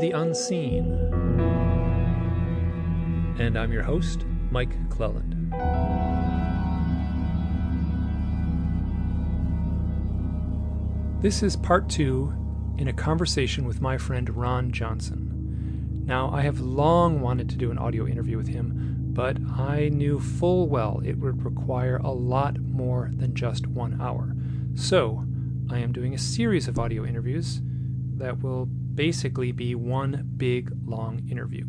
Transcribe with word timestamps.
The 0.00 0.12
Unseen. 0.12 0.92
And 3.40 3.58
I'm 3.58 3.72
your 3.72 3.82
host, 3.82 4.24
Mike 4.52 4.88
Clelland. 4.90 5.50
This 11.20 11.42
is 11.42 11.56
part 11.56 11.88
two 11.88 12.32
in 12.78 12.86
a 12.86 12.92
conversation 12.92 13.66
with 13.66 13.80
my 13.80 13.98
friend 13.98 14.30
Ron 14.36 14.70
Johnson. 14.70 16.04
Now, 16.06 16.30
I 16.30 16.42
have 16.42 16.60
long 16.60 17.20
wanted 17.20 17.48
to 17.48 17.56
do 17.56 17.72
an 17.72 17.78
audio 17.78 18.06
interview 18.06 18.36
with 18.36 18.46
him, 18.46 18.98
but 19.14 19.36
I 19.50 19.88
knew 19.88 20.20
full 20.20 20.68
well 20.68 21.02
it 21.04 21.18
would 21.18 21.44
require 21.44 21.96
a 21.96 22.12
lot 22.12 22.60
more 22.60 23.10
than 23.16 23.34
just 23.34 23.66
one 23.66 24.00
hour. 24.00 24.36
So, 24.76 25.24
I 25.68 25.80
am 25.80 25.92
doing 25.92 26.14
a 26.14 26.18
series 26.18 26.68
of 26.68 26.78
audio 26.78 27.04
interviews 27.04 27.62
that 28.16 28.40
will 28.42 28.68
basically 28.98 29.52
be 29.52 29.76
one 29.76 30.28
big 30.36 30.72
long 30.84 31.22
interview. 31.30 31.64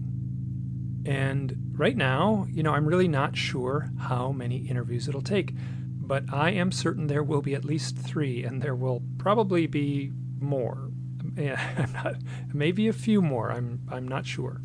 And 1.06 1.56
right 1.78 1.96
now, 1.96 2.48
you 2.50 2.64
know, 2.64 2.74
I'm 2.74 2.88
really 2.88 3.08
not 3.08 3.38
sure 3.38 3.92
how 4.00 4.32
many 4.32 4.68
interviews 4.68 5.08
it'll 5.08 5.22
take, 5.22 5.54
but 5.96 6.24
I 6.34 6.50
am 6.50 6.72
certain 6.72 7.06
there 7.06 7.22
will 7.22 7.44
be 7.44 7.54
at 7.54 7.64
least 7.64 7.96
three, 7.96 8.44
and 8.44 8.64
there 8.64 8.74
will 8.74 9.04
probably 9.20 9.68
be 9.68 10.12
more. 10.40 10.90
Maybe 12.52 12.88
a 12.88 12.94
few 12.94 13.22
more. 13.22 13.52
I'm 13.52 13.82
I'm 13.92 14.08
not 14.08 14.26
sure. 14.26 14.62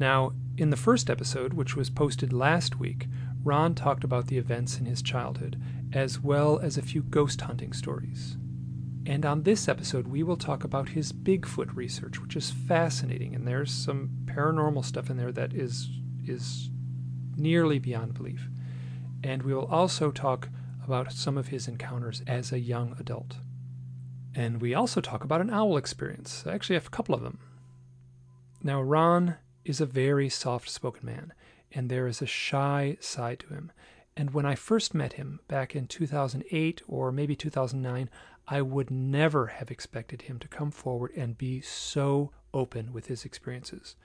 Now, 0.00 0.32
in 0.56 0.70
the 0.70 0.76
first 0.76 1.08
episode, 1.08 1.54
which 1.54 1.76
was 1.76 1.88
posted 1.88 2.32
last 2.32 2.80
week, 2.80 3.06
Ron 3.44 3.76
talked 3.76 4.02
about 4.02 4.26
the 4.26 4.38
events 4.38 4.80
in 4.80 4.86
his 4.86 5.02
childhood, 5.02 5.62
as 5.92 6.18
well 6.18 6.58
as 6.58 6.76
a 6.76 6.82
few 6.82 7.04
ghost 7.04 7.42
hunting 7.42 7.72
stories. 7.72 8.38
And 9.06 9.26
on 9.26 9.42
this 9.42 9.68
episode, 9.68 10.08
we 10.08 10.22
will 10.22 10.36
talk 10.36 10.64
about 10.64 10.90
his 10.90 11.12
Bigfoot 11.12 11.76
research, 11.76 12.22
which 12.22 12.36
is 12.36 12.50
fascinating, 12.50 13.34
and 13.34 13.46
there's 13.46 13.70
some 13.70 14.10
paranormal 14.24 14.84
stuff 14.84 15.10
in 15.10 15.16
there 15.16 15.32
that 15.32 15.52
is 15.52 15.90
is 16.26 16.70
nearly 17.36 17.78
beyond 17.78 18.14
belief. 18.14 18.48
And 19.22 19.42
we 19.42 19.52
will 19.52 19.66
also 19.66 20.10
talk 20.10 20.48
about 20.82 21.12
some 21.12 21.36
of 21.36 21.48
his 21.48 21.68
encounters 21.68 22.22
as 22.26 22.50
a 22.50 22.58
young 22.58 22.96
adult. 22.98 23.36
And 24.34 24.60
we 24.60 24.74
also 24.74 25.00
talk 25.00 25.22
about 25.22 25.40
an 25.40 25.50
owl 25.50 25.76
experience. 25.76 26.44
I 26.46 26.54
actually 26.54 26.76
have 26.76 26.86
a 26.86 26.90
couple 26.90 27.14
of 27.14 27.22
them. 27.22 27.38
Now, 28.62 28.80
Ron 28.80 29.36
is 29.64 29.80
a 29.80 29.86
very 29.86 30.28
soft 30.28 30.68
spoken 30.70 31.06
man, 31.06 31.32
and 31.72 31.90
there 31.90 32.06
is 32.06 32.22
a 32.22 32.26
shy 32.26 32.96
side 33.00 33.40
to 33.40 33.48
him. 33.48 33.70
And 34.16 34.32
when 34.32 34.46
I 34.46 34.54
first 34.54 34.94
met 34.94 35.14
him 35.14 35.40
back 35.48 35.74
in 35.74 35.86
2008 35.86 36.82
or 36.86 37.12
maybe 37.12 37.34
2009, 37.36 38.08
I 38.46 38.60
would 38.60 38.90
never 38.90 39.46
have 39.46 39.70
expected 39.70 40.22
him 40.22 40.38
to 40.40 40.48
come 40.48 40.70
forward 40.70 41.12
and 41.16 41.38
be 41.38 41.60
so 41.60 42.30
open 42.52 42.92
with 42.92 43.06
his 43.06 43.24
experiences. 43.24 43.96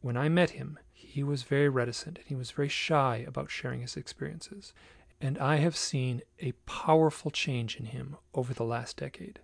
When 0.00 0.16
I 0.16 0.28
met 0.28 0.50
him, 0.50 0.78
he 0.92 1.22
was 1.22 1.44
very 1.44 1.68
reticent 1.68 2.18
and 2.18 2.26
he 2.26 2.34
was 2.34 2.50
very 2.50 2.68
shy 2.68 3.24
about 3.26 3.50
sharing 3.50 3.80
his 3.80 3.96
experiences. 3.96 4.72
And 5.20 5.38
I 5.38 5.56
have 5.56 5.76
seen 5.76 6.22
a 6.40 6.52
powerful 6.66 7.30
change 7.30 7.76
in 7.76 7.86
him 7.86 8.16
over 8.34 8.52
the 8.52 8.64
last 8.64 8.96
decade. 8.96 9.38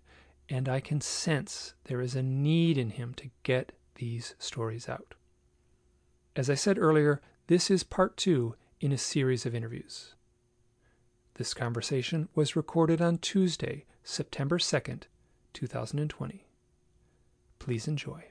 And 0.49 0.69
I 0.69 0.81
can 0.81 1.01
sense 1.01 1.75
there 1.85 2.01
is 2.01 2.17
a 2.17 2.23
need 2.23 2.77
in 2.77 2.91
him 2.91 3.15
to 3.15 3.31
get 3.45 3.73
these 3.95 4.35
stories 4.39 4.89
out. 4.89 5.15
As 6.35 6.51
I 6.51 6.55
said 6.55 6.77
earlier, 6.77 7.21
this 7.47 7.71
is 7.71 7.85
part 7.85 8.17
two 8.17 8.57
in 8.81 8.93
a 8.93 8.99
series 8.99 9.47
of 9.47 9.55
interviews. 9.55 10.15
This 11.41 11.55
conversation 11.55 12.29
was 12.35 12.55
recorded 12.55 13.01
on 13.01 13.17
Tuesday, 13.17 13.87
September 14.05 14.59
2nd, 14.59 15.05
2020. 15.55 16.45
Please 17.59 17.89
enjoy. 17.89 18.25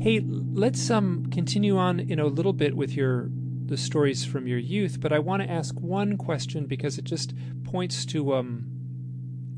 Hey, 0.00 0.20
let's 0.20 0.88
um 0.92 1.26
continue 1.32 1.76
on 1.76 1.98
in 1.98 2.20
a 2.20 2.26
little 2.26 2.52
bit 2.52 2.76
with 2.76 2.92
your 2.92 3.30
the 3.66 3.76
stories 3.76 4.24
from 4.24 4.46
your 4.46 4.60
youth, 4.60 5.00
but 5.00 5.12
I 5.12 5.18
want 5.18 5.42
to 5.42 5.50
ask 5.50 5.74
one 5.80 6.16
question 6.16 6.66
because 6.66 6.98
it 6.98 7.04
just 7.04 7.34
points 7.64 8.06
to 8.06 8.32
um 8.32 8.68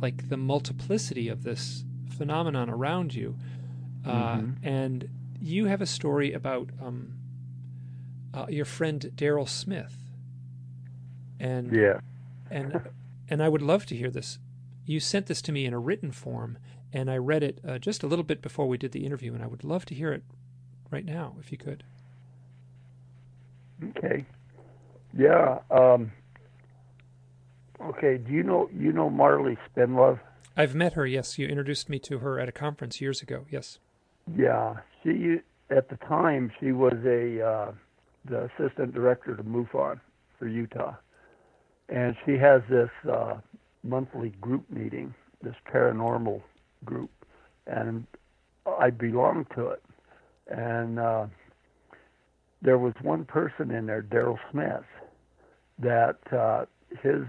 like 0.00 0.30
the 0.30 0.38
multiplicity 0.38 1.28
of 1.28 1.42
this 1.42 1.84
phenomenon 2.08 2.70
around 2.70 3.14
you. 3.14 3.36
Uh, 4.02 4.36
mm-hmm. 4.36 4.66
And 4.66 5.10
you 5.38 5.66
have 5.66 5.82
a 5.82 5.86
story 5.86 6.32
about 6.32 6.70
um, 6.80 7.19
uh, 8.34 8.46
your 8.48 8.64
friend 8.64 9.12
Daryl 9.14 9.48
Smith. 9.48 9.94
And 11.38 11.74
yeah, 11.74 12.00
and 12.50 12.80
and 13.28 13.42
I 13.42 13.48
would 13.48 13.62
love 13.62 13.86
to 13.86 13.96
hear 13.96 14.10
this. 14.10 14.38
You 14.84 15.00
sent 15.00 15.26
this 15.26 15.40
to 15.42 15.52
me 15.52 15.64
in 15.64 15.72
a 15.72 15.78
written 15.78 16.12
form, 16.12 16.58
and 16.92 17.10
I 17.10 17.16
read 17.16 17.42
it 17.42 17.60
uh, 17.66 17.78
just 17.78 18.02
a 18.02 18.06
little 18.06 18.24
bit 18.24 18.42
before 18.42 18.66
we 18.66 18.76
did 18.76 18.92
the 18.92 19.06
interview, 19.06 19.34
and 19.34 19.42
I 19.42 19.46
would 19.46 19.64
love 19.64 19.84
to 19.86 19.94
hear 19.94 20.12
it 20.12 20.22
right 20.90 21.04
now 21.04 21.36
if 21.40 21.50
you 21.50 21.58
could. 21.58 21.84
Okay. 23.96 24.26
Yeah. 25.16 25.58
Um, 25.70 26.12
okay. 27.80 28.18
Do 28.18 28.32
you 28.32 28.42
know 28.42 28.68
you 28.76 28.92
know 28.92 29.08
Marley 29.08 29.56
Spinlove? 29.74 30.20
I've 30.56 30.74
met 30.74 30.92
her. 30.94 31.06
Yes, 31.06 31.38
you 31.38 31.46
introduced 31.46 31.88
me 31.88 31.98
to 32.00 32.18
her 32.18 32.38
at 32.38 32.48
a 32.48 32.52
conference 32.52 33.00
years 33.00 33.22
ago. 33.22 33.46
Yes. 33.50 33.78
Yeah, 34.36 34.76
she 35.02 35.38
at 35.70 35.88
the 35.88 35.96
time 35.96 36.52
she 36.60 36.72
was 36.72 36.96
a 37.06 37.46
uh, 37.46 37.72
the 38.24 38.44
assistant 38.44 38.94
director 38.94 39.36
to 39.36 39.42
MUFON 39.42 40.00
for 40.38 40.48
Utah, 40.48 40.94
and 41.88 42.16
she 42.24 42.32
has 42.32 42.62
this 42.68 42.90
uh, 43.10 43.38
monthly 43.82 44.30
group 44.40 44.64
meeting, 44.70 45.14
this 45.42 45.54
paranormal 45.72 46.42
group, 46.84 47.10
and 47.66 48.06
I 48.78 48.90
belong 48.90 49.46
to 49.54 49.68
it. 49.68 49.82
And 50.48 50.98
uh, 50.98 51.26
there 52.62 52.78
was 52.78 52.94
one 53.02 53.24
person 53.24 53.70
in 53.70 53.86
there, 53.86 54.02
Daryl 54.02 54.38
Smith, 54.50 54.84
that 55.78 56.18
uh, 56.32 56.66
his 57.02 57.22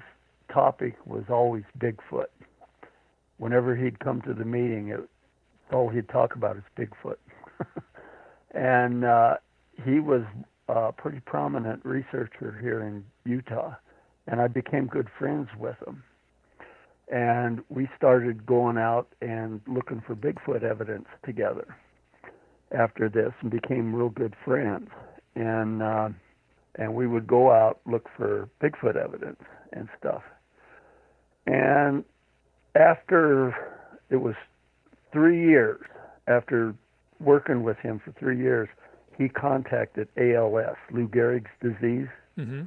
topic 0.52 0.96
was 1.06 1.24
always 1.30 1.64
Bigfoot 1.80 2.26
whenever 3.42 3.76
he'd 3.76 4.00
come 4.00 4.22
to 4.22 4.36
the 4.36 4.46
meeting, 4.46 4.90
it, 4.90 5.00
all 5.74 5.90
he'd 5.90 6.08
talk 6.10 6.36
about 6.36 6.56
is 6.56 6.64
Bigfoot. 6.78 7.16
and 8.52 9.04
uh, 9.04 9.38
he 9.84 10.00
was 10.00 10.22
a 10.72 10.92
pretty 10.92 11.20
prominent 11.20 11.84
researcher 11.84 12.58
here 12.62 12.82
in 12.82 13.04
Utah, 13.26 13.74
and 14.28 14.40
I 14.40 14.48
became 14.48 14.88
good 14.88 15.08
friends 15.20 15.50
with 15.60 15.76
him. 15.86 16.04
And 17.12 17.62
we 17.70 17.90
started 17.98 18.46
going 18.46 18.78
out 18.78 19.08
and 19.22 19.60
looking 19.68 20.02
for 20.08 20.16
Bigfoot 20.16 20.64
evidence 20.64 21.08
together 21.26 21.76
after 22.78 23.10
this, 23.10 23.34
and 23.42 23.52
became 23.52 23.94
real 23.94 24.10
good 24.10 24.34
friends. 24.46 24.90
And 25.36 25.84
uh, 25.84 26.10
and 26.76 26.96
we 26.96 27.06
would 27.06 27.28
go 27.28 27.52
out 27.52 27.82
look 27.86 28.08
for 28.16 28.48
Bigfoot 28.64 28.96
evidence 28.96 29.42
and 29.74 29.90
stuff. 30.00 30.22
And 31.48 32.06
after 32.76 33.50
it 34.10 34.18
was 34.18 34.36
three 35.12 35.50
years 35.50 35.82
after 36.28 36.74
working 37.20 37.64
with 37.64 37.78
him 37.78 38.00
for 38.04 38.14
three 38.14 38.38
years, 38.38 38.70
he 39.22 39.30
contacted 39.30 40.08
ALS, 40.18 40.76
Lou 40.92 41.08
Gehrig's 41.08 41.52
disease, 41.62 42.08
mm-hmm. 42.38 42.64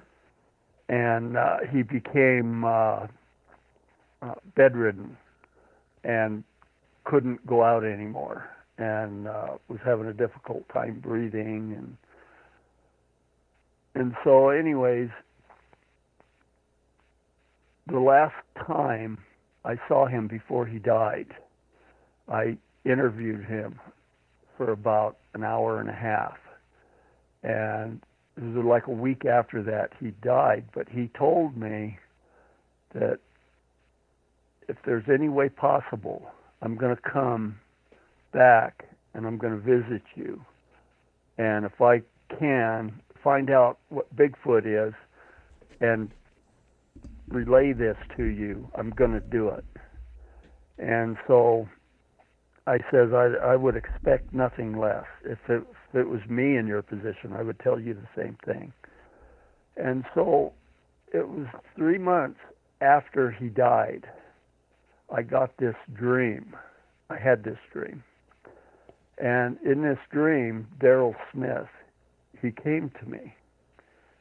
and 0.88 1.37
uh, 1.37 1.56
he 1.72 1.82
became 1.82 2.65
uh, 2.65 3.06
uh, 4.22 4.34
bedridden 4.54 5.16
and 6.04 6.44
couldn't 7.04 7.44
go 7.47 7.62
out 7.65 7.84
anymore, 7.84 8.48
and 8.78 9.26
uh, 9.26 9.48
was 9.69 9.81
having 9.84 10.06
a 10.06 10.12
difficult 10.12 10.68
time 10.72 11.01
breathing, 11.01 11.74
and 11.77 11.97
and 13.97 14.15
so, 14.22 14.51
anyways, 14.51 15.09
the 17.86 18.01
last 18.01 18.34
time 18.66 19.18
I 19.65 19.77
saw 19.89 20.06
him 20.06 20.28
before 20.28 20.66
he 20.66 20.78
died. 20.78 21.28
I 22.28 22.56
interviewed 22.84 23.45
him 23.45 23.78
for 24.56 24.72
about 24.72 25.16
an 25.34 25.45
hour 25.45 25.80
and 25.80 25.89
a 25.89 25.92
half. 25.92 26.39
And 27.44 28.00
it 28.36 28.42
was 28.42 28.64
like 28.64 28.88
a 28.88 28.91
week 28.91 29.24
after 29.24 29.62
that 29.62 29.92
he 30.00 30.10
died, 30.22 30.64
but 30.74 30.88
he 30.88 31.08
told 31.16 31.56
me 31.56 31.98
that 32.94 33.18
if 34.68 34.76
there's 34.84 35.04
any 35.12 35.28
way 35.28 35.48
possible, 35.48 36.26
I'm 36.62 36.76
going 36.76 36.96
to 36.96 37.02
come 37.02 37.60
back 38.32 38.88
and 39.12 39.26
I'm 39.26 39.38
going 39.38 39.52
to 39.52 39.60
visit 39.60 40.02
you. 40.16 40.44
And 41.38 41.64
if 41.64 41.80
I 41.80 42.02
can 42.38 43.00
find 43.22 43.50
out 43.50 43.78
what 43.88 44.14
Bigfoot 44.16 44.66
is 44.66 44.94
and 45.80 46.10
relay 47.28 47.72
this 47.72 47.96
to 48.16 48.24
you. 48.24 48.68
I'm 48.76 48.91
going 48.91 49.12
to 49.12 49.20
do 49.20 49.48
it. 49.48 49.64
And 50.78 51.16
so 51.26 51.68
I 52.66 52.78
says 52.91 53.10
I, 53.12 53.32
I 53.42 53.56
would 53.56 53.76
expect 53.76 54.32
nothing 54.32 54.78
less. 54.78 55.04
If 55.24 55.38
it, 55.48 55.62
if 55.94 56.00
it 56.00 56.08
was 56.08 56.20
me 56.28 56.56
in 56.56 56.66
your 56.66 56.82
position, 56.82 57.32
I 57.32 57.42
would 57.42 57.60
tell 57.60 57.78
you 57.78 57.94
the 57.94 58.20
same 58.20 58.36
thing. 58.44 58.72
And 59.76 60.04
so 60.12 60.52
it 61.12 61.28
was 61.28 61.46
three 61.76 61.98
months 61.98 62.41
after 62.80 63.30
he 63.30 63.46
died. 63.46 64.06
I 65.14 65.22
got 65.22 65.56
this 65.56 65.76
dream. 65.94 66.56
I 67.10 67.18
had 67.18 67.44
this 67.44 67.58
dream. 67.72 68.02
And 69.18 69.56
in 69.64 69.82
this 69.82 69.98
dream, 70.10 70.66
Daryl 70.80 71.14
Smith, 71.32 71.68
he 72.42 72.50
came 72.50 72.91
to 73.00 73.08
me 73.08 73.32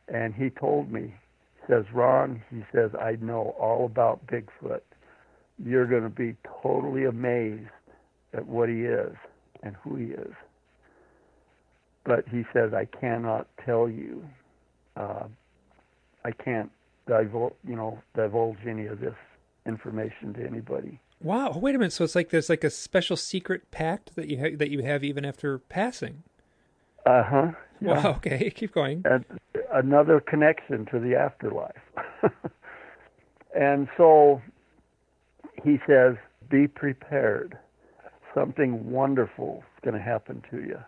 and 0.07 0.35
he 0.35 0.51
told 0.51 0.91
me, 0.91 1.15
he 1.55 1.73
says, 1.73 1.85
Ron, 1.91 2.43
he 2.51 2.63
says, 2.71 2.91
I 2.99 3.17
know 3.19 3.55
all 3.59 3.85
about 3.87 4.27
Bigfoot. 4.27 4.81
You're 5.63 5.87
going 5.87 6.03
to 6.03 6.09
be 6.09 6.35
totally 6.61 7.05
amazed 7.05 7.69
at 8.33 8.45
what 8.45 8.69
he 8.69 8.81
is 8.81 9.15
and 9.63 9.75
who 9.83 9.95
he 9.95 10.07
is. 10.07 10.33
But 12.05 12.27
he 12.27 12.44
says, 12.53 12.73
I 12.73 12.85
cannot 12.85 13.47
tell 13.65 13.88
you. 13.88 14.25
Uh, 14.97 15.23
I 16.25 16.31
can't 16.31 16.71
divulge, 17.07 17.53
you 17.67 17.75
know, 17.75 18.00
divulge 18.15 18.57
any 18.67 18.85
of 18.85 19.00
this 19.00 19.15
information 19.65 20.33
to 20.35 20.45
anybody. 20.45 21.00
Wow! 21.21 21.57
Wait 21.57 21.75
a 21.75 21.77
minute. 21.77 21.94
So 21.94 22.03
it's 22.03 22.15
like 22.15 22.29
there's 22.29 22.50
like 22.50 22.63
a 22.63 22.69
special 22.69 23.15
secret 23.15 23.71
pact 23.71 24.15
that 24.15 24.27
you 24.29 24.38
ha- 24.39 24.55
that 24.57 24.69
you 24.69 24.83
have 24.83 25.03
even 25.03 25.25
after 25.25 25.57
passing. 25.59 26.23
Uh 27.05 27.21
huh. 27.21 27.51
Yeah. 27.81 28.01
Wow. 28.01 28.11
Okay. 28.11 28.49
Keep 28.49 28.73
going. 28.73 29.01
And 29.03 29.25
another 29.73 30.21
connection 30.21 30.85
to 30.85 30.99
the 30.99 31.17
afterlife. 31.17 31.75
and 33.53 33.89
so 33.97 34.41
he 35.65 35.79
says, 35.85 36.15
"Be 36.49 36.65
prepared. 36.65 37.57
Something 38.33 38.89
wonderful 38.89 39.65
is 39.75 39.81
going 39.83 39.97
to 39.97 40.01
happen 40.01 40.41
to 40.49 40.61
you. 40.61 40.79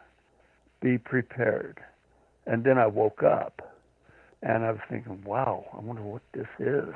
Be 0.81 0.97
prepared." 0.97 1.79
And 2.45 2.63
then 2.63 2.77
I 2.77 2.87
woke 2.87 3.23
up, 3.23 3.73
and 4.43 4.65
I 4.65 4.71
was 4.71 4.81
thinking, 4.89 5.23
"Wow! 5.25 5.65
I 5.73 5.79
wonder 5.79 6.01
what 6.01 6.21
this 6.33 6.47
is." 6.59 6.93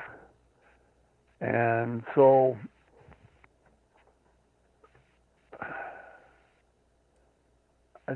And 1.42 2.04
so 2.16 2.58
I, 8.10 8.16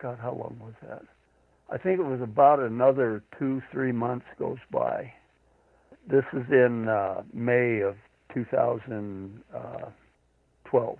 God, 0.00 0.18
how 0.20 0.32
long 0.32 0.56
was 0.60 0.74
that? 0.88 1.02
I 1.70 1.78
think 1.78 1.98
it 1.98 2.04
was 2.04 2.20
about 2.20 2.60
another 2.60 3.24
two, 3.38 3.62
three 3.72 3.92
months 3.92 4.26
goes 4.38 4.58
by. 4.70 5.12
This 6.08 6.24
is 6.32 6.44
in 6.50 6.88
uh, 6.88 7.22
May 7.32 7.80
of 7.80 7.96
2012. 8.34 10.98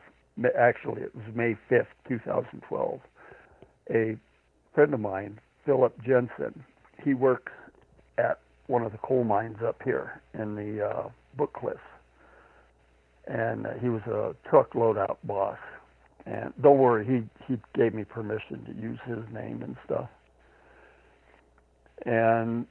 Actually, 0.59 1.03
it 1.03 1.15
was 1.15 1.25
May 1.35 1.57
5th, 1.71 1.87
2012. 2.09 3.01
A 3.91 4.17
friend 4.75 4.95
of 4.95 5.01
mine, 5.01 5.41
Philip 5.65 5.97
Jensen, 6.05 6.65
he 7.05 7.15
works 7.15 7.53
at 8.19 8.41
one 8.67 8.83
of 8.83 8.93
the 8.93 8.99
coal 8.99 9.25
mines 9.25 9.59
up 9.67 9.81
here 9.85 10.21
in 10.35 10.55
the 10.55 10.87
uh, 10.87 11.09
Book 11.37 11.53
Cliffs. 11.53 11.79
And 13.27 13.67
uh, 13.67 13.75
he 13.81 13.89
was 13.89 14.03
a 14.03 14.35
truck 14.49 14.73
loadout 14.73 15.17
boss 15.25 15.59
and 16.27 16.53
don't 16.63 16.79
worry, 16.79 17.05
he 17.05 17.53
he 17.53 17.61
gave 17.75 17.95
me 17.95 18.05
permission 18.05 18.65
to 18.65 18.81
use 18.81 18.99
his 19.05 19.25
name 19.33 19.63
and 19.63 19.77
stuff. 19.85 20.09
And 22.07 22.67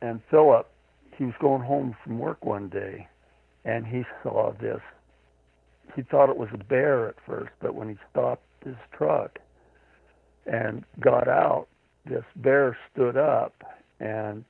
and 0.00 0.20
Philip, 0.30 0.68
he 1.16 1.24
was 1.24 1.34
going 1.40 1.62
home 1.62 1.96
from 2.02 2.18
work 2.18 2.44
one 2.44 2.68
day, 2.68 3.06
and 3.64 3.86
he 3.86 4.02
saw 4.22 4.52
this. 4.60 4.80
He 5.94 6.02
thought 6.02 6.30
it 6.30 6.36
was 6.36 6.48
a 6.52 6.64
bear 6.64 7.08
at 7.08 7.16
first, 7.26 7.52
but 7.60 7.74
when 7.74 7.88
he 7.88 7.96
stopped 8.10 8.44
his 8.64 8.76
truck 8.96 9.38
and 10.46 10.84
got 11.00 11.28
out, 11.28 11.66
this 12.04 12.24
bear 12.36 12.76
stood 12.92 13.16
up, 13.16 13.54
and 14.00 14.44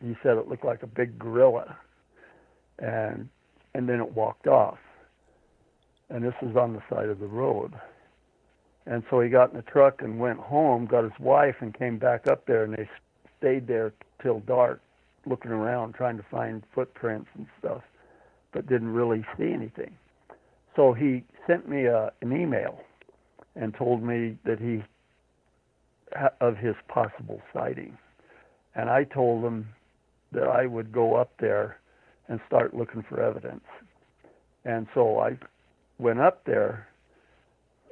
he 0.00 0.14
said 0.22 0.36
it 0.36 0.48
looked 0.48 0.64
like 0.64 0.82
a 0.82 0.86
big 0.86 1.18
gorilla, 1.18 1.76
and 2.78 3.28
and 3.74 3.88
then 3.88 4.00
it 4.00 4.14
walked 4.14 4.46
off 4.46 4.78
and 6.10 6.24
this 6.24 6.34
was 6.42 6.56
on 6.56 6.72
the 6.72 6.82
side 6.90 7.08
of 7.08 7.20
the 7.20 7.26
road. 7.26 7.72
And 8.86 9.02
so 9.08 9.20
he 9.20 9.30
got 9.30 9.50
in 9.50 9.56
the 9.56 9.62
truck 9.62 10.02
and 10.02 10.18
went 10.18 10.38
home, 10.38 10.86
got 10.86 11.04
his 11.04 11.18
wife, 11.20 11.56
and 11.60 11.72
came 11.72 11.98
back 11.98 12.26
up 12.26 12.46
there, 12.46 12.64
and 12.64 12.74
they 12.74 12.88
stayed 13.38 13.66
there 13.66 13.92
till 14.22 14.40
dark, 14.40 14.80
looking 15.26 15.52
around, 15.52 15.94
trying 15.94 16.16
to 16.16 16.24
find 16.30 16.62
footprints 16.74 17.28
and 17.36 17.46
stuff, 17.58 17.82
but 18.52 18.66
didn't 18.66 18.92
really 18.92 19.24
see 19.38 19.52
anything. 19.52 19.92
So 20.74 20.92
he 20.92 21.24
sent 21.46 21.68
me 21.68 21.84
a, 21.84 22.10
an 22.20 22.32
email 22.32 22.80
and 23.56 23.74
told 23.74 24.02
me 24.02 24.36
that 24.44 24.58
he 24.58 24.82
of 26.40 26.56
his 26.56 26.74
possible 26.88 27.40
sighting, 27.52 27.96
and 28.74 28.90
I 28.90 29.04
told 29.04 29.44
him 29.44 29.68
that 30.32 30.48
I 30.48 30.66
would 30.66 30.92
go 30.92 31.14
up 31.14 31.30
there 31.38 31.78
and 32.28 32.40
start 32.46 32.74
looking 32.74 33.04
for 33.08 33.20
evidence. 33.20 33.64
And 34.64 34.86
so 34.94 35.18
I 35.18 35.38
went 35.98 36.20
up 36.20 36.44
there, 36.44 36.88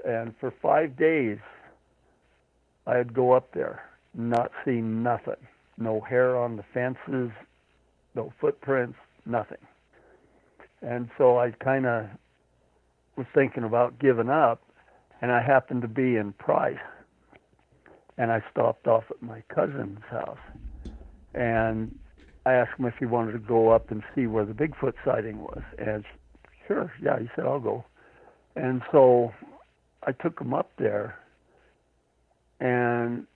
and 0.07 0.35
for 0.41 0.53
five 0.63 0.97
days, 0.97 1.39
I'd 2.87 3.13
go 3.15 3.33
up 3.33 3.53
there, 3.53 3.83
not 4.15 4.51
see 4.65 4.81
nothing. 4.81 5.37
No 5.77 6.01
hair 6.01 6.37
on 6.37 6.57
the 6.57 6.65
fences, 6.75 7.31
no 8.15 8.33
footprints, 8.41 8.99
nothing. 9.27 9.59
And 10.83 11.09
so 11.19 11.39
I 11.39 11.51
kind 11.51 11.87
of 11.87 12.07
was 13.17 13.27
thinking 13.35 13.65
about 13.65 13.99
giving 13.99 14.29
up, 14.29 14.63
and 15.21 15.33
I 15.33 15.43
happened 15.43 15.83
to 15.83 15.89
be 15.89 16.17
in 16.17 16.33
Price, 16.35 16.77
and 18.17 18.31
I 18.31 18.43
stopped 18.51 18.87
off 18.87 19.05
at 19.11 19.23
my 19.23 19.43
cousin's 19.55 20.01
house, 20.11 20.39
and 21.35 21.97
I 22.47 22.55
asked 22.55 22.79
him 22.79 22.87
if 22.87 22.95
he 22.99 23.07
wanted 23.07 23.33
to 23.33 23.39
go 23.39 23.71
up 23.71 23.91
and 23.91 24.03
see 24.15 24.27
where 24.27 24.45
the 24.45 24.55
Bigfoot 24.55 24.95
sighting 25.05 25.39
was, 25.39 25.63
and 25.79 26.05
sure, 26.67 26.93
yeah, 27.03 27.19
he 27.19 27.29
said 27.35 27.45
I'll 27.45 27.61
go. 27.61 27.85
And 28.57 28.83
so 28.91 29.33
I 30.05 30.13
took 30.13 30.41
him 30.41 30.55
up 30.55 30.71
there 30.79 31.19
and 32.61 33.27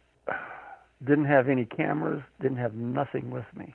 didn't 1.05 1.27
have 1.27 1.49
any 1.49 1.65
cameras, 1.65 2.23
didn't 2.41 2.59
have 2.59 2.75
nothing 2.75 3.31
with 3.31 3.45
me. 3.57 3.75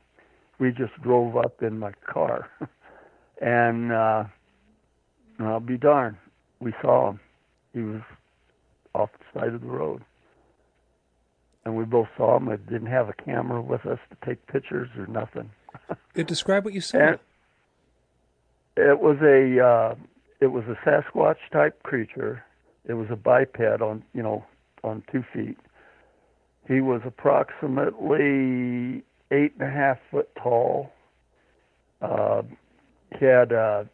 We 0.60 0.72
just 0.72 0.94
drove 1.02 1.38
up 1.38 1.62
in 1.62 1.78
my 1.78 1.92
car. 2.12 2.50
and 3.42 3.92
uh 3.92 4.24
I'll 5.40 5.60
be 5.60 5.78
darned, 5.78 6.18
we 6.60 6.74
saw 6.82 7.12
him. 7.12 7.20
He 7.78 7.84
was 7.84 8.02
off 8.96 9.12
the 9.20 9.40
side 9.40 9.54
of 9.54 9.62
the 9.62 9.68
road. 9.68 10.02
And 11.64 11.78
we 11.78 11.86
both 11.86 12.08
saw 12.18 12.38
him. 12.38 12.50
I 12.50 12.56
didn't 12.56 12.88
have 12.88 13.08
a 13.08 13.14
camera 13.14 13.62
with 13.62 13.86
us 13.86 14.00
to 14.10 14.18
take 14.26 14.48
pictures 14.48 14.90
or 14.98 15.06
nothing. 15.06 15.52
it 16.16 16.26
Describe 16.26 16.66
what 16.66 16.74
you 16.74 16.82
saw. 16.82 16.98
And 16.98 17.20
it 18.76 19.00
was 19.00 19.18
a 19.22 19.64
uh, 19.64 19.96
it 20.40 20.48
was 20.48 20.64
a 20.66 20.76
Sasquatch 20.90 21.38
type 21.52 21.84
creature. 21.84 22.44
It 22.86 22.94
was 22.94 23.10
a 23.12 23.16
biped 23.16 23.60
on 23.60 24.04
you 24.16 24.24
know 24.24 24.44
on 24.84 25.04
two 25.12 25.24
feet. 25.32 25.60
He 26.68 26.82
was 26.82 27.02
approximately 27.06 29.04
eight 29.30 29.54
and 29.60 29.62
a 29.62 29.72
half 29.72 30.00
foot 30.10 30.30
tall. 30.42 30.92
Uh, 32.02 32.42
he 33.20 33.26
had 33.26 33.52
a 33.52 33.88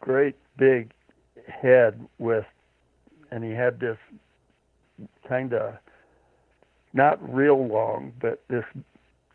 great 0.00 0.36
big 0.56 0.92
head 1.48 2.06
with, 2.18 2.44
and 3.30 3.44
he 3.44 3.50
had 3.50 3.80
this 3.80 3.98
kind 5.28 5.52
of 5.52 5.74
not 6.92 7.18
real 7.34 7.66
long, 7.66 8.12
but 8.20 8.42
this 8.48 8.64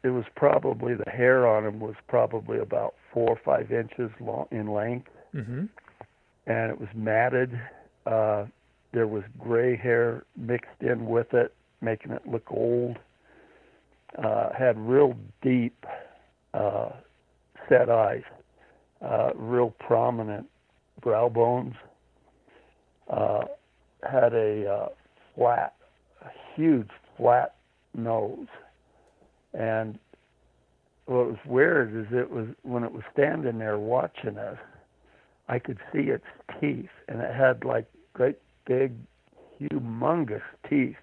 it 0.04 0.10
was 0.10 0.26
probably 0.36 0.96
the 0.96 1.10
hair 1.10 1.48
on 1.48 1.66
him 1.66 1.80
was 1.80 1.96
probably 2.08 2.60
about 2.60 2.96
four 3.14 3.30
or 3.30 3.40
five 3.46 3.72
inches 3.72 4.12
long 4.20 4.48
in 4.52 4.68
length. 4.68 5.10
Mm-hmm 5.34 5.66
and 6.48 6.72
it 6.72 6.80
was 6.80 6.90
matted. 6.96 7.60
Uh, 8.06 8.46
there 8.92 9.08
was 9.08 9.24
gray 9.40 9.76
hair 9.76 10.24
mixed 10.38 10.82
in 10.82 11.06
with 11.06 11.34
it, 11.34 11.54
making 11.82 12.12
it 12.12 12.22
look 12.28 12.46
old. 12.52 12.98
Uh, 14.22 14.50
had 14.58 14.78
real 14.78 15.16
deep 15.42 15.86
uh, 16.54 16.90
set 17.68 17.90
eyes, 17.90 18.22
uh, 19.02 19.32
real 19.36 19.74
prominent 19.80 20.46
brow 21.02 21.28
bones. 21.28 21.74
Had 24.10 24.34
a 24.34 24.70
uh, 24.70 24.88
flat, 25.36 25.76
a 26.22 26.30
huge 26.56 26.90
flat 27.18 27.56
nose, 27.96 28.48
and 29.54 29.98
what 31.06 31.28
was 31.28 31.38
weird 31.46 31.96
is 31.96 32.08
it 32.12 32.32
was 32.32 32.48
when 32.64 32.84
it 32.84 32.92
was 32.92 33.04
standing 33.14 33.60
there 33.60 33.78
watching 33.78 34.38
us 34.38 34.58
I 35.48 35.60
could 35.60 35.80
see 35.92 36.10
its 36.10 36.26
teeth, 36.60 36.90
and 37.08 37.22
it 37.22 37.34
had 37.34 37.64
like 37.66 37.86
great 38.14 38.38
big, 38.66 38.94
humongous 39.60 40.42
teeth, 40.70 40.96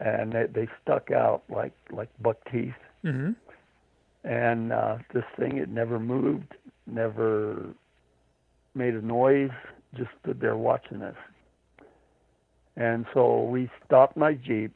and 0.00 0.32
they, 0.32 0.46
they 0.46 0.68
stuck 0.82 1.10
out 1.10 1.42
like 1.48 1.72
like 1.90 2.10
buck 2.20 2.38
teeth. 2.50 2.74
Mm-hmm. 3.04 3.32
And 4.28 4.72
uh, 4.72 4.98
this 5.12 5.24
thing, 5.38 5.58
it 5.58 5.68
never 5.68 5.98
moved, 5.98 6.54
never 6.86 7.66
made 8.74 8.94
a 8.94 9.02
noise, 9.02 9.50
just 9.94 10.10
stood 10.22 10.40
there 10.40 10.56
watching 10.56 11.02
us. 11.02 11.16
And 12.76 13.06
so 13.14 13.44
we 13.44 13.70
stopped 13.84 14.16
my 14.16 14.34
jeep. 14.34 14.74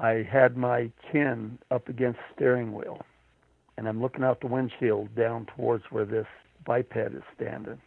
I 0.00 0.26
had 0.30 0.56
my 0.56 0.90
chin 1.12 1.58
up 1.70 1.88
against 1.88 2.18
the 2.18 2.34
steering 2.34 2.72
wheel, 2.72 3.02
and 3.76 3.88
I'm 3.88 4.00
looking 4.02 4.24
out 4.24 4.40
the 4.40 4.48
windshield 4.48 5.14
down 5.14 5.46
towards 5.56 5.84
where 5.90 6.04
this 6.04 6.26
biped 6.66 6.96
is 6.96 7.22
standing, 7.36 7.80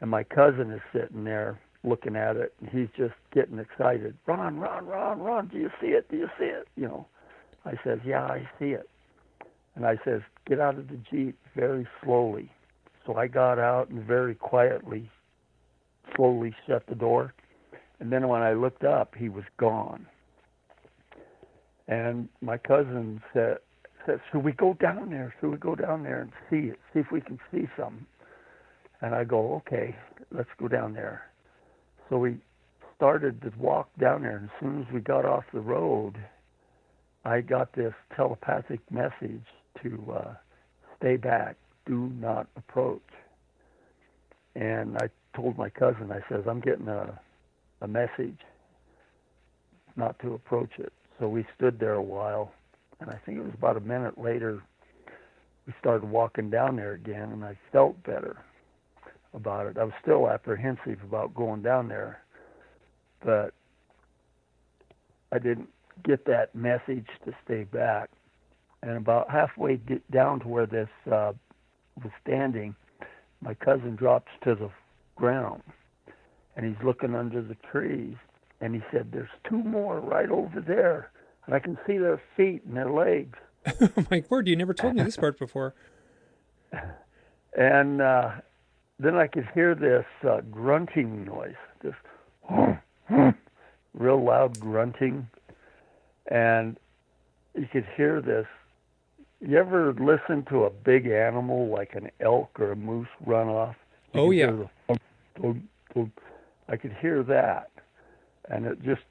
and 0.00 0.10
my 0.10 0.24
cousin 0.24 0.70
is 0.72 0.80
sitting 0.92 1.24
there 1.24 1.60
looking 1.84 2.16
at 2.16 2.36
it, 2.36 2.52
and 2.60 2.68
he's 2.68 2.88
just 2.96 3.14
getting 3.32 3.58
excited. 3.58 4.16
Ron, 4.26 4.58
Ron, 4.58 4.86
Ron, 4.86 5.20
Ron, 5.20 5.48
do 5.48 5.58
you 5.58 5.70
see 5.80 5.88
it? 5.88 6.10
Do 6.10 6.16
you 6.16 6.28
see 6.38 6.46
it? 6.46 6.68
You 6.76 6.88
know, 6.88 7.06
I 7.64 7.72
says, 7.84 8.00
yeah, 8.04 8.24
I 8.24 8.48
see 8.58 8.70
it. 8.70 8.88
And 9.76 9.86
I 9.86 9.98
says, 10.04 10.20
get 10.46 10.60
out 10.60 10.78
of 10.78 10.88
the 10.88 10.98
jeep 11.10 11.38
very 11.54 11.86
slowly. 12.02 12.50
So 13.06 13.16
I 13.16 13.28
got 13.28 13.58
out 13.58 13.88
and 13.88 14.04
very 14.04 14.34
quietly, 14.34 15.10
slowly 16.16 16.54
shut 16.66 16.86
the 16.86 16.94
door. 16.94 17.32
And 18.00 18.10
then 18.10 18.28
when 18.28 18.42
I 18.42 18.54
looked 18.54 18.84
up, 18.84 19.14
he 19.14 19.28
was 19.28 19.44
gone. 19.58 20.06
And 21.86 22.28
my 22.40 22.56
cousin 22.56 23.20
said, 23.32 23.58
said, 24.06 24.20
should 24.30 24.42
we 24.42 24.52
go 24.52 24.74
down 24.74 25.10
there? 25.10 25.34
Should 25.40 25.50
we 25.50 25.58
go 25.58 25.74
down 25.74 26.02
there 26.02 26.22
and 26.22 26.32
see 26.48 26.70
it? 26.70 26.78
See 26.94 27.00
if 27.00 27.12
we 27.12 27.20
can 27.20 27.38
see 27.52 27.68
something. 27.76 28.06
And 29.02 29.14
I 29.14 29.24
go, 29.24 29.54
okay, 29.56 29.96
let's 30.32 30.48
go 30.58 30.68
down 30.68 30.94
there. 30.94 31.22
So 32.08 32.18
we 32.18 32.38
started 32.96 33.40
to 33.42 33.52
walk 33.58 33.88
down 33.98 34.22
there, 34.22 34.36
and 34.36 34.44
as 34.46 34.50
soon 34.60 34.82
as 34.82 34.92
we 34.92 35.00
got 35.00 35.24
off 35.24 35.44
the 35.52 35.60
road, 35.60 36.14
I 37.24 37.40
got 37.40 37.72
this 37.74 37.94
telepathic 38.14 38.80
message 38.90 39.44
to 39.82 40.14
uh, 40.14 40.34
stay 40.98 41.16
back, 41.16 41.56
do 41.86 42.12
not 42.20 42.46
approach. 42.56 43.00
And 44.54 44.96
I 44.98 45.08
told 45.34 45.56
my 45.56 45.70
cousin, 45.70 46.10
I 46.12 46.20
says, 46.28 46.44
I'm 46.46 46.60
getting 46.60 46.88
a, 46.88 47.18
a 47.80 47.88
message 47.88 48.38
not 49.96 50.18
to 50.20 50.34
approach 50.34 50.70
it. 50.78 50.92
So 51.18 51.28
we 51.28 51.46
stood 51.56 51.78
there 51.78 51.94
a 51.94 52.02
while, 52.02 52.52
and 53.00 53.10
I 53.10 53.18
think 53.24 53.38
it 53.38 53.44
was 53.44 53.54
about 53.54 53.76
a 53.76 53.80
minute 53.80 54.18
later, 54.18 54.62
we 55.66 55.74
started 55.78 56.08
walking 56.08 56.50
down 56.50 56.76
there 56.76 56.92
again, 56.92 57.30
and 57.30 57.44
I 57.44 57.56
felt 57.70 58.02
better 58.02 58.36
about 59.34 59.66
it. 59.66 59.78
I 59.78 59.84
was 59.84 59.92
still 60.02 60.28
apprehensive 60.28 60.98
about 61.02 61.34
going 61.34 61.62
down 61.62 61.88
there, 61.88 62.22
but 63.24 63.52
I 65.32 65.38
didn't 65.38 65.68
get 66.04 66.24
that 66.26 66.54
message 66.54 67.06
to 67.24 67.32
stay 67.44 67.64
back. 67.64 68.10
And 68.82 68.96
about 68.96 69.30
halfway 69.30 69.78
down 70.10 70.40
to 70.40 70.48
where 70.48 70.66
this 70.66 70.88
uh, 71.06 71.32
was 72.02 72.12
standing, 72.22 72.74
my 73.42 73.54
cousin 73.54 73.94
drops 73.94 74.32
to 74.44 74.54
the 74.54 74.70
ground, 75.16 75.62
and 76.60 76.76
he's 76.76 76.84
looking 76.84 77.14
under 77.14 77.40
the 77.40 77.56
trees, 77.72 78.16
and 78.60 78.74
he 78.74 78.82
said, 78.92 79.12
"There's 79.12 79.30
two 79.48 79.62
more 79.62 79.98
right 79.98 80.30
over 80.30 80.60
there, 80.60 81.10
and 81.46 81.54
I 81.54 81.58
can 81.58 81.78
see 81.86 81.96
their 81.96 82.20
feet 82.36 82.64
and 82.64 82.76
their 82.76 82.90
legs." 82.90 83.38
my 84.10 84.22
word! 84.28 84.46
You 84.46 84.56
never 84.56 84.74
told 84.74 84.94
me 84.94 85.02
this 85.02 85.16
part 85.16 85.38
before. 85.38 85.74
and 87.56 88.02
uh, 88.02 88.32
then 88.98 89.16
I 89.16 89.26
could 89.26 89.48
hear 89.54 89.74
this 89.74 90.04
uh, 90.28 90.42
grunting 90.50 91.24
noise, 91.24 91.54
this 91.82 91.94
real 93.94 94.22
loud 94.22 94.60
grunting, 94.60 95.28
and 96.30 96.76
you 97.54 97.68
could 97.72 97.86
hear 97.96 98.20
this. 98.20 98.46
You 99.40 99.56
ever 99.56 99.94
listen 99.94 100.44
to 100.50 100.64
a 100.64 100.70
big 100.70 101.06
animal 101.06 101.68
like 101.68 101.94
an 101.94 102.10
elk 102.20 102.60
or 102.60 102.72
a 102.72 102.76
moose 102.76 103.08
run 103.24 103.48
off? 103.48 103.76
You 104.12 104.20
oh 104.20 104.30
yeah. 104.30 104.66
I 106.70 106.76
could 106.76 106.96
hear 107.00 107.22
that, 107.24 107.70
and 108.48 108.64
it 108.64 108.82
just 108.82 109.02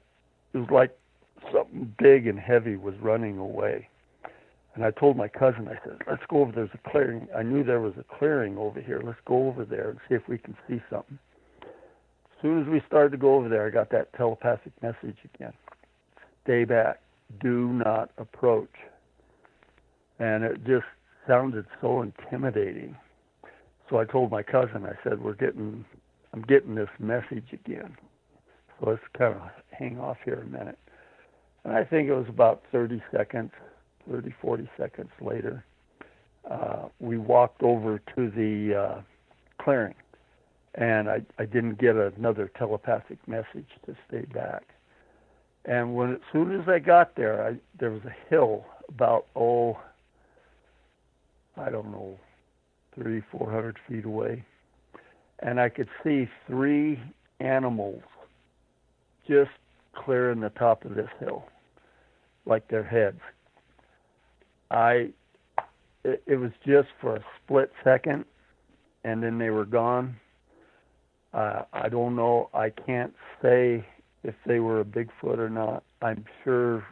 it 0.54 0.58
was 0.58 0.70
like 0.70 0.96
something 1.52 1.94
big 1.98 2.26
and 2.26 2.38
heavy 2.38 2.76
was 2.76 2.94
running 3.00 3.38
away. 3.38 3.88
And 4.74 4.84
I 4.84 4.92
told 4.92 5.16
my 5.16 5.28
cousin, 5.28 5.68
I 5.68 5.78
said, 5.84 5.98
let's 6.08 6.22
go 6.28 6.42
over. 6.42 6.52
There's 6.52 6.70
a 6.74 6.90
clearing. 6.90 7.26
I 7.36 7.42
knew 7.42 7.64
there 7.64 7.80
was 7.80 7.94
a 7.98 8.04
clearing 8.18 8.56
over 8.56 8.80
here. 8.80 9.00
Let's 9.04 9.18
go 9.26 9.48
over 9.48 9.64
there 9.64 9.90
and 9.90 9.98
see 10.08 10.14
if 10.14 10.22
we 10.28 10.38
can 10.38 10.56
see 10.68 10.80
something. 10.88 11.18
As 11.62 12.42
soon 12.42 12.62
as 12.62 12.68
we 12.68 12.80
started 12.86 13.10
to 13.10 13.18
go 13.18 13.34
over 13.34 13.48
there, 13.48 13.66
I 13.66 13.70
got 13.70 13.90
that 13.90 14.12
telepathic 14.14 14.72
message 14.80 15.16
again. 15.34 15.52
Stay 16.44 16.64
back. 16.64 17.00
Do 17.40 17.68
not 17.68 18.10
approach. 18.16 18.70
And 20.18 20.44
it 20.44 20.64
just 20.64 20.86
sounded 21.26 21.66
so 21.80 22.02
intimidating. 22.02 22.96
So 23.88 23.98
I 23.98 24.04
told 24.04 24.30
my 24.30 24.42
cousin, 24.42 24.86
I 24.86 24.94
said, 25.02 25.20
we're 25.20 25.34
getting, 25.34 25.84
I'm 26.32 26.42
getting 26.42 26.74
this 26.74 26.88
message 26.98 27.52
again. 27.52 27.96
So 28.78 28.90
let's 28.90 29.02
kind 29.16 29.34
of 29.34 29.42
hang 29.70 29.98
off 29.98 30.18
here 30.24 30.42
a 30.46 30.46
minute. 30.46 30.78
And 31.64 31.74
I 31.74 31.84
think 31.84 32.08
it 32.08 32.14
was 32.14 32.28
about 32.28 32.62
30 32.72 33.02
seconds 33.10 33.50
30, 34.10 34.34
40 34.40 34.68
seconds 34.76 35.10
later, 35.20 35.64
uh, 36.50 36.88
we 36.98 37.18
walked 37.18 37.62
over 37.62 38.00
to 38.16 38.30
the 38.30 38.74
uh, 38.74 39.00
clearing, 39.62 39.94
and 40.74 41.08
I, 41.08 41.22
I 41.38 41.44
didn't 41.44 41.78
get 41.78 41.96
another 41.96 42.50
telepathic 42.58 43.18
message 43.28 43.68
to 43.86 43.96
stay 44.08 44.22
back. 44.32 44.62
And 45.66 45.94
when 45.94 46.14
as 46.14 46.20
soon 46.32 46.58
as 46.58 46.66
I 46.68 46.78
got 46.78 47.16
there, 47.16 47.46
I, 47.46 47.56
there 47.78 47.90
was 47.90 48.02
a 48.04 48.30
hill 48.30 48.64
about 48.88 49.26
oh, 49.36 49.78
I 51.56 51.68
don't 51.68 51.90
know, 51.92 52.18
three, 52.94 53.22
four 53.30 53.50
hundred 53.50 53.76
feet 53.86 54.06
away, 54.06 54.44
and 55.40 55.60
I 55.60 55.68
could 55.68 55.88
see 56.04 56.28
three 56.46 57.00
animals 57.40 58.02
just 59.26 59.50
clearing 59.94 60.40
the 60.40 60.50
top 60.50 60.84
of 60.84 60.94
this 60.94 61.08
hill, 61.20 61.44
like 62.46 62.68
their 62.68 62.84
heads 62.84 63.20
I 64.70 65.10
it, 66.04 66.22
it 66.26 66.36
was 66.36 66.52
just 66.66 66.88
for 67.00 67.16
a 67.16 67.24
split 67.42 67.72
second, 67.84 68.24
and 69.04 69.22
then 69.22 69.38
they 69.38 69.50
were 69.50 69.64
gone. 69.64 70.16
Uh, 71.34 71.62
I 71.72 71.88
don't 71.88 72.16
know. 72.16 72.48
I 72.54 72.70
can't 72.70 73.14
say 73.42 73.86
if 74.22 74.34
they 74.46 74.60
were 74.60 74.80
a 74.80 74.84
Bigfoot 74.84 75.38
or 75.38 75.50
not. 75.50 75.82
I'm 76.02 76.24
sure 76.44 76.84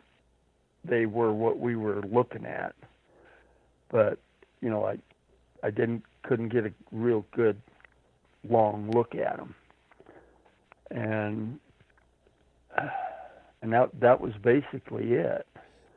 they 0.85 1.07
were 1.07 1.33
what 1.33 1.59
we 1.59 1.77
were 1.77 2.03
looking 2.03 2.47
at, 2.47 2.75
but 3.91 4.19
you 4.61 4.71
know, 4.71 4.85
I 4.85 4.99
I 5.63 5.71
didn't 5.71 6.03
couldn't 6.23 6.51
get 6.51 6.67
a 6.67 6.73
real 6.93 7.25
good 7.35 7.61
long 8.49 8.91
look 8.91 9.15
at 9.15 9.37
them, 9.37 9.55
and 10.91 11.59
and 13.63 13.73
that 13.73 13.91
that 14.01 14.21
was 14.21 14.33
basically 14.43 15.13
it. 15.13 15.47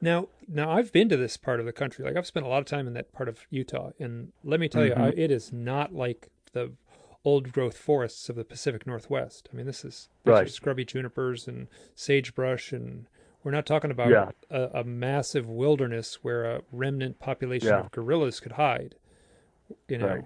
Now, 0.01 0.29
now 0.47 0.71
I've 0.71 0.91
been 0.91 1.09
to 1.09 1.17
this 1.17 1.37
part 1.37 1.59
of 1.59 1.65
the 1.65 1.71
country. 1.71 2.03
Like 2.03 2.17
I've 2.17 2.25
spent 2.25 2.45
a 2.45 2.49
lot 2.49 2.59
of 2.59 2.65
time 2.65 2.87
in 2.87 2.93
that 2.93 3.13
part 3.13 3.29
of 3.29 3.45
Utah, 3.49 3.91
and 3.99 4.31
let 4.43 4.59
me 4.59 4.67
tell 4.67 4.81
mm-hmm. 4.81 4.99
you, 4.99 5.07
I, 5.07 5.09
it 5.15 5.31
is 5.31 5.53
not 5.53 5.93
like 5.93 6.29
the 6.53 6.71
old 7.23 7.51
growth 7.51 7.77
forests 7.77 8.29
of 8.29 8.35
the 8.35 8.43
Pacific 8.43 8.87
Northwest. 8.87 9.47
I 9.53 9.55
mean, 9.55 9.65
this 9.65 9.85
is 9.85 10.09
right. 10.25 10.49
scrubby 10.49 10.85
junipers 10.85 11.47
and 11.47 11.67
sagebrush, 11.93 12.71
and 12.71 13.05
we're 13.43 13.51
not 13.51 13.65
talking 13.65 13.91
about 13.91 14.09
yeah. 14.09 14.31
a, 14.49 14.79
a, 14.79 14.83
massive 14.83 15.47
wilderness 15.47 16.19
where 16.23 16.45
a 16.45 16.61
remnant 16.71 17.19
population 17.19 17.69
yeah. 17.69 17.81
of 17.81 17.91
gorillas 17.91 18.39
could 18.39 18.53
hide. 18.53 18.95
You 19.87 19.99
know, 19.99 20.07
right. 20.07 20.25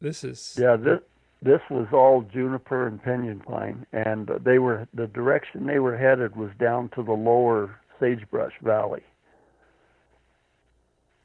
This 0.00 0.24
is 0.24 0.56
yeah. 0.58 0.76
This 0.76 1.00
this 1.40 1.60
was 1.70 1.86
all 1.92 2.22
juniper 2.22 2.86
and 2.86 3.02
pinyon 3.02 3.40
pine, 3.40 3.86
and 3.92 4.28
they 4.42 4.58
were 4.58 4.88
the 4.94 5.06
direction 5.06 5.66
they 5.66 5.78
were 5.78 5.96
headed 5.96 6.36
was 6.36 6.50
down 6.58 6.88
to 6.90 7.02
the 7.02 7.12
lower 7.12 7.78
Sagebrush 8.00 8.54
Valley. 8.62 9.02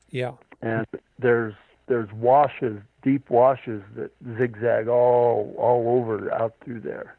Yeah. 0.09 0.33
And 0.61 0.85
there's 1.19 1.55
there's 1.87 2.11
washes, 2.13 2.79
deep 3.01 3.29
washes 3.29 3.81
that 3.95 4.11
zigzag 4.37 4.87
all 4.87 5.55
all 5.57 5.97
over 5.97 6.31
out 6.33 6.55
through 6.63 6.81
there. 6.81 7.17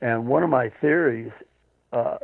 And 0.00 0.26
one 0.26 0.42
of 0.42 0.50
my 0.50 0.70
theories, 0.80 1.30
uh, 1.92 2.18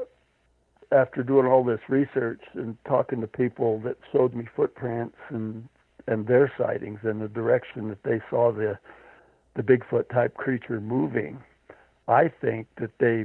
after 0.93 1.23
doing 1.23 1.47
all 1.47 1.63
this 1.63 1.81
research 1.89 2.41
and 2.55 2.77
talking 2.85 3.21
to 3.21 3.27
people 3.27 3.81
that 3.81 3.97
showed 4.13 4.35
me 4.35 4.47
footprints 4.55 5.17
and 5.29 5.69
and 6.07 6.27
their 6.27 6.53
sightings 6.59 7.01
and 7.03 7.21
the 7.21 7.29
direction 7.29 7.89
that 7.89 8.03
they 8.03 8.21
saw 8.31 8.53
the 8.53 8.79
the 9.55 9.63
Bigfoot 9.63 10.11
type 10.11 10.35
creature 10.35 10.81
moving, 10.81 11.43
I 12.09 12.29
think 12.29 12.67
that 12.79 12.91
they 12.99 13.25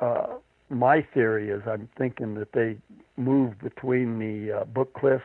uh, 0.00 0.38
my 0.70 1.06
theory 1.14 1.50
is 1.50 1.62
I'm 1.66 1.88
thinking 1.96 2.34
that 2.34 2.52
they 2.52 2.76
moved 3.16 3.60
between 3.62 4.18
the 4.18 4.60
uh, 4.60 4.64
Book 4.64 4.94
Cliffs 4.94 5.22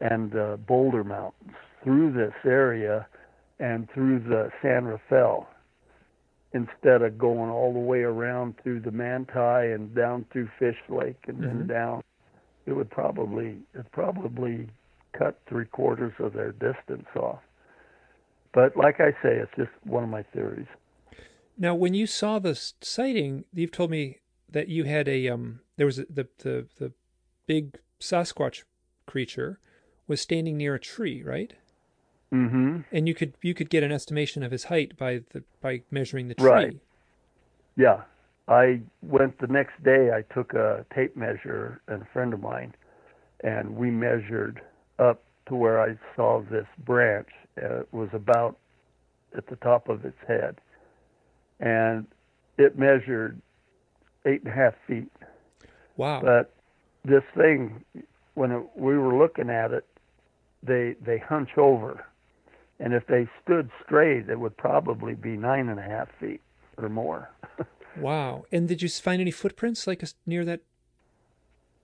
and 0.00 0.30
the 0.30 0.58
Boulder 0.66 1.04
Mountains 1.04 1.54
through 1.84 2.12
this 2.12 2.34
area 2.44 3.06
and 3.58 3.88
through 3.92 4.20
the 4.20 4.50
San 4.62 4.86
Rafael 4.86 5.46
instead 6.52 7.02
of 7.02 7.16
going 7.18 7.50
all 7.50 7.72
the 7.72 7.78
way 7.78 8.00
around 8.00 8.54
through 8.62 8.80
the 8.80 8.90
Manti 8.90 9.72
and 9.72 9.94
down 9.94 10.26
through 10.32 10.48
Fish 10.58 10.78
Lake 10.88 11.22
and 11.28 11.38
mm-hmm. 11.38 11.58
then 11.58 11.66
down. 11.66 12.02
It 12.66 12.72
would 12.72 12.90
probably 12.90 13.58
it 13.74 13.86
probably 13.92 14.68
cut 15.12 15.40
three 15.48 15.66
quarters 15.66 16.12
of 16.18 16.32
their 16.32 16.52
distance 16.52 17.08
off. 17.16 17.40
But 18.52 18.76
like 18.76 19.00
I 19.00 19.10
say, 19.22 19.36
it's 19.36 19.52
just 19.56 19.70
one 19.84 20.02
of 20.02 20.10
my 20.10 20.22
theories. 20.34 20.66
Now, 21.56 21.74
when 21.74 21.94
you 21.94 22.06
saw 22.06 22.38
the 22.38 22.54
sighting, 22.80 23.44
you've 23.52 23.70
told 23.70 23.90
me 23.90 24.18
that 24.48 24.68
you 24.68 24.84
had 24.84 25.08
a 25.08 25.28
um 25.28 25.60
there 25.76 25.86
was 25.86 25.98
a, 25.98 26.06
the 26.10 26.26
the 26.38 26.66
the 26.78 26.92
big 27.46 27.78
Sasquatch 28.00 28.64
creature 29.06 29.58
was 30.06 30.20
standing 30.20 30.56
near 30.56 30.74
a 30.74 30.80
tree, 30.80 31.22
right? 31.22 31.52
Mm-hmm. 32.32 32.80
And 32.92 33.08
you 33.08 33.14
could 33.14 33.34
you 33.42 33.54
could 33.54 33.70
get 33.70 33.82
an 33.82 33.92
estimation 33.92 34.42
of 34.42 34.52
his 34.52 34.64
height 34.64 34.96
by 34.96 35.22
the 35.30 35.42
by 35.60 35.82
measuring 35.90 36.28
the 36.28 36.34
tree. 36.34 36.48
Right. 36.48 36.76
Yeah. 37.76 38.02
I 38.48 38.80
went 39.02 39.38
the 39.38 39.46
next 39.46 39.82
day. 39.84 40.10
I 40.12 40.22
took 40.34 40.54
a 40.54 40.84
tape 40.94 41.16
measure 41.16 41.80
and 41.86 42.02
a 42.02 42.06
friend 42.12 42.34
of 42.34 42.40
mine, 42.40 42.74
and 43.44 43.76
we 43.76 43.90
measured 43.90 44.60
up 45.00 45.22
to 45.46 45.54
where 45.54 45.80
I 45.80 45.96
saw 46.14 46.42
this 46.50 46.66
branch. 46.84 47.28
Uh, 47.60 47.80
it 47.80 47.88
was 47.92 48.08
about 48.12 48.56
at 49.36 49.46
the 49.48 49.56
top 49.56 49.88
of 49.88 50.04
its 50.04 50.18
head, 50.26 50.60
and 51.58 52.06
it 52.58 52.78
measured 52.78 53.40
eight 54.26 54.42
and 54.42 54.52
a 54.52 54.56
half 54.56 54.74
feet. 54.86 55.10
Wow. 55.96 56.20
But 56.22 56.52
this 57.04 57.22
thing, 57.36 57.84
when 58.34 58.52
it, 58.52 58.62
we 58.76 58.96
were 58.96 59.16
looking 59.16 59.50
at 59.50 59.72
it, 59.72 59.86
they 60.62 60.94
they 61.04 61.18
hunch 61.18 61.50
over, 61.56 62.04
and 62.78 62.92
if 62.92 63.06
they 63.06 63.28
stood 63.42 63.70
straight, 63.84 64.28
it 64.28 64.38
would 64.38 64.56
probably 64.56 65.14
be 65.14 65.30
nine 65.30 65.68
and 65.68 65.80
a 65.80 65.82
half 65.82 66.08
feet 66.20 66.40
or 66.76 66.88
more. 66.88 67.30
wow. 67.96 68.44
And 68.52 68.68
did 68.68 68.82
you 68.82 68.88
find 68.88 69.20
any 69.20 69.30
footprints 69.30 69.86
like 69.86 70.02
near 70.26 70.44
that? 70.44 70.60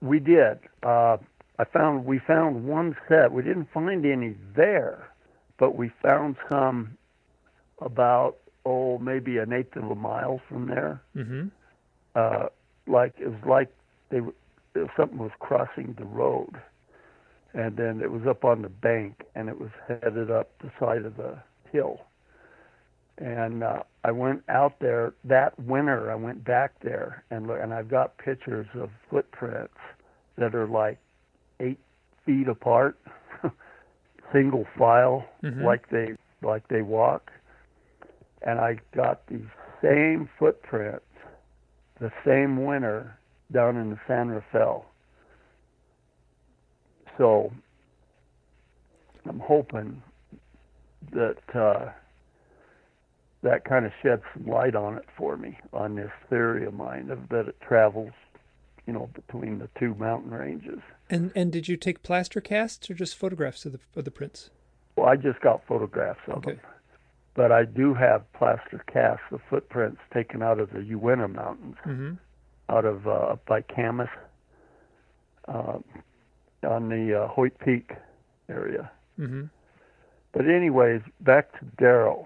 We 0.01 0.19
did. 0.19 0.59
Uh, 0.83 1.17
I 1.59 1.65
found 1.65 2.05
we 2.05 2.19
found 2.19 2.65
one 2.65 2.95
set. 3.07 3.31
We 3.31 3.41
didn't 3.41 3.69
find 3.73 4.05
any 4.05 4.35
there, 4.55 5.09
but 5.57 5.75
we 5.75 5.91
found 6.01 6.35
some 6.49 6.97
about 7.81 8.37
oh 8.65 8.97
maybe 8.99 9.37
an 9.37 9.53
eighth 9.53 9.75
of 9.75 9.89
a 9.89 9.95
mile 9.95 10.39
from 10.47 10.67
there. 10.67 11.01
Mm-hmm. 11.15 11.47
Uh, 12.15 12.47
like 12.87 13.15
it 13.19 13.27
was 13.27 13.41
like 13.45 13.73
they 14.09 14.19
something 14.95 15.17
was 15.17 15.31
crossing 15.39 15.95
the 15.97 16.05
road, 16.05 16.61
and 17.53 17.75
then 17.75 18.01
it 18.01 18.11
was 18.11 18.27
up 18.27 18.45
on 18.45 18.61
the 18.61 18.69
bank, 18.69 19.23
and 19.35 19.49
it 19.49 19.59
was 19.59 19.71
headed 19.87 20.29
up 20.29 20.51
the 20.59 20.71
side 20.79 21.05
of 21.05 21.17
the 21.17 21.37
hill. 21.71 22.01
And 23.17 23.63
uh, 23.63 23.81
I 24.03 24.11
went 24.11 24.43
out 24.47 24.79
there 24.79 25.13
that 25.23 25.59
winter. 25.59 26.11
I 26.11 26.15
went 26.15 26.43
back 26.43 26.79
there 26.81 27.23
and 27.31 27.47
look, 27.47 27.57
and 27.59 27.73
I've 27.73 27.89
got 27.89 28.15
pictures 28.19 28.67
of 28.75 28.91
footprints 29.09 29.73
that 30.37 30.53
are 30.53 30.67
like 30.67 30.99
eight 31.59 31.79
feet 32.25 32.47
apart, 32.47 32.97
single 34.31 34.65
file, 34.77 35.25
Mhm. 35.43 35.63
like 35.63 35.87
they 35.89 36.15
like 36.41 36.67
they 36.67 36.81
walk. 36.81 37.31
And 38.43 38.59
I 38.59 38.79
got 38.95 39.25
these 39.27 39.47
same 39.81 40.29
footprints 40.37 41.03
the 41.99 42.11
same 42.23 42.63
winter 42.63 43.17
down 43.51 43.75
in 43.77 43.89
the 43.89 43.99
San 44.07 44.29
Rafael. 44.29 44.85
So 47.17 47.51
I'm 49.27 49.39
hoping 49.39 50.01
that 51.11 51.37
uh, 51.55 51.89
that 53.41 53.65
kind 53.65 53.85
of 53.85 53.91
sheds 54.03 54.21
some 54.33 54.45
light 54.45 54.75
on 54.75 54.97
it 54.97 55.05
for 55.17 55.37
me 55.37 55.57
on 55.73 55.95
this 55.95 56.11
theory 56.29 56.65
of 56.65 56.73
mine 56.73 57.09
of 57.09 57.27
that 57.29 57.47
it 57.47 57.59
travels, 57.61 58.11
you 58.85 58.93
know, 58.93 59.09
between 59.13 59.59
the 59.59 59.69
two 59.79 59.95
mountain 59.95 60.31
ranges. 60.31 60.79
And 61.09 61.31
and 61.35 61.51
did 61.51 61.67
you 61.67 61.77
take 61.77 62.03
plaster 62.03 62.41
casts 62.41 62.89
or 62.89 62.93
just 62.93 63.15
photographs 63.17 63.65
of 63.65 63.71
the 63.73 63.79
of 63.95 64.05
the 64.05 64.11
prints? 64.11 64.49
Well, 64.95 65.07
I 65.07 65.15
just 65.15 65.39
got 65.41 65.65
photographs 65.67 66.19
of 66.27 66.37
Okay. 66.39 66.51
them, 66.53 66.61
but 67.35 67.51
I 67.51 67.65
do 67.65 67.93
have 67.93 68.31
plaster 68.33 68.83
casts 68.91 69.23
of 69.31 69.41
footprints 69.49 70.01
taken 70.13 70.41
out 70.41 70.59
of 70.59 70.71
the 70.71 70.81
Uinta 70.83 71.27
Mountains. 71.27 71.75
Mm-hmm. 71.85 72.13
out 72.69 72.83
of 72.85 73.07
uh, 73.07 73.11
up 73.33 73.45
by 73.45 73.61
Kamas, 73.61 74.09
uh, 75.47 75.77
on 76.67 76.89
the 76.89 77.23
uh, 77.23 77.27
Hoyt 77.27 77.57
Peak 77.59 77.91
area. 78.49 78.91
Mm-hmm. 79.17 79.43
But 80.33 80.49
anyways, 80.49 81.01
back 81.21 81.57
to 81.59 81.65
Daryl, 81.81 82.25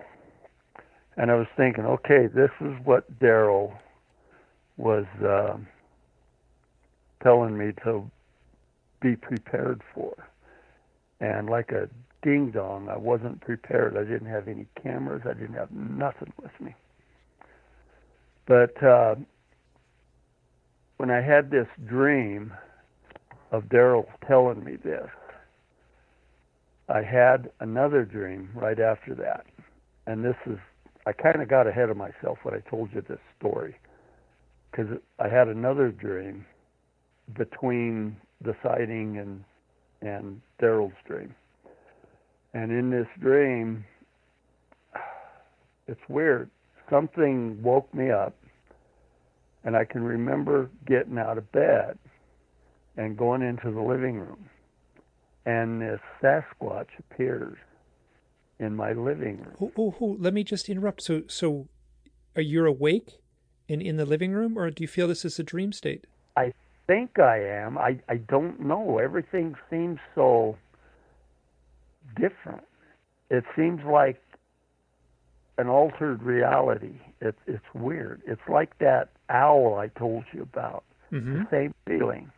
and 1.18 1.30
I 1.30 1.36
was 1.36 1.46
thinking, 1.56 1.86
okay, 1.86 2.26
this 2.28 2.50
is 2.60 2.74
what 2.84 3.20
Daryl 3.20 3.78
was 4.78 5.06
uh, 5.24 5.58
telling 7.22 7.56
me 7.58 7.74
to 7.84 8.10
be 9.02 9.16
prepared 9.16 9.82
for, 9.94 10.16
and 11.20 11.50
like 11.50 11.72
a 11.72 11.90
ding 12.22 12.52
dong, 12.52 12.88
I 12.90 12.98
wasn't 12.98 13.42
prepared. 13.42 13.98
I 13.98 14.04
didn't 14.04 14.30
have 14.30 14.48
any 14.48 14.68
cameras. 14.82 15.24
I 15.26 15.34
didn't 15.34 15.56
have 15.56 15.72
nothing 15.72 16.32
with 16.42 16.52
me. 16.60 16.76
But 18.48 18.82
uh, 18.84 19.16
when 20.98 21.10
I 21.10 21.22
had 21.22 21.50
this 21.50 21.68
dream 21.88 22.54
of 23.52 23.64
Daryl 23.66 24.06
telling 24.28 24.64
me 24.64 24.76
this, 24.76 25.10
I 26.90 27.02
had 27.02 27.52
another 27.60 28.04
dream 28.06 28.50
right 28.54 28.80
after 28.80 29.16
that. 29.16 29.46
And 30.08 30.24
this 30.24 30.36
is, 30.46 30.58
I 31.06 31.14
kind 31.14 31.42
of 31.42 31.48
got 31.48 31.68
ahead 31.68 31.90
of 31.90 31.98
myself 31.98 32.40
when 32.44 32.54
I 32.54 32.60
told 32.70 32.90
you 32.94 33.02
this 33.02 33.20
story. 33.40 33.76
Because 34.70 34.98
I 35.20 35.28
had 35.28 35.48
another 35.48 35.90
dream 35.90 36.46
between 37.38 38.18
the 38.44 38.56
sighting 38.64 39.18
and, 39.18 39.44
and 40.02 40.42
Daryl's 40.62 40.94
dream. 41.08 41.34
And 42.54 42.72
in 42.72 42.90
this 42.90 43.08
dream, 43.20 43.86
it's 45.88 46.02
weird. 46.10 46.50
Something 46.90 47.62
woke 47.62 47.94
me 47.94 48.12
up 48.12 48.36
and 49.64 49.76
I 49.76 49.86
can 49.86 50.04
remember 50.04 50.70
getting 50.86 51.18
out 51.18 51.38
of 51.38 51.52
bed 51.52 51.98
and 52.98 53.18
going 53.18 53.42
into 53.42 53.72
the 53.72 53.82
living 53.82 54.20
room, 54.20 54.50
and 55.46 55.82
this 55.82 56.00
Sasquatch 56.22 56.88
appears 57.00 57.58
in 58.60 58.76
my 58.76 58.94
living 58.94 59.38
room. 59.38 59.56
Oh, 59.62 59.72
oh, 59.78 59.96
oh, 60.02 60.18
let 60.20 60.34
me 60.34 60.44
just 60.44 60.70
interrupt. 60.70 61.02
So, 61.02 61.24
so, 61.28 61.68
are 62.36 62.42
you 62.42 62.66
awake 62.66 63.20
and 63.70 63.82
in 63.82 63.98
the 63.98 64.06
living 64.06 64.34
room, 64.34 64.58
or 64.58 64.70
do 64.70 64.84
you 64.84 64.88
feel 64.88 65.08
this 65.08 65.26
is 65.26 65.40
a 65.40 65.44
dream 65.44 65.72
state? 65.72 66.06
I 66.36 66.54
think 66.88 67.20
I 67.20 67.38
am. 67.44 67.78
I 67.78 68.00
I 68.10 68.18
don't 68.18 68.60
know. 68.62 68.98
Everything 68.98 69.56
seems 69.70 70.00
so 70.16 70.58
different. 72.16 72.64
It 73.30 73.44
seems 73.56 73.82
like 73.86 74.22
an 75.58 75.68
altered 75.68 76.22
reality. 76.24 76.96
It's 77.20 77.38
it's 77.48 77.66
weird. 77.74 78.22
It's 78.26 78.42
like 78.50 78.78
that 78.80 79.10
owl 79.30 79.76
I 79.76 79.88
told 79.88 80.26
you 80.34 80.42
about. 80.42 80.84
Mm-hmm. 81.12 81.40
the 81.40 81.48
same 81.52 81.74
feeling 81.86 82.32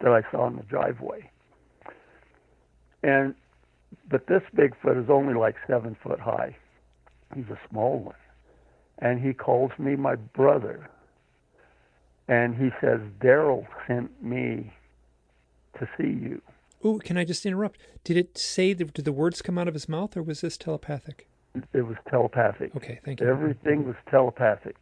that 0.00 0.10
I 0.10 0.28
saw 0.32 0.48
in 0.48 0.56
the 0.56 0.64
driveway. 0.64 1.30
And 3.04 3.36
but 4.10 4.26
this 4.26 4.42
Bigfoot 4.56 5.00
is 5.00 5.08
only 5.08 5.34
like 5.34 5.54
seven 5.68 5.96
foot 6.02 6.18
high. 6.18 6.56
He's 7.34 7.48
a 7.50 7.58
small 7.70 8.00
one. 8.00 8.16
And 8.98 9.20
he 9.20 9.32
calls 9.32 9.70
me 9.78 9.94
my 9.94 10.16
brother. 10.16 10.88
And 12.28 12.56
he 12.56 12.70
says, 12.80 13.00
Daryl 13.20 13.66
sent 13.86 14.22
me 14.22 14.72
to 15.78 15.88
see 15.96 16.08
you. 16.08 16.42
Oh, 16.82 16.98
can 16.98 17.16
I 17.16 17.24
just 17.24 17.46
interrupt? 17.46 17.78
Did 18.04 18.16
it 18.16 18.36
say 18.38 18.72
the, 18.72 18.84
did 18.84 19.04
the 19.04 19.12
words 19.12 19.42
come 19.42 19.58
out 19.58 19.68
of 19.68 19.74
his 19.74 19.88
mouth, 19.88 20.16
or 20.16 20.22
was 20.22 20.40
this 20.40 20.56
telepathic? 20.56 21.28
It 21.72 21.82
was 21.82 21.96
telepathic. 22.10 22.74
Okay, 22.76 23.00
thank 23.04 23.20
you. 23.20 23.28
Everything 23.28 23.86
was 23.86 23.96
telepathic. 24.10 24.76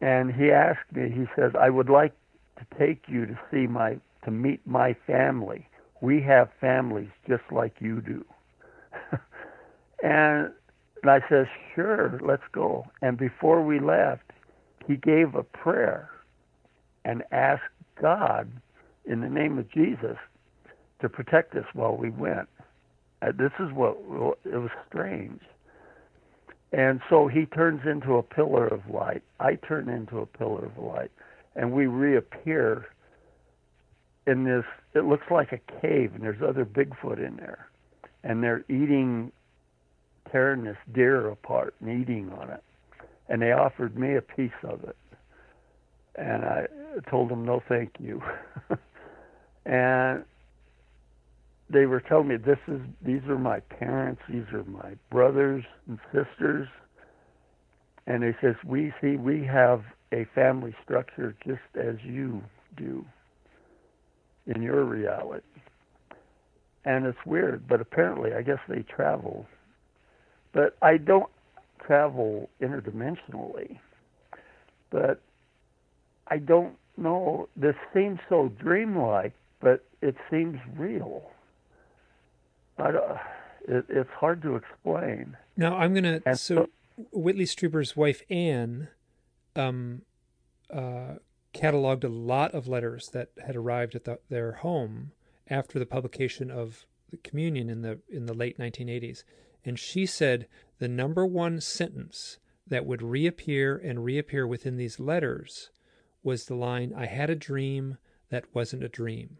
And 0.00 0.34
he 0.34 0.50
asked 0.50 0.92
me, 0.92 1.08
he 1.10 1.24
says, 1.34 1.52
I 1.58 1.70
would 1.70 1.88
like 1.88 2.12
to 2.58 2.78
take 2.78 3.04
you 3.08 3.26
to 3.26 3.38
see 3.50 3.66
my, 3.66 3.98
to 4.24 4.30
meet 4.30 4.60
my 4.66 4.94
family. 5.06 5.66
We 6.00 6.20
have 6.22 6.50
families 6.60 7.08
just 7.28 7.44
like 7.50 7.76
you 7.80 8.00
do. 8.00 8.24
and, 10.02 10.52
and 11.02 11.10
I 11.10 11.20
says, 11.28 11.46
sure, 11.74 12.20
let's 12.22 12.42
go. 12.52 12.86
And 13.00 13.16
before 13.16 13.64
we 13.64 13.80
left, 13.80 14.23
he 14.86 14.96
gave 14.96 15.34
a 15.34 15.42
prayer 15.42 16.10
and 17.04 17.22
asked 17.32 17.62
God, 18.00 18.50
in 19.04 19.20
the 19.20 19.28
name 19.28 19.58
of 19.58 19.70
Jesus, 19.70 20.16
to 21.00 21.08
protect 21.08 21.54
us 21.54 21.66
while 21.74 21.96
we 21.96 22.10
went. 22.10 22.48
Uh, 23.22 23.32
this 23.36 23.52
is 23.58 23.72
what 23.72 23.96
it 24.44 24.56
was 24.56 24.70
strange. 24.88 25.40
And 26.72 27.00
so 27.08 27.28
he 27.28 27.46
turns 27.46 27.82
into 27.86 28.14
a 28.14 28.22
pillar 28.22 28.66
of 28.66 28.80
light. 28.92 29.22
I 29.38 29.54
turn 29.56 29.88
into 29.88 30.18
a 30.18 30.26
pillar 30.26 30.64
of 30.64 30.82
light. 30.82 31.10
And 31.54 31.72
we 31.72 31.86
reappear 31.86 32.86
in 34.26 34.44
this, 34.44 34.64
it 34.94 35.04
looks 35.04 35.26
like 35.30 35.52
a 35.52 35.60
cave, 35.80 36.14
and 36.14 36.22
there's 36.22 36.42
other 36.42 36.64
Bigfoot 36.64 37.24
in 37.24 37.36
there. 37.36 37.68
And 38.24 38.42
they're 38.42 38.64
eating, 38.68 39.30
tearing 40.32 40.64
this 40.64 40.78
deer 40.92 41.28
apart 41.28 41.74
and 41.80 42.02
eating 42.02 42.32
on 42.32 42.50
it. 42.50 42.62
And 43.28 43.40
they 43.40 43.52
offered 43.52 43.98
me 43.98 44.16
a 44.16 44.22
piece 44.22 44.50
of 44.64 44.84
it. 44.84 44.96
And 46.16 46.44
I 46.44 46.66
told 47.10 47.30
them, 47.30 47.44
no, 47.44 47.62
thank 47.68 47.92
you. 47.98 48.22
and 49.66 50.24
they 51.70 51.86
were 51.86 52.00
telling 52.00 52.28
me 52.28 52.36
this 52.36 52.58
is 52.68 52.80
these 53.04 53.22
are 53.28 53.38
my 53.38 53.60
parents, 53.60 54.20
these 54.28 54.44
are 54.52 54.64
my 54.64 54.94
brothers 55.10 55.64
and 55.88 55.98
sisters, 56.12 56.68
and 58.06 58.22
they 58.22 58.36
says 58.40 58.54
we 58.64 58.92
see 59.00 59.16
we 59.16 59.44
have 59.44 59.82
a 60.12 60.26
family 60.34 60.74
structure 60.84 61.34
just 61.44 61.60
as 61.76 61.96
you 62.04 62.42
do 62.76 63.04
in 64.46 64.62
your 64.62 64.84
reality. 64.84 65.42
and 66.84 67.06
it's 67.06 67.18
weird, 67.26 67.66
but 67.66 67.80
apparently, 67.80 68.34
I 68.34 68.42
guess 68.42 68.58
they 68.68 68.82
travel. 68.82 69.46
But 70.52 70.76
I 70.82 70.98
don't 70.98 71.30
travel 71.86 72.48
interdimensionally. 72.60 73.78
But 74.90 75.20
I 76.28 76.38
don't 76.38 76.76
know. 76.96 77.48
This 77.56 77.76
seems 77.92 78.20
so 78.28 78.48
dreamlike, 78.58 79.32
but 79.60 79.84
it 80.00 80.16
seems 80.30 80.58
real. 80.76 81.30
I 82.78 82.90
don't, 82.90 83.18
it, 83.68 83.84
it's 83.88 84.10
hard 84.10 84.42
to 84.42 84.56
explain. 84.56 85.36
Now 85.56 85.76
I'm 85.76 85.94
gonna. 85.94 86.20
And 86.26 86.38
so, 86.38 86.54
so 86.54 86.68
Whitley 87.12 87.44
Strieber's 87.44 87.96
wife 87.96 88.22
Anne, 88.30 88.88
um, 89.56 90.02
uh, 90.72 91.16
cataloged 91.54 92.04
a 92.04 92.08
lot 92.08 92.52
of 92.52 92.66
letters 92.66 93.08
that 93.10 93.30
had 93.44 93.56
arrived 93.56 93.94
at 93.94 94.04
the, 94.04 94.18
their 94.28 94.52
home 94.52 95.12
after 95.48 95.78
the 95.78 95.86
publication 95.86 96.50
of 96.50 96.86
the 97.10 97.16
Communion 97.18 97.70
in 97.70 97.82
the 97.82 98.00
in 98.08 98.26
the 98.26 98.34
late 98.34 98.58
1980s, 98.58 99.22
and 99.64 99.78
she 99.78 100.06
said 100.06 100.46
the 100.78 100.88
number 100.88 101.24
one 101.24 101.60
sentence 101.60 102.38
that 102.66 102.86
would 102.86 103.02
reappear 103.02 103.76
and 103.76 104.04
reappear 104.04 104.46
within 104.46 104.76
these 104.76 104.98
letters 104.98 105.70
was 106.22 106.46
the 106.46 106.54
line, 106.54 106.92
"I 106.94 107.06
had 107.06 107.30
a 107.30 107.36
dream 107.36 107.98
that 108.30 108.54
wasn't 108.54 108.84
a 108.84 108.88
dream." 108.88 109.38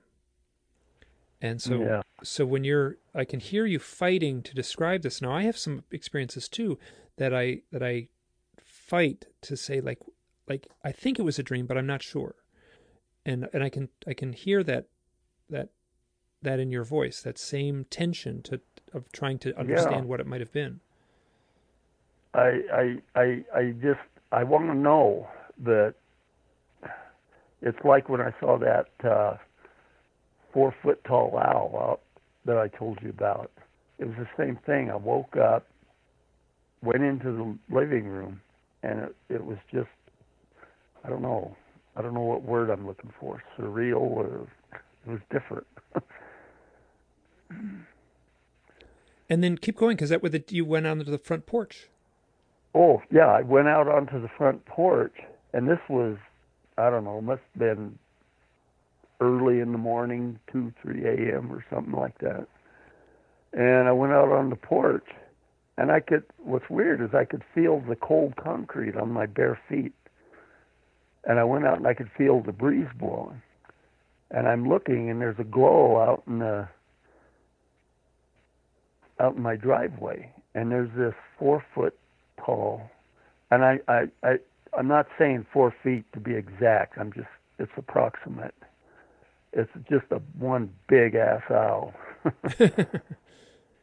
And 1.40 1.60
so, 1.60 1.82
yeah. 1.82 2.02
so 2.22 2.46
when 2.46 2.64
you're, 2.64 2.96
I 3.14 3.26
can 3.26 3.38
hear 3.38 3.66
you 3.66 3.78
fighting 3.78 4.42
to 4.44 4.54
describe 4.54 5.02
this. 5.02 5.20
Now, 5.20 5.32
I 5.32 5.42
have 5.42 5.58
some 5.58 5.84
experiences 5.90 6.48
too 6.48 6.78
that 7.16 7.34
I 7.34 7.60
that 7.70 7.82
I 7.82 8.08
fight 8.56 9.26
to 9.42 9.56
say 9.56 9.82
like, 9.82 10.00
like 10.48 10.68
I 10.82 10.90
think 10.92 11.18
it 11.18 11.22
was 11.22 11.38
a 11.38 11.42
dream, 11.42 11.66
but 11.66 11.76
I'm 11.76 11.86
not 11.86 12.02
sure. 12.02 12.36
And 13.26 13.48
and 13.52 13.62
I 13.62 13.68
can 13.68 13.90
I 14.06 14.14
can 14.14 14.32
hear 14.32 14.62
that 14.64 14.86
that 15.50 15.68
that 16.40 16.60
in 16.60 16.70
your 16.70 16.84
voice, 16.84 17.20
that 17.20 17.38
same 17.38 17.84
tension 17.90 18.42
to 18.42 18.60
of 18.94 19.10
trying 19.12 19.38
to 19.40 19.58
understand 19.58 19.92
yeah. 19.92 20.00
what 20.02 20.20
it 20.20 20.26
might 20.26 20.40
have 20.40 20.52
been. 20.52 20.80
I 22.32 22.60
I 22.72 22.96
I 23.14 23.44
I 23.54 23.74
just 23.82 24.00
I 24.32 24.44
want 24.44 24.66
to 24.66 24.74
know 24.74 25.28
that 25.64 25.94
it's 27.62 27.78
like 27.84 28.08
when 28.08 28.20
I 28.20 28.32
saw 28.40 28.58
that 28.58 29.08
uh, 29.08 29.36
four 30.52 30.74
foot 30.82 31.02
tall 31.04 31.38
owl 31.38 31.78
out 31.80 32.00
that 32.44 32.58
I 32.58 32.68
told 32.68 32.98
you 33.02 33.10
about. 33.10 33.50
It 33.98 34.06
was 34.06 34.16
the 34.18 34.28
same 34.36 34.58
thing. 34.66 34.90
I 34.90 34.96
woke 34.96 35.36
up, 35.36 35.66
went 36.82 37.02
into 37.02 37.32
the 37.32 37.74
living 37.74 38.06
room, 38.06 38.40
and 38.82 39.00
it, 39.00 39.16
it 39.28 39.44
was 39.44 39.58
just 39.72 39.88
I 41.04 41.08
don't 41.08 41.22
know. 41.22 41.56
I 41.96 42.02
don't 42.02 42.14
know 42.14 42.22
what 42.22 42.42
word 42.42 42.70
I'm 42.70 42.86
looking 42.86 43.12
for. 43.20 43.42
Surreal 43.56 44.00
or 44.00 44.48
it 44.72 45.10
was 45.10 45.20
different. 45.30 45.66
and 49.28 49.42
then 49.42 49.56
keep 49.58 49.76
going 49.76 49.96
because 49.96 50.10
that 50.10 50.22
was 50.22 50.32
the, 50.32 50.44
you 50.48 50.64
went 50.64 50.86
onto 50.86 51.04
the 51.04 51.18
front 51.18 51.46
porch. 51.46 51.88
Oh 52.74 53.02
yeah, 53.10 53.26
I 53.26 53.42
went 53.42 53.68
out 53.68 53.88
onto 53.88 54.20
the 54.20 54.28
front 54.36 54.64
porch, 54.66 55.14
and 55.52 55.68
this 55.68 55.78
was 55.88 56.16
I 56.76 56.90
don't 56.90 57.04
know, 57.04 57.20
must 57.20 57.42
have 57.52 57.60
been 57.60 57.98
early 59.20 59.60
in 59.60 59.72
the 59.72 59.78
morning, 59.78 60.38
two, 60.50 60.72
three 60.82 61.04
a.m. 61.04 61.52
or 61.52 61.64
something 61.70 61.92
like 61.92 62.18
that. 62.18 62.46
And 63.52 63.86
I 63.86 63.92
went 63.92 64.12
out 64.12 64.30
on 64.30 64.50
the 64.50 64.56
porch, 64.56 65.06
and 65.78 65.92
I 65.92 66.00
could. 66.00 66.24
What's 66.38 66.68
weird 66.68 67.00
is 67.00 67.14
I 67.14 67.24
could 67.24 67.44
feel 67.54 67.80
the 67.80 67.96
cold 67.96 68.34
concrete 68.36 68.96
on 68.96 69.10
my 69.10 69.26
bare 69.26 69.58
feet. 69.68 69.94
And 71.26 71.38
I 71.38 71.44
went 71.44 71.64
out 71.64 71.78
and 71.78 71.86
I 71.86 71.94
could 71.94 72.10
feel 72.18 72.42
the 72.42 72.52
breeze 72.52 72.88
blowing. 72.98 73.40
And 74.30 74.46
I'm 74.48 74.68
looking, 74.68 75.08
and 75.10 75.20
there's 75.20 75.38
a 75.38 75.44
glow 75.44 75.98
out 75.98 76.24
in 76.26 76.40
the 76.40 76.68
out 79.24 79.36
in 79.36 79.42
my 79.42 79.56
driveway, 79.56 80.30
and 80.54 80.70
there's 80.70 80.90
this 80.96 81.14
four 81.38 81.64
foot 81.74 81.96
tall, 82.44 82.90
and 83.50 83.64
I 83.64 83.80
I 83.88 84.08
I 84.22 84.38
I'm 84.76 84.88
not 84.88 85.06
saying 85.18 85.46
four 85.52 85.74
feet 85.82 86.04
to 86.12 86.20
be 86.20 86.34
exact. 86.34 86.98
I'm 86.98 87.12
just 87.12 87.28
it's 87.58 87.72
approximate. 87.76 88.54
It's 89.52 89.70
just 89.88 90.06
a 90.10 90.20
one 90.38 90.70
big 90.88 91.14
ass 91.14 91.42
owl. 91.50 91.94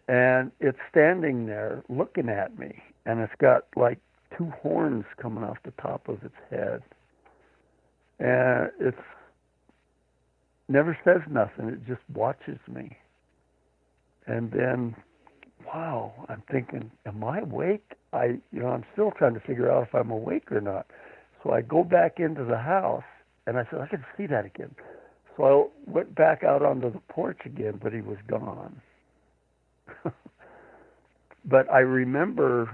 and 0.08 0.52
it's 0.60 0.78
standing 0.90 1.46
there 1.46 1.84
looking 1.88 2.28
at 2.28 2.58
me 2.60 2.82
and 3.06 3.20
it's 3.22 3.34
got 3.40 3.66
like 3.76 4.00
two 4.38 4.52
horns 4.62 5.06
coming 5.22 5.44
off 5.44 5.58
the 5.64 5.72
top 5.82 6.08
of 6.08 6.24
its 6.24 6.36
head. 6.50 6.82
And 8.20 8.70
it's 8.80 8.98
never 10.68 10.98
says 11.04 11.22
nothing. 11.30 11.70
It 11.70 11.86
just 11.88 12.02
watches 12.14 12.60
me. 12.68 12.98
And 14.28 14.52
then 14.52 14.96
wow, 15.66 16.14
I'm 16.30 16.44
thinking, 16.52 16.92
am 17.06 17.24
I 17.24 17.40
awake? 17.40 17.94
I, 18.14 18.40
you 18.52 18.60
know, 18.60 18.70
I'm 18.70 18.86
still 18.94 19.12
trying 19.12 19.34
to 19.34 19.40
figure 19.40 19.72
out 19.72 19.84
if 19.88 19.96
I'm 19.96 20.12
awake 20.12 20.52
or 20.52 20.62
not. 20.62 20.88
So 21.44 21.52
I 21.52 21.62
go 21.62 21.84
back 21.84 22.20
into 22.20 22.44
the 22.44 22.58
house, 22.58 23.04
and 23.48 23.58
I 23.58 23.66
said, 23.70 23.82
I 23.82 23.88
can 23.88 24.06
see 24.18 24.28
that 24.28 24.46
again. 24.46 24.76
So 25.38 25.72
I 25.88 25.92
went 25.92 26.14
back 26.16 26.44
out 26.44 26.62
onto 26.64 26.92
the 26.92 27.00
porch 27.10 27.40
again, 27.46 27.80
but 27.82 27.94
he 27.94 28.02
was 28.02 28.18
gone. 28.28 28.82
but 31.46 31.72
I 31.72 31.80
remember 31.80 32.70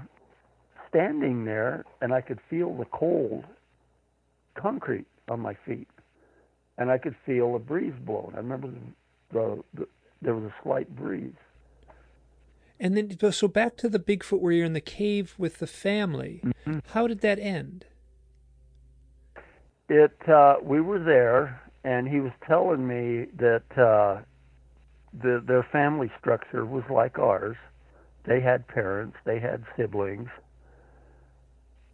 standing 0.88 1.44
there, 1.44 1.84
and 2.00 2.12
I 2.12 2.20
could 2.20 2.40
feel 2.50 2.74
the 2.76 2.84
cold 2.86 3.44
concrete 4.54 5.06
on 5.28 5.40
my 5.40 5.54
feet, 5.66 5.88
and 6.78 6.90
I 6.90 6.98
could 6.98 7.14
feel 7.24 7.54
a 7.54 7.58
breeze 7.58 7.94
blowing. 8.04 8.32
I 8.34 8.38
remember 8.38 8.68
the, 8.68 8.78
the, 9.32 9.64
the 9.74 9.88
there 10.20 10.34
was 10.34 10.44
a 10.44 10.54
slight 10.62 10.94
breeze. 10.96 11.32
And 12.80 12.96
then, 12.96 13.32
so 13.32 13.48
back 13.48 13.76
to 13.78 13.88
the 13.88 13.98
Bigfoot 13.98 14.40
where 14.40 14.52
you're 14.52 14.66
in 14.66 14.72
the 14.72 14.80
cave 14.80 15.34
with 15.36 15.58
the 15.58 15.66
family. 15.66 16.40
Mm-hmm. 16.44 16.78
How 16.92 17.06
did 17.06 17.20
that 17.22 17.38
end? 17.38 17.86
It. 19.88 20.16
Uh, 20.28 20.56
we 20.62 20.80
were 20.80 21.02
there, 21.02 21.60
and 21.82 22.06
he 22.06 22.20
was 22.20 22.32
telling 22.46 22.86
me 22.86 23.26
that 23.38 23.64
uh, 23.76 24.22
the 25.12 25.42
their 25.44 25.66
family 25.72 26.10
structure 26.20 26.64
was 26.64 26.84
like 26.90 27.18
ours. 27.18 27.56
They 28.24 28.40
had 28.40 28.68
parents, 28.68 29.16
they 29.24 29.40
had 29.40 29.64
siblings, 29.76 30.28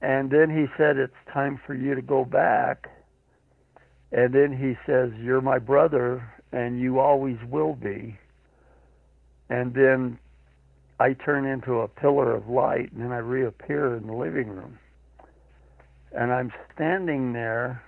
and 0.03 0.31
then 0.31 0.51
he 0.51 0.66
said, 0.77 0.97
"It's 0.97 1.14
time 1.33 1.61
for 1.64 1.75
you 1.75 1.94
to 1.94 2.03
go 2.03 2.25
back." 2.25 2.90
And 4.11 4.35
then 4.35 4.53
he 4.53 4.77
says, 4.85 5.12
"You're 5.20 5.40
my 5.40 5.61
brother, 5.61 6.29
and 6.53 6.81
you 6.81 6.99
always 6.99 7.38
will 7.49 7.75
be." 7.75 8.18
And 9.49 9.73
then 9.75 10.18
I 11.00 11.12
turn 11.14 11.44
into 11.46 11.80
a 11.80 11.88
pillar 11.88 12.35
of 12.35 12.48
light 12.48 12.92
and 12.92 13.02
then 13.02 13.12
I 13.12 13.18
reappear 13.18 13.96
in 13.96 14.07
the 14.07 14.12
living 14.12 14.48
room. 14.48 14.78
And 16.12 16.33
I'm 16.33 16.52
standing 16.74 17.33
there 17.33 17.83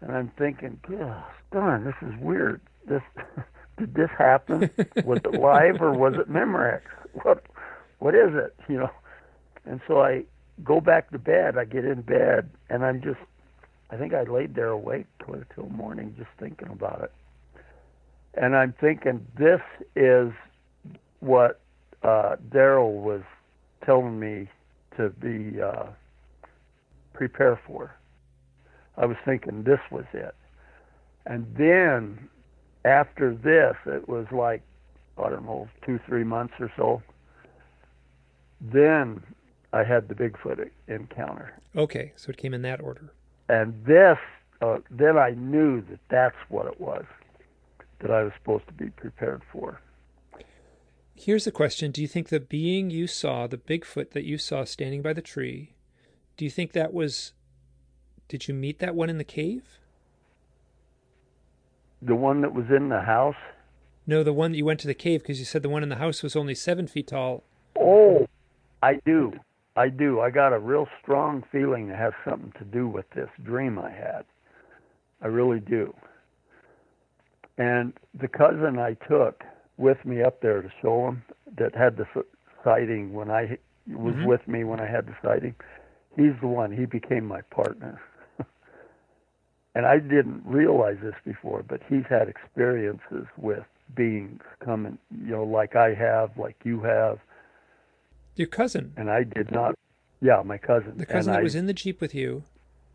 and 0.00 0.12
I'm 0.12 0.30
thinking, 0.36 0.78
gosh 0.88 1.24
darn, 1.50 1.84
this 1.84 1.94
is 2.02 2.14
weird. 2.20 2.60
This 2.86 3.02
did 3.78 3.94
this 3.94 4.10
happen? 4.16 4.70
was 5.04 5.20
it 5.24 5.40
live 5.40 5.80
or 5.80 5.92
was 5.92 6.14
it 6.14 6.30
Memorex? 6.30 6.82
What 7.22 7.44
what 7.98 8.14
is 8.14 8.34
it? 8.34 8.54
You 8.68 8.78
know? 8.78 8.90
And 9.64 9.80
so 9.88 10.02
I 10.02 10.24
go 10.62 10.80
back 10.80 11.10
to 11.10 11.18
bed, 11.18 11.56
I 11.56 11.64
get 11.64 11.86
in 11.86 12.02
bed 12.02 12.50
and 12.68 12.84
I'm 12.84 13.00
just 13.00 13.20
I 13.90 13.96
think 13.96 14.12
I 14.12 14.24
laid 14.24 14.54
there 14.54 14.68
awake 14.68 15.06
clear 15.22 15.46
till 15.54 15.68
morning 15.70 16.14
just 16.18 16.30
thinking 16.38 16.68
about 16.68 17.02
it. 17.02 17.12
And 18.34 18.54
I'm 18.54 18.74
thinking 18.78 19.26
this 19.38 19.60
is 19.96 20.32
what 21.24 21.60
uh, 22.02 22.36
Daryl 22.50 23.02
was 23.02 23.22
telling 23.84 24.18
me 24.20 24.48
to 24.96 25.08
be 25.10 25.60
uh, 25.60 25.86
prepare 27.12 27.60
for. 27.66 27.94
I 28.96 29.06
was 29.06 29.16
thinking 29.24 29.64
this 29.64 29.80
was 29.90 30.04
it, 30.12 30.34
and 31.26 31.46
then 31.56 32.28
after 32.84 33.34
this, 33.34 33.74
it 33.86 34.08
was 34.08 34.26
like 34.30 34.62
I 35.18 35.30
don't 35.30 35.44
know 35.44 35.68
two 35.84 35.98
three 36.06 36.24
months 36.24 36.54
or 36.60 36.70
so. 36.76 37.02
Then 38.60 39.22
I 39.72 39.82
had 39.82 40.08
the 40.08 40.14
Bigfoot 40.14 40.70
encounter. 40.86 41.54
Okay, 41.76 42.12
so 42.16 42.30
it 42.30 42.36
came 42.36 42.54
in 42.54 42.62
that 42.62 42.80
order. 42.80 43.12
And 43.48 43.84
this, 43.84 44.18
uh, 44.62 44.78
then 44.90 45.18
I 45.18 45.30
knew 45.30 45.80
that 45.82 45.98
that's 46.08 46.36
what 46.48 46.66
it 46.66 46.80
was 46.80 47.04
that 48.00 48.10
I 48.10 48.22
was 48.22 48.32
supposed 48.38 48.66
to 48.68 48.72
be 48.72 48.90
prepared 48.90 49.42
for. 49.52 49.80
Here's 51.14 51.46
a 51.46 51.52
question 51.52 51.90
Do 51.90 52.02
you 52.02 52.08
think 52.08 52.28
the 52.28 52.40
being 52.40 52.90
you 52.90 53.06
saw, 53.06 53.46
the 53.46 53.56
Bigfoot 53.56 54.10
that 54.10 54.24
you 54.24 54.36
saw 54.36 54.64
standing 54.64 55.00
by 55.00 55.12
the 55.12 55.22
tree, 55.22 55.74
do 56.36 56.44
you 56.44 56.50
think 56.50 56.72
that 56.72 56.92
was. 56.92 57.32
Did 58.26 58.48
you 58.48 58.54
meet 58.54 58.78
that 58.78 58.94
one 58.94 59.10
in 59.10 59.18
the 59.18 59.24
cave? 59.24 59.78
The 62.00 62.14
one 62.14 62.40
that 62.40 62.54
was 62.54 62.66
in 62.74 62.88
the 62.88 63.00
house? 63.00 63.36
No, 64.06 64.22
the 64.22 64.32
one 64.32 64.52
that 64.52 64.58
you 64.58 64.64
went 64.64 64.80
to 64.80 64.86
the 64.86 64.94
cave 64.94 65.22
because 65.22 65.38
you 65.38 65.44
said 65.44 65.62
the 65.62 65.68
one 65.68 65.82
in 65.82 65.88
the 65.88 65.96
house 65.96 66.22
was 66.22 66.34
only 66.34 66.54
seven 66.54 66.86
feet 66.86 67.08
tall. 67.08 67.44
Oh, 67.78 68.26
I 68.82 69.00
do. 69.06 69.32
I 69.76 69.88
do. 69.88 70.20
I 70.20 70.30
got 70.30 70.52
a 70.52 70.58
real 70.58 70.88
strong 71.02 71.44
feeling 71.50 71.88
it 71.88 71.96
has 71.96 72.12
something 72.28 72.52
to 72.58 72.64
do 72.64 72.88
with 72.88 73.08
this 73.10 73.28
dream 73.42 73.78
I 73.78 73.90
had. 73.90 74.24
I 75.22 75.28
really 75.28 75.60
do. 75.60 75.94
And 77.56 77.92
the 78.14 78.28
cousin 78.28 78.78
I 78.78 78.94
took 79.08 79.42
with 79.76 80.04
me 80.04 80.22
up 80.22 80.40
there 80.40 80.62
to 80.62 80.70
show 80.80 81.08
him 81.08 81.22
that 81.56 81.74
had 81.74 81.96
the 81.96 82.06
sighting 82.62 83.12
when 83.12 83.30
I 83.30 83.58
was 83.88 84.14
Mhm. 84.14 84.26
with 84.26 84.46
me 84.48 84.64
when 84.64 84.80
I 84.80 84.86
had 84.86 85.06
the 85.06 85.16
sighting. 85.22 85.54
He's 86.16 86.38
the 86.40 86.46
one. 86.46 86.72
He 86.72 86.86
became 86.86 87.24
my 87.26 87.42
partner. 87.42 88.00
and 89.74 89.84
I 89.86 89.98
didn't 89.98 90.42
realize 90.46 90.98
this 91.02 91.14
before, 91.24 91.62
but 91.62 91.82
he's 91.88 92.04
had 92.08 92.28
experiences 92.28 93.26
with 93.36 93.64
beings 93.94 94.40
coming, 94.60 94.98
you 95.10 95.32
know, 95.32 95.44
like 95.44 95.76
I 95.76 95.92
have, 95.94 96.36
like 96.38 96.56
you 96.64 96.80
have, 96.82 97.18
Your 98.36 98.48
cousin, 98.48 98.92
and 98.96 99.10
I 99.10 99.22
did 99.24 99.50
not. 99.52 99.74
Yeah, 100.20 100.42
my 100.42 100.58
cousin. 100.58 100.96
the 100.96 101.04
cousin 101.06 101.30
and 101.30 101.36
that 101.36 101.40
I, 101.40 101.42
was 101.42 101.54
in 101.54 101.66
the 101.66 101.72
jeep 101.74 102.00
with 102.00 102.14
you, 102.14 102.44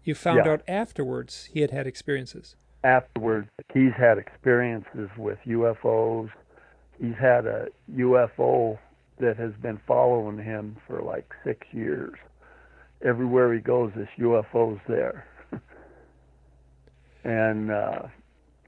you 0.03 0.15
found 0.15 0.45
Yeah. 0.45 0.53
out 0.53 0.63
afterwards 0.67 1.45
he 1.53 1.61
had 1.61 1.71
had 1.71 1.85
experiences. 1.87 2.55
afterwards 2.83 3.49
he's 3.73 3.91
had 3.93 4.17
experiences 4.17 5.09
with 5.17 5.37
UFOs. 5.45 6.29
He's 6.99 7.15
had 7.19 7.45
a 7.45 7.67
UFO 7.95 8.77
that 9.19 9.37
has 9.37 9.53
been 9.61 9.79
following 9.87 10.37
him 10.37 10.77
for 10.87 11.01
like 11.01 11.31
six 11.43 11.65
years. 11.71 12.13
Everywhere 13.03 13.53
he 13.53 13.59
goes, 13.59 13.91
this 13.95 14.09
UFO's 14.17 14.79
there. 14.87 15.25
and 17.23 17.71
uh, 17.71 18.01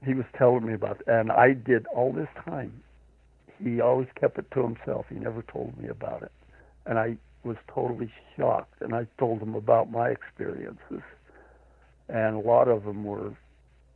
he 0.04 0.14
was 0.14 0.24
telling 0.36 0.66
me 0.66 0.74
about, 0.74 1.02
and 1.06 1.30
I 1.30 1.52
did 1.52 1.86
all 1.86 2.12
this 2.12 2.28
time. 2.44 2.82
He 3.62 3.80
always 3.80 4.08
kept 4.18 4.38
it 4.38 4.50
to 4.52 4.62
himself. 4.62 5.06
He 5.08 5.16
never 5.16 5.42
told 5.42 5.78
me 5.80 5.88
about 5.88 6.22
it, 6.22 6.32
and 6.86 6.98
I 6.98 7.16
was 7.44 7.56
totally 7.72 8.10
shocked. 8.36 8.80
And 8.80 8.94
I 8.94 9.06
told 9.18 9.40
him 9.40 9.54
about 9.54 9.90
my 9.90 10.08
experiences, 10.08 11.02
and 12.08 12.36
a 12.36 12.40
lot 12.40 12.66
of 12.68 12.84
them 12.84 13.04
were 13.04 13.36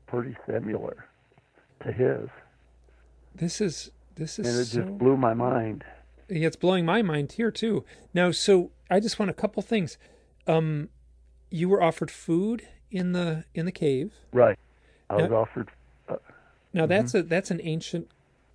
pretty 0.07 0.37
similar 0.47 1.07
to 1.85 1.93
his, 1.93 2.29
This 3.35 3.61
is 3.61 3.91
this 4.17 4.39
is 4.39 4.47
and 4.47 4.59
it 4.61 4.65
so 4.65 4.81
just 4.83 4.99
blew 4.99 5.17
my 5.17 5.35
mind. 5.35 5.85
yeah, 6.29 6.47
it's 6.47 6.57
blowing 6.57 6.85
my 6.85 7.03
mind 7.03 7.33
here 7.33 7.51
too. 7.51 7.85
Now, 8.13 8.31
so 8.33 8.71
I 8.91 9.01
just 9.01 9.19
want 9.19 9.31
a 9.31 9.35
couple 9.35 9.63
things. 9.63 9.99
Um, 10.47 10.89
you 11.51 11.69
were 11.69 11.83
offered 11.83 12.11
food 12.11 12.67
in 12.91 13.13
the 13.13 13.45
in 13.55 13.67
the 13.67 13.73
cave. 13.73 14.13
Right. 14.33 14.59
I 15.09 15.17
was 15.17 15.33
offered. 15.33 15.71
Uh, 16.09 16.17
Now 16.73 16.87
that's 16.87 17.15
a 17.15 17.23
that's 17.23 17.51
an 17.51 17.61
ancient 17.63 18.11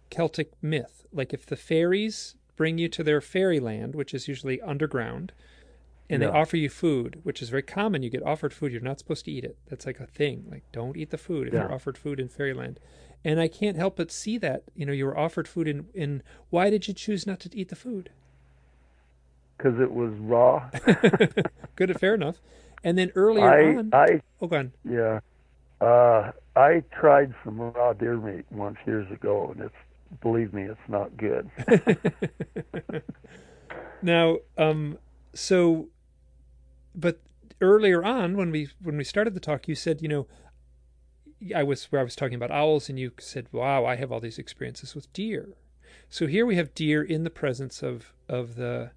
Celtic 0.10 0.52
myth. 0.62 1.06
Like 1.14 1.34
if 1.34 1.46
the 1.46 1.56
fairies 1.56 2.36
bring 2.56 2.78
you 2.78 2.90
to 2.90 3.04
their 3.04 3.22
fairyland, 3.22 3.96
which 3.96 4.14
is 4.14 4.28
usually 4.28 4.62
underground, 4.62 5.32
and 6.12 6.22
they 6.22 6.28
offer 6.28 6.58
you 6.58 6.70
food, 6.70 7.20
which 7.24 7.42
is 7.42 7.50
very 7.50 7.64
common, 7.64 8.04
you 8.04 8.10
get 8.10 8.24
offered 8.24 8.54
food, 8.54 8.72
you're 8.72 8.82
not 8.82 9.00
supposed 9.00 9.26
to 9.26 9.32
eat 9.32 9.44
it. 9.44 9.58
That's 9.70 9.86
like 9.86 10.00
a 10.00 10.06
thing. 10.08 10.46
Like 10.50 10.64
don't 10.72 10.98
eat 10.98 11.10
the 11.10 11.18
food 11.18 11.48
if 11.48 11.54
Yeah. 11.54 11.62
you're 11.62 11.74
offered 11.74 11.98
food 11.98 12.20
in 12.20 12.28
fairyland. 12.30 12.80
And 13.24 13.40
I 13.40 13.48
can't 13.48 13.78
help 13.78 13.98
but 13.98 14.12
see 14.12 14.38
that. 14.40 14.64
You 14.76 14.86
know, 14.86 14.94
you 14.94 15.06
were 15.06 15.18
offered 15.18 15.48
food 15.48 15.68
in 15.68 15.86
in 15.94 16.22
why 16.50 16.70
did 16.70 16.88
you 16.88 16.94
choose 16.94 17.26
not 17.28 17.40
to 17.42 17.50
eat 17.58 17.70
the 17.70 17.76
food? 17.76 18.10
because 19.58 19.80
it 19.80 19.92
was 19.92 20.12
raw. 20.20 20.70
Good, 21.76 22.00
fair 22.00 22.16
enough. 22.16 22.42
And 22.84 22.98
then 22.98 23.12
earlier 23.14 23.46
I, 23.48 23.76
on, 23.78 23.90
I, 23.94 24.22
oh, 24.42 24.48
go 24.48 24.58
on. 24.58 24.72
yeah, 24.84 25.20
uh, 25.80 26.32
I 26.56 26.82
tried 27.00 27.36
some 27.44 27.60
raw 27.60 27.94
deer 27.94 28.18
meat 28.18 28.46
once 28.50 28.78
years 28.88 29.06
ago, 29.12 29.52
and 29.54 29.62
it's, 29.66 29.76
believe 30.20 30.52
me, 30.52 30.64
it's 30.64 30.80
not 30.90 31.16
good. 31.16 31.48
Now, 34.02 34.38
um, 34.58 34.98
so, 35.34 35.90
but 36.96 37.20
earlier 37.60 38.04
on 38.04 38.36
when 38.38 38.52
we 38.52 38.70
when 38.82 38.98
we 38.98 39.04
started 39.04 39.34
the 39.34 39.40
talk, 39.40 39.68
you 39.68 39.76
said, 39.76 40.02
you 40.02 40.08
know, 40.08 40.28
I 41.56 41.64
was 41.64 41.86
where 41.86 42.02
I 42.02 42.04
was 42.04 42.16
talking 42.16 42.36
about 42.36 42.52
owls, 42.52 42.90
and 42.90 43.00
you 43.00 43.12
said, 43.20 43.48
"Wow, 43.52 43.86
I 43.86 43.96
have 43.96 44.12
all 44.12 44.20
these 44.20 44.38
experiences 44.40 44.94
with 44.96 45.12
deer." 45.14 45.50
So 46.10 46.28
here 46.28 46.46
we 46.46 46.56
have 46.56 46.76
deer 46.76 47.02
in 47.04 47.24
the 47.24 47.30
presence 47.30 47.82
of 47.82 48.14
of 48.30 48.56
the 48.56 48.92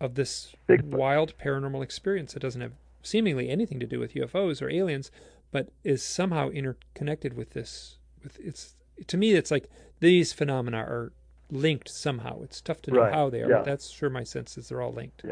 of 0.00 0.14
this 0.14 0.54
Bigfoot. 0.68 0.84
wild 0.84 1.36
paranormal 1.38 1.82
experience 1.82 2.34
that 2.34 2.40
doesn't 2.40 2.60
have 2.60 2.72
seemingly 3.02 3.48
anything 3.48 3.80
to 3.80 3.86
do 3.86 3.98
with 3.98 4.14
UFOs 4.14 4.60
or 4.60 4.70
aliens, 4.70 5.10
but 5.50 5.70
is 5.84 6.02
somehow 6.02 6.50
interconnected 6.50 7.34
with 7.34 7.50
this. 7.50 7.98
With 8.22 8.38
it's 8.40 8.74
to 9.06 9.16
me, 9.16 9.32
it's 9.32 9.50
like 9.50 9.68
these 10.00 10.32
phenomena 10.32 10.78
are 10.78 11.12
linked 11.50 11.88
somehow. 11.88 12.42
It's 12.42 12.60
tough 12.60 12.82
to 12.82 12.90
know 12.90 13.00
Right, 13.00 13.12
how 13.14 13.30
they 13.30 13.42
are, 13.42 13.48
yeah. 13.50 13.56
but 13.56 13.64
that's 13.66 13.90
sure 13.90 14.10
my 14.10 14.24
sense 14.24 14.56
is 14.58 14.68
they're 14.68 14.82
all 14.82 14.92
linked. 14.92 15.22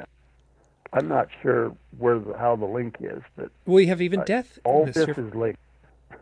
I'm 0.94 1.08
not 1.08 1.28
sure 1.42 1.74
where 1.98 2.18
the, 2.18 2.34
how 2.38 2.56
the 2.56 2.66
link 2.66 2.96
is, 3.00 3.22
but 3.36 3.50
Well, 3.66 3.80
you 3.80 3.88
have 3.88 4.00
even 4.00 4.20
Right. 4.20 4.26
death 4.28 4.58
all 4.64 4.86
this, 4.86 4.94
this 4.94 5.18
is 5.18 5.34
linked. 5.34 5.58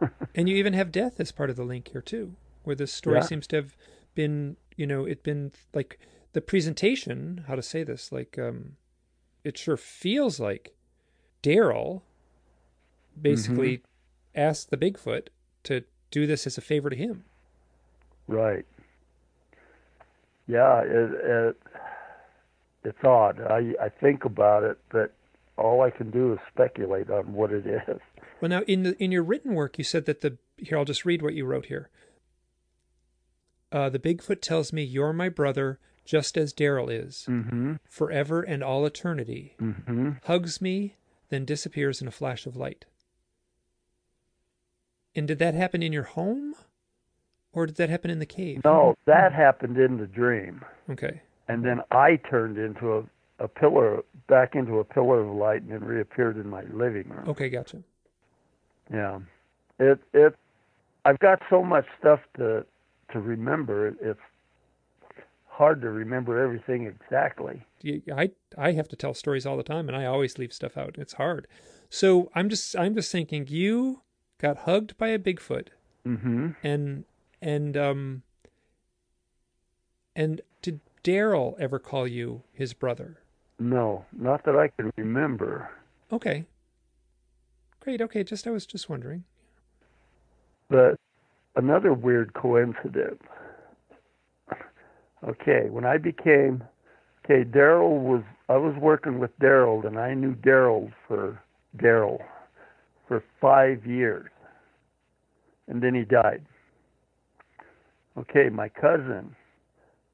and 0.35 0.49
you 0.49 0.57
even 0.57 0.73
have 0.73 0.91
death 0.91 1.21
as 1.21 1.31
part 1.31 1.51
of 1.51 1.57
the 1.57 1.65
link 1.65 1.89
here 1.89 2.01
too, 2.03 2.35
where 2.65 2.77
this 2.77 2.93
story 2.93 3.21
Yeah. 3.21 3.27
seems 3.27 3.47
to 3.49 3.57
have 3.57 3.77
been, 4.15 4.57
you 4.77 4.87
know, 4.87 5.05
it 5.05 5.23
been 5.23 5.53
like 5.75 5.99
the 6.33 6.41
presentation. 6.41 7.45
How 7.49 7.55
to 7.55 7.63
say 7.63 7.85
this? 7.85 8.11
Like, 8.13 8.39
um, 8.39 8.77
it 9.45 9.59
sure 9.59 9.77
feels 9.77 10.41
like 10.41 10.75
Daryl 11.43 12.03
basically 13.21 13.79
Mm-hmm. 13.79 14.41
asked 14.41 14.71
the 14.71 14.77
Bigfoot 14.79 15.29
to 15.65 15.85
do 16.11 16.27
this 16.27 16.47
as 16.47 16.57
a 16.57 16.63
favor 16.63 16.89
to 16.89 16.97
him. 16.97 17.25
Right. 18.27 18.65
Yeah, 20.47 20.81
it, 20.83 21.11
it 21.13 21.57
it's 22.85 23.05
odd. 23.05 23.41
I 23.41 23.75
I 23.81 23.89
think 23.89 24.25
about 24.25 24.63
it, 24.65 24.79
but 24.91 25.15
all 25.57 25.83
I 25.83 25.91
can 25.91 26.11
do 26.11 26.33
is 26.33 26.39
speculate 26.53 27.11
on 27.11 27.33
what 27.33 27.53
it 27.53 27.67
is. 27.67 28.01
Well, 28.41 28.49
now 28.49 28.63
in 28.63 28.83
the 28.83 29.03
in 29.03 29.13
your 29.13 29.23
written 29.23 29.55
work, 29.55 29.79
you 29.79 29.85
said 29.85 30.05
that 30.07 30.21
the 30.21 30.39
here 30.57 30.77
I'll 30.79 30.85
just 30.85 31.05
read 31.05 31.23
what 31.23 31.35
you 31.35 31.45
wrote 31.45 31.67
here. 31.67 31.91
Uh, 33.71 33.89
the 33.89 33.99
Bigfoot 33.99 34.41
tells 34.43 34.73
me 34.73 34.83
you're 34.83 35.13
my 35.15 35.29
brother, 35.31 35.79
just 36.05 36.37
as 36.37 36.53
Daryl 36.53 36.91
is, 36.93 37.25
Mm-hmm. 37.29 37.75
forever 37.89 38.43
and 38.43 38.63
all 38.63 38.85
eternity. 38.85 39.55
Mm-hmm. 39.61 40.11
Hugs 40.25 40.61
me, 40.61 40.97
then 41.31 41.45
disappears 41.47 42.03
in 42.03 42.09
a 42.09 42.11
flash 42.11 42.45
of 42.47 42.55
light. 42.57 42.85
And 45.15 45.27
did 45.29 45.39
that 45.39 45.55
happen 45.55 45.83
in 45.83 45.93
your 45.93 46.03
home, 46.05 46.55
or 47.53 47.67
did 47.67 47.77
that 47.77 47.89
happen 47.91 48.11
in 48.11 48.19
the 48.19 48.27
cave? 48.27 48.61
No, 48.65 48.95
that 49.07 49.33
happened 49.33 49.79
in 49.79 49.99
the 49.99 50.07
dream, 50.07 50.65
Okay. 50.91 51.23
And 51.49 51.65
then 51.65 51.81
I 51.91 52.17
turned 52.17 52.59
into 52.59 52.97
a 52.99 53.05
a 53.39 53.49
pillar, 53.49 54.03
back 54.29 54.55
into 54.55 54.79
a 54.79 54.85
pillar 54.85 55.21
of 55.23 55.35
light, 55.35 55.63
and 55.63 55.73
then 55.73 55.83
reappeared 55.85 56.37
in 56.37 56.49
my 56.49 56.63
living 56.73 57.09
room. 57.09 57.29
Okay, 57.29 57.49
gotcha. 57.49 57.83
Yeah, 58.93 59.19
it 59.81 59.99
it. 60.13 60.37
I've 61.05 61.19
got 61.19 61.41
so 61.51 61.65
much 61.65 61.87
stuff 61.99 62.21
to 62.37 62.65
to 63.13 63.21
remember. 63.21 63.89
It's 64.01 64.21
hard 65.49 65.81
to 65.83 65.91
remember 65.91 66.41
everything 66.41 66.87
exactly. 66.87 67.63
I 68.15 68.31
I 68.57 68.73
have 68.73 68.89
to 68.89 68.97
tell 68.97 69.13
stories 69.15 69.45
all 69.45 69.57
the 69.57 69.65
time, 69.65 69.89
and 69.89 69.97
I 69.97 70.05
always 70.05 70.39
leave 70.39 70.53
stuff 70.53 70.77
out. 70.77 70.97
It's 70.99 71.15
hard. 71.15 71.49
So 71.91 72.31
I'm 72.35 72.49
just 72.49 72.77
I'm 72.77 72.95
just 72.95 73.11
thinking 73.11 73.47
you 73.49 74.03
got 74.39 74.59
hugged 74.59 74.97
by 74.99 75.09
a 75.09 75.19
Bigfoot, 75.19 75.69
Mm-hmm. 76.07 76.51
and 76.63 77.05
and 77.41 77.77
um 77.77 78.23
and 80.15 80.41
Daryl 81.05 81.59
ever 81.59 81.79
call 81.79 82.07
you 82.07 82.43
his 82.53 82.75
brother? 82.75 83.19
No, 83.59 84.05
not 84.13 84.45
that 84.45 84.57
I 84.57 84.69
can 84.69 84.93
remember. 84.97 85.71
Okay. 86.13 86.45
Great. 87.81 88.01
Okay. 88.01 88.25
Just 88.25 88.47
I 88.47 88.51
was 88.51 88.67
just 88.67 88.89
wondering. 88.89 89.25
But 90.69 90.99
another 91.57 91.93
weird 91.93 92.33
coincidence. 92.35 93.23
Okay, 95.27 95.69
when 95.71 95.85
I 95.85 95.99
became 95.99 96.65
okay, 97.25 97.45
Daryl 97.45 98.01
was 98.01 98.23
I 98.49 98.57
was 98.57 98.75
working 98.81 99.19
with 99.21 99.37
Daryl 99.39 99.87
and 99.87 99.99
I 99.99 100.15
knew 100.15 100.35
Daryl 100.35 100.93
for 101.07 101.41
Daryl 101.77 102.19
for 103.07 103.23
five 103.41 103.87
years. 103.87 104.29
And 105.69 105.83
then 105.83 105.95
he 105.95 106.03
died. 106.03 106.45
Okay, 108.19 108.49
my 108.49 108.69
cousin, 108.69 109.35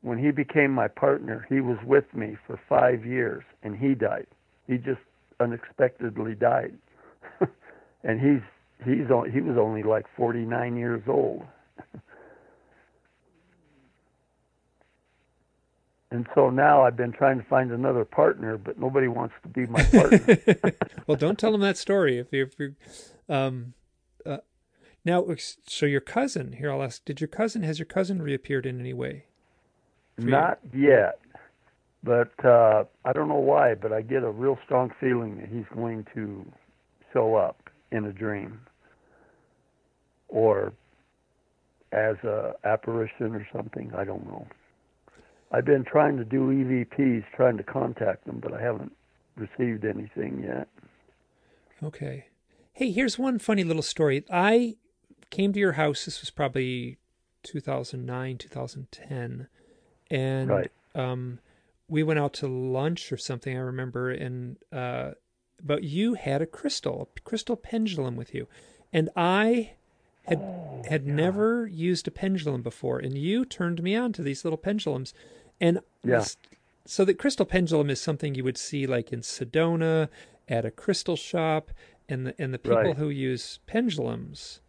when 0.03 0.19
he 0.19 0.31
became 0.31 0.71
my 0.71 0.89
partner, 0.89 1.47
he 1.49 1.61
was 1.61 1.79
with 1.85 2.05
me 2.15 2.37
for 2.47 2.61
five 2.69 3.05
years 3.05 3.43
and 3.63 3.77
he 3.77 3.95
died. 3.95 4.27
He 4.67 4.77
just 4.77 5.01
unexpectedly 5.41 6.35
died. 6.35 6.75
and 8.05 8.21
he's 8.21 8.43
he's 8.85 9.11
on, 9.11 9.31
he 9.31 9.41
was 9.41 9.57
only 9.59 9.83
like 9.83 10.07
49 10.17 10.77
years 10.77 11.03
old. 11.09 11.43
and 16.13 16.27
so 16.35 16.51
now 16.51 16.83
I've 16.83 16.97
been 16.97 17.13
trying 17.13 17.39
to 17.39 17.45
find 17.45 17.73
another 17.73 18.05
partner, 18.05 18.57
but 18.57 18.79
nobody 18.79 19.09
wants 19.09 19.35
to 19.43 19.49
be 19.49 19.67
my 19.67 19.83
partner. 19.83 20.75
well, 21.07 21.17
don't 21.17 21.39
tell 21.39 21.55
him 21.55 21.61
that 21.63 21.77
story 21.77 22.19
if 22.19 22.33
you 22.33 22.45
if 22.45 22.59
you 22.59 22.77
um 23.29 23.75
uh, 24.25 24.39
now 25.05 25.27
so 25.67 25.87
your 25.87 26.01
cousin 26.01 26.53
here 26.55 26.71
I'll 26.71 26.83
ask 26.83 27.05
did 27.05 27.21
your 27.21 27.29
cousin 27.29 27.63
has 27.63 27.79
your 27.79 27.87
cousin 27.87 28.23
reappeared 28.23 28.65
in 28.65 28.79
any 28.79 28.95
way? 28.95 29.28
Not 30.18 30.59
yet, 30.74 31.20
but 32.02 32.33
uh, 32.44 32.85
I 33.04 33.12
don't 33.12 33.28
know 33.28 33.37
why, 33.37 33.74
but 33.74 33.92
I 33.92 34.02
get 34.02 34.22
a 34.22 34.31
real 34.31 34.59
strong 34.64 34.90
feeling 35.00 35.38
that 35.38 35.48
he's 35.48 35.66
going 35.74 36.07
to 36.14 36.44
show 37.12 37.37
up 37.37 37.70
in 37.92 38.04
a 38.04 38.12
dream, 38.12 38.61
or 40.28 40.72
as 41.92 42.16
a 42.24 42.54
apparition 42.64 43.35
or 43.35 43.46
something. 43.52 43.92
I 43.96 44.04
don't 44.04 44.26
know. 44.26 44.46
I've 45.50 45.64
been 45.64 45.85
trying 45.85 46.18
to 46.18 46.24
do 46.24 46.48
EVPs, 46.48 47.24
trying 47.35 47.57
to 47.57 47.62
contact 47.62 48.26
them, 48.26 48.38
but 48.42 48.52
I 48.52 48.61
haven't 48.61 48.92
received 49.37 49.85
anything 49.85 50.44
yet. 50.44 50.68
Okay. 51.83 52.26
Hey, 52.72 52.90
here's 52.90 53.18
one 53.18 53.38
funny 53.38 53.64
little 53.64 53.83
story. 53.83 54.24
I 54.31 54.76
came 55.31 55.52
to 55.52 55.59
your 55.59 55.72
house. 55.72 56.04
This 56.04 56.20
was 56.20 56.31
probably 56.31 56.98
2009, 57.44 58.38
2010, 58.38 59.48
and 60.11 60.49
Right. 60.51 60.71
um, 60.94 61.38
we 61.88 62.03
went 62.03 62.18
out 62.18 62.33
to 62.35 62.47
lunch 62.49 63.12
or 63.12 63.16
something. 63.16 63.57
I 63.57 63.61
remember, 63.61 64.11
and 64.11 64.57
uh, 64.73 65.12
but 65.62 65.85
you 65.85 66.14
had 66.14 66.42
a 66.42 66.47
crystal, 66.47 67.09
a 67.16 67.21
crystal 67.21 67.57
pendulum 67.57 68.16
with 68.16 68.35
you, 68.35 68.47
and 68.92 69.11
I 69.16 69.73
had 70.25 70.38
Oh, 70.40 70.83
had 70.88 71.07
yeah. 71.07 71.14
never 71.14 71.66
used 71.66 72.07
a 72.09 72.11
pendulum 72.11 72.62
before, 72.62 72.99
and 72.99 73.16
you 73.18 73.44
turned 73.44 73.83
me 73.83 73.94
on 73.97 74.12
to 74.14 74.23
these 74.23 74.44
little 74.44 74.59
pendulums, 74.59 75.12
and 75.61 75.81
Yeah. 76.05 76.25
so 76.85 77.05
the 77.05 77.14
crystal 77.14 77.44
pendulum 77.47 77.90
is 77.90 78.01
something 78.01 78.35
you 78.35 78.44
would 78.44 78.57
see 78.59 78.87
like 78.87 79.12
in 79.12 79.21
Sedona 79.21 80.09
at 80.49 80.64
a 80.64 80.71
crystal 80.71 81.16
shop, 81.16 81.71
and 82.09 82.27
the 82.27 82.35
and 82.40 82.55
the 82.55 82.59
people 82.59 82.77
Right. 82.85 82.97
who 82.97 83.09
use 83.09 83.59
pendulums. 83.66 84.61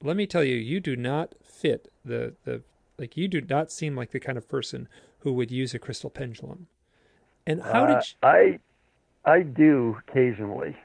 Let 0.00 0.16
me 0.16 0.26
tell 0.26 0.42
you, 0.44 0.56
you 0.56 0.80
do 0.80 0.96
not 0.96 1.34
fit 1.42 1.90
the 2.04 2.34
the 2.44 2.62
like 2.98 3.16
you 3.16 3.28
do 3.28 3.40
not 3.40 3.70
seem 3.72 3.96
like 3.96 4.10
the 4.10 4.20
kind 4.20 4.38
of 4.38 4.48
person 4.48 4.88
who 5.20 5.32
would 5.32 5.50
use 5.50 5.74
a 5.74 5.78
crystal 5.78 6.10
pendulum. 6.10 6.66
And 7.46 7.62
how 7.62 7.84
Uh, 7.84 7.86
did 7.86 8.08
you, 8.08 8.14
I 8.22 8.58
I 9.24 9.42
do 9.42 9.96
occasionally. 10.06 10.76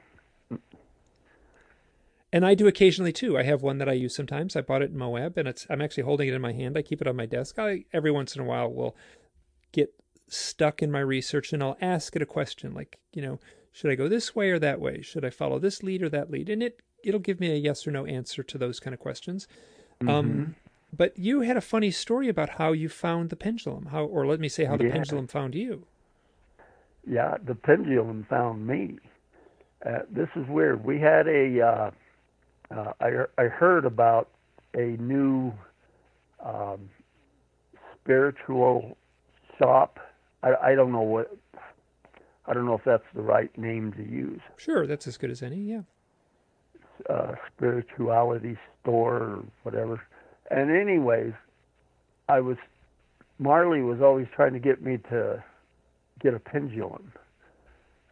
and 2.31 2.45
I 2.45 2.55
do 2.55 2.67
occasionally 2.67 3.13
too. 3.13 3.37
I 3.37 3.43
have 3.43 3.61
one 3.61 3.77
that 3.77 3.89
I 3.89 3.93
use 3.93 4.15
sometimes. 4.15 4.55
I 4.55 4.61
bought 4.61 4.81
it 4.81 4.91
in 4.91 4.97
Moab, 4.97 5.37
and 5.37 5.47
it's 5.47 5.65
I'm 5.69 5.81
actually 5.81 6.03
holding 6.03 6.27
it 6.27 6.33
in 6.33 6.41
my 6.41 6.53
hand. 6.53 6.77
I 6.77 6.81
keep 6.81 7.01
it 7.01 7.07
on 7.07 7.15
my 7.15 7.25
desk. 7.25 7.57
I 7.59 7.85
every 7.93 8.11
once 8.11 8.35
in 8.35 8.41
a 8.41 8.45
while 8.45 8.71
will 8.71 8.95
get 9.71 9.93
stuck 10.27 10.81
in 10.81 10.91
my 10.91 10.99
research, 10.99 11.53
and 11.53 11.63
I'll 11.63 11.77
ask 11.81 12.15
it 12.15 12.21
a 12.21 12.25
question 12.25 12.73
like, 12.73 12.97
you 13.13 13.21
know, 13.21 13.39
should 13.71 13.91
I 13.91 13.95
go 13.95 14.07
this 14.07 14.35
way 14.35 14.49
or 14.51 14.59
that 14.59 14.79
way? 14.79 15.01
Should 15.01 15.23
I 15.25 15.29
follow 15.29 15.59
this 15.59 15.83
lead 15.83 16.01
or 16.03 16.09
that 16.09 16.29
lead? 16.29 16.49
And 16.49 16.61
it 16.63 16.81
it'll 17.03 17.19
give 17.19 17.39
me 17.39 17.51
a 17.51 17.55
yes 17.55 17.87
or 17.87 17.91
no 17.91 18.05
answer 18.05 18.43
to 18.43 18.57
those 18.57 18.79
kind 18.79 18.93
of 18.93 18.99
questions. 18.99 19.47
Mm-hmm. 20.01 20.09
Um, 20.09 20.55
but 20.97 21.17
you 21.17 21.41
had 21.41 21.55
a 21.57 21.61
funny 21.61 21.91
story 21.91 22.27
about 22.29 22.49
how 22.51 22.71
you 22.71 22.89
found 22.89 23.29
the 23.29 23.35
pendulum, 23.35 23.87
how 23.87 24.03
or 24.05 24.25
let 24.25 24.39
me 24.39 24.49
say 24.49 24.65
how 24.65 24.77
the 24.77 24.85
Yeah. 24.85 24.91
pendulum 24.93 25.27
found 25.27 25.55
you. 25.55 25.85
Yeah, 27.05 27.37
the 27.43 27.55
pendulum 27.55 28.25
found 28.29 28.65
me. 28.67 28.97
Uh, 29.85 29.99
this 30.09 30.27
is 30.35 30.47
weird. 30.47 30.83
We 30.83 30.99
had 30.99 31.27
a. 31.27 31.61
Uh, 31.61 31.91
uh, 32.71 32.93
I 32.99 33.25
I 33.37 33.45
heard 33.47 33.85
about 33.85 34.27
a 34.73 34.97
new 34.99 35.53
um, 36.43 36.89
spiritual 38.01 38.97
shop. 39.57 39.99
I 40.43 40.53
I 40.71 40.75
don't 40.75 40.91
know 40.91 41.01
what. 41.01 41.35
I 42.45 42.53
don't 42.53 42.65
know 42.65 42.75
if 42.75 42.83
that's 42.85 43.03
the 43.13 43.21
right 43.21 43.55
name 43.57 43.91
to 43.93 44.03
use. 44.03 44.39
Sure, 44.57 44.87
that's 44.87 45.05
as 45.07 45.17
good 45.17 45.31
as 45.31 45.41
any. 45.43 45.57
Yeah. 45.57 45.81
uh, 47.09 47.35
spirituality 47.55 48.57
store 48.81 49.17
or 49.21 49.43
whatever. 49.63 50.01
And 50.49 50.71
anyways, 50.71 51.33
I 52.29 52.39
was 52.39 52.57
Marley 53.39 53.81
was 53.81 54.01
always 54.01 54.27
trying 54.35 54.53
to 54.53 54.59
get 54.59 54.81
me 54.81 54.97
to 55.09 55.43
get 56.21 56.33
a 56.33 56.39
pendulum. 56.39 57.11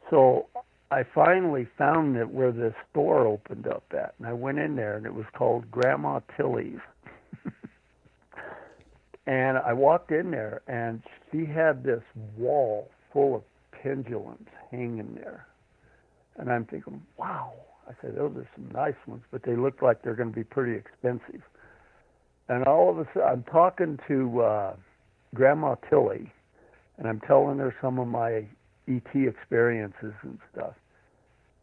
So 0.10 0.48
I 0.92 1.04
finally 1.04 1.68
found 1.78 2.16
it 2.16 2.30
where 2.30 2.52
this 2.52 2.74
store 2.92 3.26
opened 3.26 3.68
up 3.68 3.84
at, 3.92 4.14
and 4.20 4.28
I 4.28 4.34
went 4.34 4.60
in 4.60 4.76
there, 4.76 4.98
and 4.98 5.06
it 5.06 5.14
was 5.14 5.26
called 5.36 5.70
Grandma 5.72 6.20
Tilly's. 6.38 6.80
and 9.26 9.58
I 9.58 9.74
walked 9.74 10.12
in 10.12 10.30
there, 10.30 10.62
and 10.68 11.02
she 11.32 11.46
had 11.46 11.84
this 11.84 12.04
wall 12.38 12.90
full 13.12 13.36
of 13.36 13.42
pendulums 13.72 14.48
hanging 14.70 15.16
there. 15.16 15.48
And 16.38 16.52
I'm 16.52 16.66
thinking, 16.66 17.02
wow. 17.18 17.54
I 17.88 17.94
said, 18.02 18.16
those 18.16 18.36
are 18.36 18.48
some 18.56 18.70
nice 18.72 18.96
ones, 19.08 19.24
but 19.32 19.44
they 19.44 19.56
look 19.56 19.82
like 19.82 20.02
they're 20.02 20.16
going 20.16 20.32
to 20.32 20.36
be 20.36 20.44
pretty 20.44 20.76
expensive. 20.76 21.42
And 22.48 22.64
all 22.66 22.90
of 22.90 23.00
a 23.00 23.06
sudden, 23.14 23.28
I'm 23.28 23.44
talking 23.44 24.00
to 24.08 24.42
uh, 24.42 24.76
Grandma 25.34 25.76
Tilly, 25.90 26.32
and 26.98 27.08
I'm 27.08 27.20
telling 27.22 27.58
her 27.58 27.76
some 27.82 28.00
of 28.00 28.08
my 28.08 28.46
ET 28.88 29.16
experiences 29.16 30.14
and 30.22 30.38
stuff. 30.54 30.74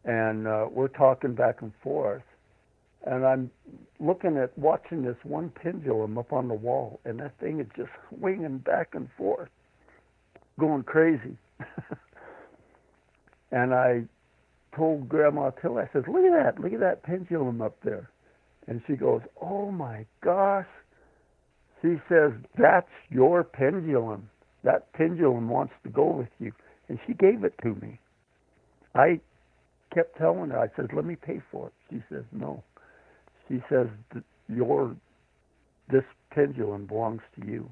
And 0.03 0.47
uh, 0.47 0.67
we're 0.69 0.89
talking 0.89 1.33
back 1.33 1.61
and 1.61 1.71
forth. 1.81 2.23
And 3.05 3.25
I'm 3.25 3.51
looking 3.99 4.37
at 4.37 4.57
watching 4.57 5.03
this 5.03 5.17
one 5.23 5.49
pendulum 5.49 6.17
up 6.17 6.33
on 6.33 6.47
the 6.47 6.53
wall, 6.53 6.99
and 7.05 7.19
that 7.19 7.37
thing 7.39 7.59
is 7.59 7.67
just 7.75 7.89
swinging 8.09 8.59
back 8.59 8.89
and 8.93 9.09
forth, 9.17 9.49
going 10.59 10.83
crazy. 10.83 11.37
and 13.51 13.73
I 13.73 14.03
told 14.75 15.09
Grandma 15.09 15.51
Tilly, 15.61 15.83
I 15.83 15.89
said, 15.93 16.07
look 16.07 16.23
at 16.25 16.31
that, 16.31 16.61
look 16.61 16.73
at 16.73 16.79
that 16.79 17.03
pendulum 17.03 17.61
up 17.61 17.77
there. 17.83 18.09
And 18.67 18.81
she 18.87 18.93
goes, 18.93 19.21
oh 19.41 19.71
my 19.71 20.05
gosh. 20.21 20.67
She 21.81 21.95
says, 22.07 22.31
that's 22.57 22.89
your 23.09 23.43
pendulum. 23.43 24.29
That 24.63 24.91
pendulum 24.93 25.49
wants 25.49 25.73
to 25.83 25.89
go 25.89 26.05
with 26.05 26.29
you. 26.39 26.53
And 26.87 26.97
she 27.05 27.13
gave 27.13 27.43
it 27.43 27.53
to 27.63 27.75
me. 27.75 27.99
I 28.95 29.19
kept 29.93 30.17
telling 30.17 30.51
her, 30.51 30.59
I 30.59 30.69
said, 30.75 30.91
let 30.93 31.05
me 31.05 31.15
pay 31.15 31.41
for 31.51 31.67
it. 31.67 31.73
She 31.89 32.03
says, 32.09 32.23
no. 32.31 32.63
She 33.49 33.61
says, 33.69 33.87
your, 34.47 34.95
this 35.89 36.03
pendulum 36.31 36.85
belongs 36.85 37.21
to 37.39 37.45
you. 37.45 37.69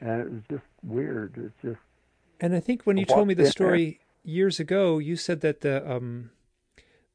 And 0.00 0.20
it 0.20 0.30
was 0.30 0.42
just 0.50 0.64
weird. 0.82 1.34
It's 1.36 1.54
just, 1.62 1.80
And 2.40 2.54
I 2.54 2.60
think 2.60 2.82
when 2.84 2.96
you 2.96 3.04
told 3.04 3.28
me 3.28 3.34
the 3.34 3.46
story 3.46 4.00
years 4.24 4.60
ago, 4.60 4.98
you 4.98 5.16
said 5.16 5.40
that 5.40 5.60
the 5.60 5.88
um 5.90 6.30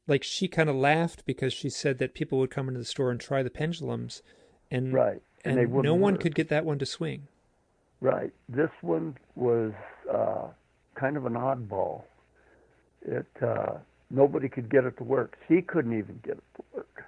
like 0.06 0.22
she 0.22 0.48
kind 0.48 0.68
of 0.68 0.76
laughed 0.76 1.24
because 1.24 1.52
she 1.52 1.70
said 1.70 1.98
that 1.98 2.14
people 2.14 2.38
would 2.38 2.50
come 2.50 2.68
into 2.68 2.78
the 2.78 2.84
store 2.84 3.10
and 3.10 3.20
try 3.20 3.42
the 3.42 3.50
pendulums 3.50 4.22
and 4.70 4.92
right. 4.92 5.22
and, 5.44 5.56
they 5.56 5.66
no 5.66 5.94
one 5.94 6.14
work. 6.14 6.20
could 6.20 6.34
get 6.34 6.48
that 6.48 6.64
one 6.64 6.78
to 6.78 6.86
swing. 6.86 7.28
Right. 8.00 8.32
This 8.48 8.70
one 8.82 9.16
was 9.34 9.72
uh, 10.12 10.48
kind 10.94 11.16
of 11.16 11.26
an 11.26 11.34
oddball. 11.34 12.02
It 13.06 13.26
uh, 13.42 13.78
nobody 14.10 14.48
could 14.48 14.70
get 14.70 14.84
it 14.84 14.96
to 14.98 15.04
work. 15.04 15.38
She 15.48 15.62
couldn't 15.62 15.96
even 15.96 16.20
get 16.22 16.36
it 16.36 16.44
to 16.56 16.62
work 16.74 17.04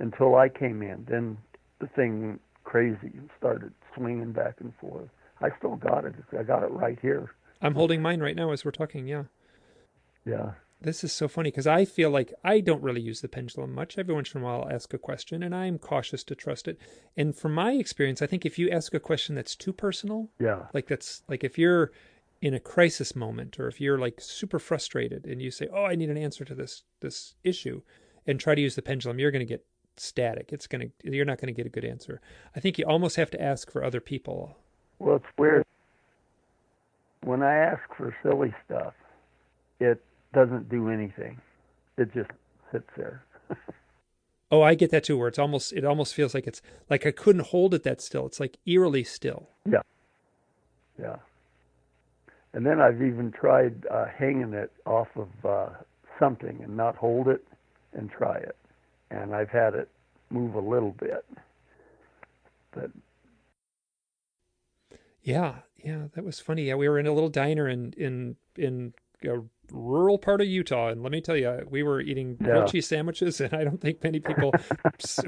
until 0.00 0.36
I 0.36 0.48
came 0.48 0.82
in. 0.82 1.06
Then 1.08 1.38
the 1.80 1.86
thing 1.88 2.26
went 2.26 2.40
crazy 2.64 3.12
and 3.14 3.30
started 3.38 3.72
swinging 3.94 4.32
back 4.32 4.56
and 4.60 4.72
forth. 4.80 5.08
I 5.40 5.50
still 5.58 5.76
got 5.76 6.04
it. 6.04 6.14
I 6.38 6.42
got 6.42 6.62
it 6.62 6.70
right 6.70 6.98
here. 7.00 7.32
I'm 7.62 7.74
holding 7.74 8.02
mine 8.02 8.20
right 8.20 8.36
now 8.36 8.52
as 8.52 8.64
we're 8.64 8.70
talking, 8.70 9.06
yeah. 9.06 9.24
Yeah. 10.24 10.52
This 10.80 11.02
is 11.02 11.12
so 11.12 11.26
funny 11.26 11.50
because 11.50 11.66
I 11.66 11.84
feel 11.84 12.10
like 12.10 12.32
I 12.44 12.60
don't 12.60 12.82
really 12.82 13.00
use 13.00 13.20
the 13.20 13.28
pendulum 13.28 13.74
much. 13.74 13.98
Every 13.98 14.14
once 14.14 14.32
in 14.34 14.40
a 14.40 14.44
while, 14.44 14.62
I'll 14.62 14.72
ask 14.72 14.94
a 14.94 14.98
question 14.98 15.42
and 15.42 15.52
I'm 15.54 15.76
cautious 15.78 16.22
to 16.24 16.36
trust 16.36 16.68
it. 16.68 16.78
And 17.16 17.34
from 17.36 17.52
my 17.52 17.72
experience, 17.72 18.22
I 18.22 18.26
think 18.28 18.46
if 18.46 18.58
you 18.60 18.70
ask 18.70 18.94
a 18.94 19.00
question 19.00 19.34
that's 19.34 19.56
too 19.56 19.72
personal, 19.72 20.30
Yeah. 20.38 20.66
like 20.72 20.86
that's 20.86 21.22
like 21.28 21.42
if 21.42 21.58
you're 21.58 21.90
in 22.40 22.54
a 22.54 22.60
crisis 22.60 23.16
moment 23.16 23.58
or 23.58 23.66
if 23.66 23.80
you're 23.80 23.98
like 23.98 24.20
super 24.20 24.60
frustrated 24.60 25.26
and 25.26 25.42
you 25.42 25.50
say, 25.50 25.68
"Oh, 25.72 25.84
I 25.84 25.96
need 25.96 26.10
an 26.10 26.16
answer 26.16 26.44
to 26.44 26.54
this 26.54 26.84
this 27.00 27.34
issue," 27.42 27.82
and 28.24 28.38
try 28.38 28.54
to 28.54 28.60
use 28.60 28.76
the 28.76 28.82
pendulum, 28.82 29.18
you're 29.18 29.32
going 29.32 29.44
to 29.44 29.52
get 29.52 29.66
static. 29.96 30.52
It's 30.52 30.68
going 30.68 30.92
to 31.00 31.10
you're 31.10 31.24
not 31.24 31.38
going 31.40 31.52
to 31.52 31.56
get 31.56 31.66
a 31.66 31.70
good 31.70 31.84
answer. 31.84 32.20
I 32.54 32.60
think 32.60 32.78
you 32.78 32.84
almost 32.86 33.16
have 33.16 33.30
to 33.32 33.42
ask 33.42 33.68
for 33.72 33.82
other 33.82 34.00
people. 34.00 34.56
Well, 35.00 35.16
it's 35.16 35.26
weird. 35.36 35.64
When 37.24 37.42
I 37.42 37.56
ask 37.56 37.82
for 37.96 38.14
silly 38.22 38.54
stuff, 38.64 38.94
it 39.80 40.00
doesn't 40.32 40.68
do 40.68 40.90
anything. 40.90 41.40
It 41.96 42.12
just 42.14 42.30
sits 42.72 42.88
there. 42.96 43.24
Oh, 44.50 44.62
I 44.62 44.74
get 44.76 44.90
that 44.92 45.04
too. 45.04 45.18
Where 45.18 45.28
it's 45.28 45.38
almost 45.38 45.72
it 45.74 45.84
almost 45.84 46.14
feels 46.14 46.34
like 46.34 46.46
it's 46.46 46.62
like 46.88 47.06
I 47.06 47.10
couldn't 47.10 47.46
hold 47.48 47.74
it 47.74 47.82
that 47.82 48.00
still. 48.00 48.26
It's 48.26 48.40
like 48.40 48.56
eerily 48.66 49.04
still. 49.04 49.50
Yeah. 49.70 49.82
Yeah. 51.00 51.16
And 52.54 52.64
then 52.66 52.80
I've 52.80 53.02
even 53.02 53.30
tried 53.30 53.86
uh, 53.90 54.06
hanging 54.06 54.54
it 54.54 54.72
off 54.86 55.08
of 55.16 55.28
uh, 55.44 55.68
something 56.18 56.60
and 56.62 56.76
not 56.76 56.96
hold 56.96 57.28
it 57.28 57.44
and 57.92 58.10
try 58.10 58.36
it. 58.36 58.56
And 59.10 59.34
I've 59.34 59.50
had 59.50 59.74
it 59.74 59.88
move 60.30 60.54
a 60.54 60.60
little 60.60 60.92
bit. 60.92 61.24
But 62.72 62.90
Yeah, 65.22 65.56
yeah, 65.84 66.04
that 66.14 66.24
was 66.24 66.40
funny. 66.40 66.64
Yeah, 66.64 66.74
we 66.76 66.88
were 66.88 66.98
in 66.98 67.06
a 67.06 67.12
little 67.12 67.28
diner 67.28 67.68
in 67.68 67.92
in 67.96 68.36
in 68.56 68.94
a 69.24 69.42
rural 69.70 70.18
part 70.18 70.40
of 70.40 70.46
Utah, 70.46 70.88
and 70.88 71.02
let 71.02 71.12
me 71.12 71.20
tell 71.20 71.36
you, 71.36 71.66
we 71.70 71.82
were 71.82 72.00
eating 72.00 72.36
grilled 72.36 72.66
Yeah. 72.66 72.72
cheese 72.72 72.86
sandwiches, 72.88 73.40
and 73.42 73.52
I 73.54 73.64
don't 73.64 73.80
think 73.80 74.02
many 74.02 74.20
people. 74.20 74.54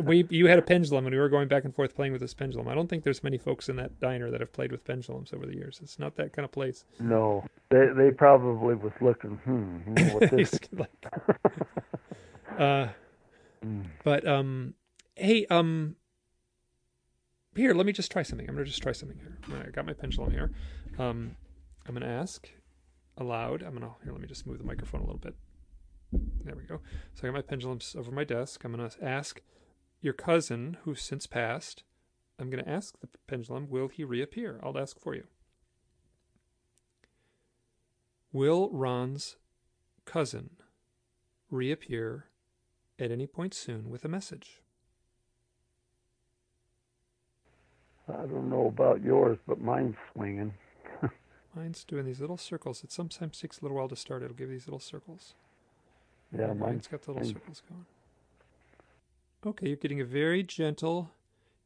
we 0.03 0.26
you 0.30 0.47
had 0.47 0.59
a 0.59 0.62
pendulum, 0.62 1.07
and 1.07 1.14
we 1.14 1.20
were 1.20 1.28
going 1.28 1.49
back 1.49 1.64
and 1.64 1.74
forth 1.74 1.95
playing 1.95 2.12
with 2.12 2.20
this 2.20 2.34
pendulum. 2.34 2.68
I 2.68 2.74
don't 2.74 2.88
think 2.88 3.05
there's 3.05 3.22
many 3.22 3.38
folks 3.38 3.68
in 3.68 3.76
that 3.76 4.01
diner 4.01 4.30
that 4.30 4.41
have 4.41 4.53
played 4.53 4.72
with 4.72 4.84
pendulums 4.84 5.32
over 5.32 5.47
the 5.47 5.55
years. 5.55 5.80
It's 5.82 5.99
not 5.99 6.16
that 6.16 6.32
kind 6.32 6.45
of 6.45 6.53
place. 6.53 6.84
no, 6.99 7.45
they 7.70 7.88
they 7.97 8.11
probably 8.11 8.74
was 8.74 8.93
looking, 9.01 9.36
hmm, 9.45 9.78
what's 10.14 10.30
this? 10.30 10.59
Like, 10.72 10.91
uh, 12.59 12.88
Hmm. 13.62 13.82
But 14.05 14.26
um, 14.26 14.72
hey, 15.16 15.45
um, 15.51 15.97
here, 17.55 17.74
let 17.74 17.84
me 17.84 17.93
just 17.93 18.11
try 18.11 18.22
something. 18.22 18.49
I'm 18.49 18.55
gonna 18.55 18.64
just 18.64 18.82
try 18.82 18.93
something 18.93 19.18
here. 19.18 19.36
I 19.66 19.70
got 19.70 19.84
my 19.84 19.93
pendulum 19.93 20.30
here. 20.30 20.51
Um, 20.99 21.36
I'm 21.86 21.93
gonna 21.95 22.07
ask 22.07 22.49
aloud. 23.20 23.62
I'm 23.62 23.74
gonna 23.74 23.94
here. 24.02 24.12
Let 24.12 24.20
me 24.20 24.28
just 24.28 24.46
move 24.46 24.58
the 24.58 24.64
microphone 24.64 25.02
a 25.02 25.04
little 25.04 25.18
bit. 25.18 25.34
There 26.44 26.56
we 26.56 26.64
go. 26.64 26.80
So 27.14 27.22
I 27.22 27.26
got 27.26 27.34
my 27.34 27.42
pendulums 27.42 27.94
over 27.96 28.10
my 28.10 28.24
desk. 28.24 28.64
I'm 28.64 28.72
gonna 28.72 28.90
ask 29.02 29.42
your 30.00 30.14
cousin, 30.14 30.78
who's 30.84 31.02
since 31.02 31.26
passed. 31.26 31.84
I'm 32.38 32.50
gonna 32.50 32.64
ask 32.66 32.98
the 33.00 33.08
pendulum, 33.26 33.68
will 33.68 33.88
he 33.88 34.02
reappear? 34.02 34.58
I'll 34.62 34.78
ask 34.78 34.98
for 34.98 35.14
you. 35.14 35.24
Will 38.32 38.70
Ron's 38.70 39.36
cousin 40.04 40.50
reappear 41.50 42.26
at 42.98 43.10
any 43.10 43.26
point 43.26 43.54
soon 43.54 43.90
with 43.90 44.04
a 44.04 44.08
message? 44.08 44.62
I 48.08 48.26
don't 48.26 48.50
know 48.50 48.66
about 48.66 49.02
yours, 49.02 49.38
but 49.46 49.60
mine's 49.60 49.96
swinging. 50.12 50.54
Mine's 51.55 51.84
doing 51.84 52.05
these 52.05 52.20
little 52.20 52.36
circles. 52.36 52.84
It 52.84 52.92
sometimes 52.92 53.40
takes 53.40 53.59
a 53.59 53.62
little 53.64 53.76
while 53.76 53.88
to 53.88 53.96
start. 53.96 54.22
It'll 54.22 54.36
give 54.36 54.48
these 54.48 54.66
little 54.66 54.78
circles. 54.80 55.34
Yeah, 56.32 56.46
mine's 56.48 56.61
mine's 56.61 56.86
got 56.86 57.03
the 57.03 57.11
little 57.12 57.24
mine- 57.26 57.34
circles 57.34 57.62
going. 57.68 57.86
Okay, 59.46 59.68
you're 59.68 59.76
getting 59.76 60.01
a 60.01 60.05
very 60.05 60.42
gentle 60.42 61.11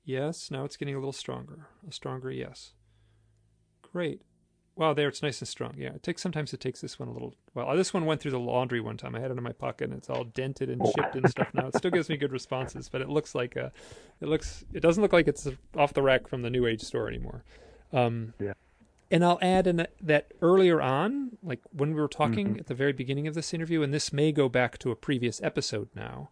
yes. 0.05 0.51
Now 0.51 0.65
it's 0.65 0.77
getting 0.77 0.95
a 0.95 0.99
little 0.99 1.13
stronger. 1.13 1.67
A 1.89 1.93
stronger 1.93 2.31
yes. 2.31 2.73
Great. 3.93 4.23
Wow, 4.77 4.93
there 4.95 5.07
it's 5.09 5.23
nice 5.23 5.41
and 5.41 5.47
strong. 5.49 5.75
Yeah, 5.77 5.91
it 5.95 6.03
takes 6.03 6.23
sometimes 6.23 6.53
it 6.53 6.61
takes 6.61 6.81
this 6.81 6.99
one 6.99 7.09
a 7.09 7.13
little. 7.13 7.35
Well, 7.53 7.77
this 7.77 7.93
one 7.95 8.07
went 8.07 8.21
through 8.21 8.31
the 8.33 8.41
laundry 8.41 8.81
one 8.81 8.97
time. 8.97 9.15
I 9.15 9.21
had 9.21 9.31
it 9.31 9.37
in 9.37 9.43
my 9.45 9.53
pocket 9.53 9.91
and 9.91 9.99
it's 9.99 10.09
all 10.11 10.25
dented 10.25 10.71
and 10.71 10.81
Oh. 10.83 10.93
chipped 10.97 11.15
and 11.15 11.29
stuff 11.31 11.49
now. 11.53 11.67
It 11.69 11.77
still 11.77 11.91
gives 11.93 12.09
me 12.09 12.17
good 12.17 12.33
responses, 12.33 12.89
but 12.89 13.01
it 13.01 13.09
looks 13.09 13.35
like 13.35 13.55
a. 13.57 13.71
It 14.21 14.29
looks. 14.29 14.65
It 14.73 14.81
doesn't 14.81 15.03
look 15.03 15.13
like 15.13 15.29
it's 15.29 15.47
off 15.77 15.93
the 15.95 16.03
rack 16.03 16.27
from 16.27 16.43
the 16.43 16.51
New 16.51 16.67
Age 16.67 16.81
store 16.83 17.07
anymore. 17.09 17.45
Um, 17.93 18.35
Yeah. 18.41 18.55
And 19.15 19.25
I'll 19.25 19.39
add 19.41 19.69
in 19.69 19.87
that, 20.01 20.33
earlier 20.43 20.83
on, 20.83 21.39
like 21.41 21.61
when 21.71 21.95
we 21.95 22.01
were 22.01 22.09
talking 22.09 22.55
Mhm. 22.57 22.59
at 22.59 22.67
the 22.67 22.75
very 22.75 22.93
beginning 22.93 23.29
of 23.29 23.35
this 23.35 23.55
interview, 23.55 23.81
and 23.83 23.95
this 23.95 24.13
may 24.13 24.33
go 24.33 24.49
back 24.49 24.77
to 24.79 24.91
a 24.91 24.97
previous 24.97 25.41
episode 25.41 25.89
now, 25.95 26.31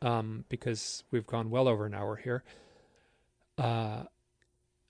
um, 0.00 0.46
because 0.48 1.04
we've 1.10 1.26
gone 1.26 1.50
well 1.50 1.68
over 1.68 1.84
an 1.84 1.92
hour 1.92 2.16
here. 2.16 2.42
Uh, 3.58 4.04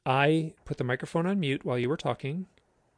I 0.07 0.55
put 0.65 0.77
the 0.77 0.85
microphone 0.85 1.27
on 1.27 1.41
mute 1.41 1.65
while 1.65 1.81
you 1.81 1.89
were 1.89 1.97
talking, 1.97 2.47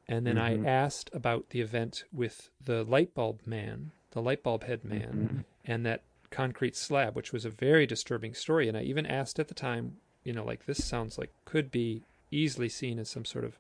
and 0.07 0.27
then 0.27 0.37
Mhm. 0.37 0.67
I 0.67 0.69
asked 0.69 1.09
about 1.15 1.49
the 1.49 1.63
event 1.63 2.05
with 2.13 2.51
the 2.63 2.85
light 2.85 3.15
bulb 3.15 3.47
man, 3.47 3.93
the 4.11 4.21
light 4.21 4.43
bulb 4.43 4.65
head 4.65 4.85
man, 4.85 5.45
Mhm. 5.45 5.45
and 5.65 5.87
that 5.87 6.03
concrete 6.29 6.77
slab, 6.77 7.17
which 7.17 7.33
was 7.33 7.47
a 7.47 7.51
very 7.51 7.87
disturbing 7.87 8.35
story. 8.35 8.69
And 8.69 8.77
I 8.77 8.83
even 8.83 9.07
asked 9.07 9.39
at 9.41 9.49
the 9.49 9.55
time, 9.55 10.01
you 10.23 10.35
know, 10.35 10.45
like 10.45 10.67
this 10.67 10.85
sounds 10.85 11.17
like 11.17 11.33
could 11.47 11.71
be 11.71 12.05
easily 12.31 12.69
seen 12.69 12.99
as 12.99 13.09
some 13.09 13.25
sort 13.25 13.47
of 13.47 13.59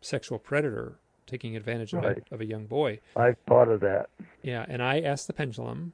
sexual 0.00 0.38
predator 0.38 0.98
taking 1.26 1.54
advantage 1.56 1.92
of, 1.92 2.02
Right. 2.02 2.22
a, 2.30 2.34
of 2.34 2.40
a 2.40 2.46
young 2.46 2.66
boy. 2.66 3.00
I 3.16 3.34
thought 3.46 3.68
of 3.68 3.80
that. 3.80 4.10
Yeah, 4.42 4.64
and 4.68 4.82
I 4.82 5.00
asked 5.00 5.26
the 5.26 5.32
pendulum, 5.32 5.92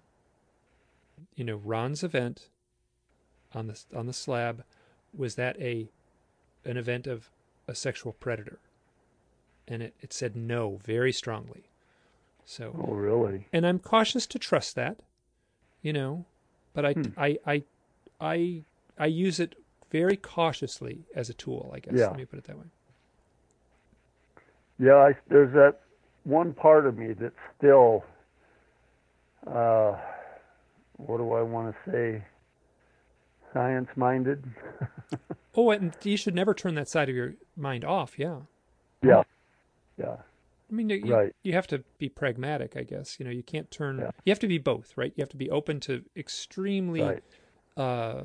you 1.34 1.44
know, 1.44 1.57
Ron's 1.57 2.02
event 2.02 2.48
on 3.54 3.66
the 3.66 3.80
on 3.94 4.07
the 4.07 4.12
slab, 4.12 4.64
was 5.16 5.34
that 5.36 5.59
a 5.61 5.88
an 6.64 6.76
event 6.76 7.07
of 7.07 7.30
a 7.68 7.74
sexual 7.74 8.12
predator? 8.12 8.59
And 9.68 9.82
it, 9.82 9.94
it 10.00 10.12
said 10.12 10.36
no 10.36 10.76
very 10.84 11.12
strongly. 11.12 11.64
So 12.44 12.74
Oh, 12.88 12.94
really? 12.94 13.48
and 13.52 13.66
I'm 13.66 13.78
cautious 13.80 14.26
to 14.28 14.38
trust 14.38 14.76
that, 14.76 14.98
you 15.82 15.92
know, 15.92 16.24
but 16.72 16.84
I, 16.86 16.92
Hmm. 16.92 17.02
I, 17.16 17.38
I, 17.46 17.62
I, 18.20 18.62
I 18.98 19.07
use 19.07 19.40
it 19.40 19.57
very 19.90 20.16
cautiously 20.16 21.07
as 21.14 21.28
a 21.28 21.34
tool. 21.34 21.70
I 21.74 21.80
guess. 21.80 21.94
Yeah. 21.96 22.07
Let 22.09 22.16
me 22.18 22.24
put 22.24 22.38
it 22.38 22.44
that 22.44 22.57
way. 22.59 22.66
Yeah, 24.78 24.96
I, 24.96 25.16
there's 25.28 25.52
that 25.54 25.80
one 26.24 26.52
part 26.52 26.86
of 26.86 26.98
me 26.98 27.12
that's 27.12 27.34
still, 27.56 28.04
uh, 29.46 29.96
what 30.96 31.18
do 31.18 31.32
I 31.32 31.42
want 31.42 31.74
to 31.74 31.90
say, 31.90 32.24
science 33.52 33.88
minded. 33.96 34.44
Oh, 35.58 35.70
and 35.70 35.96
you 36.02 36.18
should 36.18 36.34
never 36.34 36.52
turn 36.52 36.74
that 36.74 36.86
side 36.86 37.08
of 37.08 37.16
your 37.16 37.32
mind 37.56 37.82
off. 37.82 38.18
Yeah. 38.18 38.40
yeah, 39.02 39.22
yeah, 39.98 40.16
I 40.70 40.74
mean, 40.74 40.90
you, 40.90 41.14
Right. 41.14 41.34
you 41.42 41.54
have 41.54 41.66
to 41.68 41.82
be 41.98 42.10
pragmatic, 42.10 42.76
I 42.76 42.82
guess. 42.82 43.18
You 43.18 43.24
know, 43.24 43.30
you 43.30 43.42
can't 43.42 43.70
turn. 43.70 43.98
Yeah. 43.98 44.10
You 44.24 44.30
have 44.32 44.38
to 44.40 44.48
be 44.48 44.58
both, 44.58 44.96
right? 44.96 45.12
You 45.16 45.22
have 45.22 45.30
to 45.30 45.36
be 45.38 45.48
open 45.48 45.80
to 45.80 46.04
extremely, 46.14 47.00
right. 47.00 47.24
uh, 47.74 48.22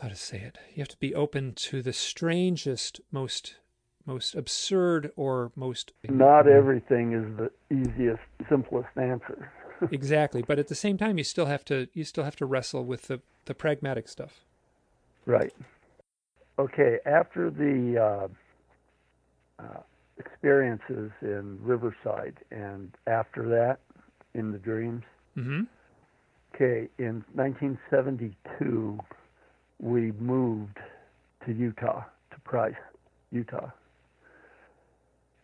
how 0.00 0.08
to 0.08 0.16
say 0.16 0.38
it? 0.38 0.58
You 0.74 0.80
have 0.80 0.88
to 0.88 0.98
be 0.98 1.14
open 1.14 1.54
to 1.54 1.82
the 1.82 1.92
strangest, 1.92 3.00
most, 3.12 3.56
most 4.10 4.34
absurd, 4.34 5.12
or 5.16 5.52
most 5.54 5.92
Not 6.08 6.48
everything 6.48 7.12
is 7.12 7.24
the 7.36 7.50
easiest, 7.74 8.22
simplest 8.48 8.88
answer. 8.96 9.50
exactly. 9.90 10.42
But 10.42 10.58
at 10.58 10.68
the 10.68 10.74
same 10.74 10.98
time, 10.98 11.16
you 11.16 11.24
still 11.24 11.46
have 11.46 11.64
to 11.66 11.88
you 11.94 12.04
still 12.04 12.24
have 12.24 12.36
to 12.36 12.46
wrestle 12.46 12.84
with 12.84 13.02
the 13.02 13.20
the 13.44 13.54
pragmatic 13.54 14.08
stuff. 14.08 14.40
Right. 15.26 15.54
Okay, 16.58 16.98
after 17.06 17.50
the 17.50 18.28
uh, 19.58 19.62
uh, 19.62 19.80
experiences 20.18 21.10
in 21.22 21.58
Riverside 21.62 22.36
and 22.50 22.94
after 23.06 23.48
that 23.48 23.78
in 24.34 24.52
the 24.52 24.58
dreams, 24.58 25.04
hmm 25.34 25.62
okay, 26.54 26.88
in 26.98 27.24
1972, 27.34 28.98
we 29.78 30.12
moved 30.12 30.78
to 31.46 31.52
Utah, 31.52 32.02
to 32.32 32.40
Price, 32.44 32.74
Utah. 33.30 33.70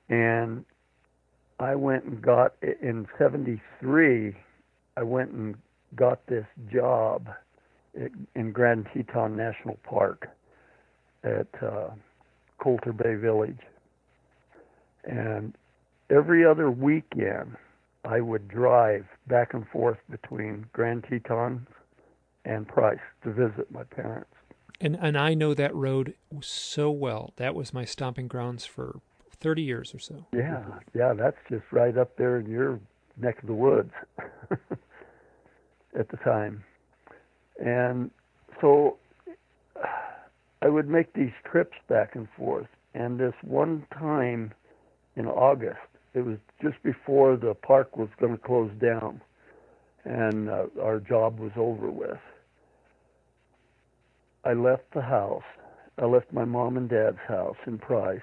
And 0.09 0.65
I 1.59 1.75
went 1.75 2.05
and 2.05 2.23
got, 2.23 2.55
in 2.63 3.07
73, 3.19 4.35
I 4.97 5.03
went 5.03 5.31
and 5.31 5.57
got 5.95 6.25
this 6.27 6.47
job 6.73 7.29
in 8.35 8.53
Grand 8.53 8.87
Teton 8.93 9.37
National 9.37 9.79
Park 9.89 10.29
at 11.25 11.49
uh, 11.63 11.89
Colter 12.59 12.93
Bay 12.93 13.15
Village. 13.15 13.59
And 15.05 15.55
every 16.11 16.45
other 16.45 16.71
weekend, 16.71 17.57
I 18.05 18.21
would 18.21 18.49
drive 18.49 19.07
back 19.27 19.55
and 19.55 19.67
forth 19.69 19.99
between 20.11 20.67
Grand 20.73 21.05
Teton 21.09 21.67
and 22.45 22.69
Price 22.69 22.99
to 23.25 23.33
visit 23.33 23.71
my 23.71 23.83
parents. 23.85 24.31
And 24.81 24.97
and 25.01 25.17
I 25.17 25.35
know 25.35 25.55
that 25.55 25.75
road 25.75 26.15
so 26.41 26.91
well. 26.91 27.33
That 27.37 27.55
was 27.55 27.73
my 27.73 27.85
stomping 27.85 28.29
grounds 28.29 28.67
for 28.67 29.01
thirty 29.47 29.63
years 29.63 29.95
or 29.95 30.01
so. 30.01 30.27
Yeah, 30.33 30.65
yeah, 30.93 31.13
that's 31.15 31.37
just 31.49 31.63
right 31.71 31.97
up 31.97 32.17
there 32.17 32.39
in 32.39 32.51
your 32.51 32.81
neck 33.17 33.41
of 33.41 33.47
the 33.47 33.55
woods 33.55 33.93
at 35.97 36.09
the 36.09 36.17
time. 36.25 36.65
And 37.65 38.11
so 38.61 38.99
I 40.63 40.69
would 40.69 40.89
make 40.89 41.13
these 41.13 41.33
trips 41.49 41.77
back 41.89 42.17
and 42.17 42.27
forth. 42.37 42.67
And 42.95 43.21
this 43.21 43.35
one 43.43 43.87
time 43.97 44.53
in 45.15 45.27
August, 45.27 45.79
it 46.15 46.23
was 46.23 46.39
just 46.61 46.83
before 46.83 47.37
the 47.37 47.55
park 47.55 47.97
was 47.97 48.09
going 48.19 48.33
to 48.33 48.43
close 48.43 48.73
down 48.81 49.21
and 50.05 50.49
uh, 50.49 50.67
our 50.83 50.99
job 50.99 51.39
was 51.39 51.53
over 51.57 51.89
with. 51.89 52.19
I 54.45 54.55
left 54.55 54.93
the 54.93 55.03
house. 55.03 55.43
I 55.99 56.07
left 56.07 56.33
my 56.33 56.45
mom 56.45 56.77
and 56.77 56.89
dad's 56.89 57.19
house 57.29 57.57
in 57.67 57.79
Price. 57.79 58.21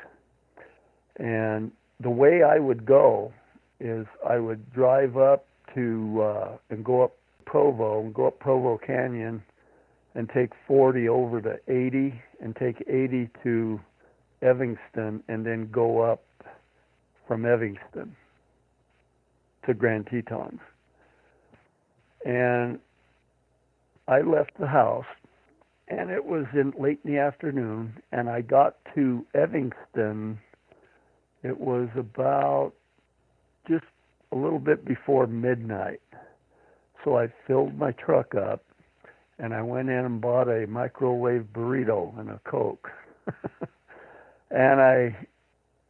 And 1.17 1.71
the 1.99 2.09
way 2.09 2.43
I 2.43 2.59
would 2.59 2.85
go 2.85 3.33
is 3.79 4.05
I 4.27 4.39
would 4.39 4.71
drive 4.73 5.17
up 5.17 5.45
to 5.75 6.21
uh, 6.21 6.57
and 6.69 6.83
go 6.83 7.03
up 7.03 7.15
Provo 7.45 8.01
and 8.01 8.13
go 8.13 8.27
up 8.27 8.39
Provo 8.39 8.77
Canyon 8.77 9.43
and 10.15 10.29
take 10.29 10.51
40 10.67 11.09
over 11.09 11.41
to 11.41 11.59
80 11.67 12.13
and 12.39 12.55
take 12.55 12.83
80 12.87 13.29
to 13.43 13.79
Evanston 14.41 15.23
and 15.27 15.45
then 15.45 15.69
go 15.71 15.99
up 16.01 16.23
from 17.27 17.45
Evanston 17.45 18.15
to 19.65 19.73
Grand 19.73 20.07
Tetons. 20.07 20.59
And 22.25 22.79
I 24.07 24.21
left 24.21 24.51
the 24.59 24.67
house 24.67 25.05
and 25.87 26.09
it 26.09 26.25
was 26.25 26.45
in 26.53 26.73
late 26.77 26.99
in 27.03 27.13
the 27.13 27.19
afternoon 27.19 28.01
and 28.11 28.29
I 28.29 28.41
got 28.41 28.77
to 28.95 29.25
Evanston 29.33 30.39
it 31.43 31.59
was 31.59 31.89
about 31.97 32.73
just 33.67 33.85
a 34.31 34.35
little 34.35 34.59
bit 34.59 34.85
before 34.85 35.27
midnight. 35.27 36.01
So 37.03 37.17
I 37.17 37.27
filled 37.45 37.77
my 37.77 37.91
truck 37.91 38.33
up 38.33 38.63
and 39.39 39.53
I 39.53 39.61
went 39.61 39.89
in 39.89 40.05
and 40.05 40.21
bought 40.21 40.47
a 40.47 40.65
microwave 40.67 41.47
burrito 41.53 42.17
and 42.19 42.29
a 42.29 42.39
Coke. 42.45 42.89
and 44.51 44.81
I 44.81 45.15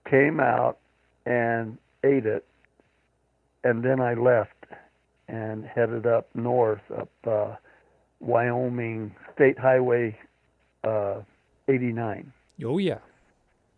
came 0.09 0.39
out 0.39 0.79
and 1.25 1.77
ate 2.03 2.25
it 2.25 2.45
and 3.63 3.83
then 3.83 4.01
I 4.01 4.13
left 4.13 4.51
and 5.27 5.65
headed 5.65 6.05
up 6.05 6.27
north, 6.35 6.81
up 6.97 7.09
uh, 7.25 7.55
Wyoming 8.19 9.15
State 9.35 9.57
Highway 9.57 10.17
uh, 10.83 11.21
89. 11.67 12.31
Oh 12.65 12.77
yeah. 12.77 12.99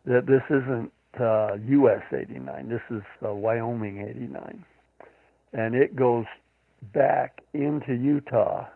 That 0.06 0.26
this 0.26 0.42
isn't 0.50 0.92
uh, 1.20 1.58
US 1.68 2.04
89. 2.12 2.70
This 2.70 2.82
is 2.90 3.04
uh, 3.26 3.34
Wyoming 3.34 4.02
89, 4.08 4.66
and 5.54 5.76
it 5.76 5.96
goes 5.96 6.26
back 6.94 7.42
into 7.54 7.94
Utah, 7.94 8.68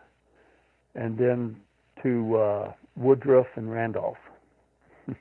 and 0.94 1.16
then 1.18 1.56
to 2.02 2.36
uh, 2.36 2.72
Woodruff 2.96 3.46
and 3.56 3.70
Randolph. 3.70 4.16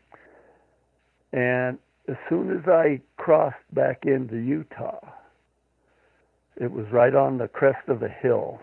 and 1.34 1.78
as 2.08 2.16
soon 2.28 2.52
as 2.52 2.68
I 2.68 3.02
crossed 3.18 3.58
back 3.74 4.06
into 4.06 4.38
Utah, 4.38 5.00
it 6.58 6.72
was 6.72 6.86
right 6.92 7.16
on 7.16 7.38
the 7.38 7.48
crest 7.48 7.88
of 7.88 8.00
the 8.00 8.10
hill. 8.10 8.60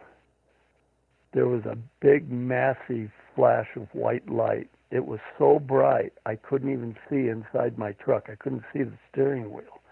There 1.37 1.47
was 1.49 1.67
a 1.67 1.77
big, 2.01 2.33
massive 2.33 3.11
flash 3.35 3.69
of 3.77 3.89
white 3.93 4.27
light. 4.27 4.71
It 4.91 5.05
was 5.05 5.21
so 5.39 5.59
bright 5.59 6.15
I 6.25 6.35
couldn't 6.35 6.73
even 6.73 6.97
see 7.11 7.29
inside 7.29 7.77
my 7.77 7.93
truck. 7.93 8.31
I 8.33 8.37
couldn't 8.37 8.63
see 8.73 8.85
the 8.85 8.97
steering 9.13 9.53
wheel. 9.53 9.83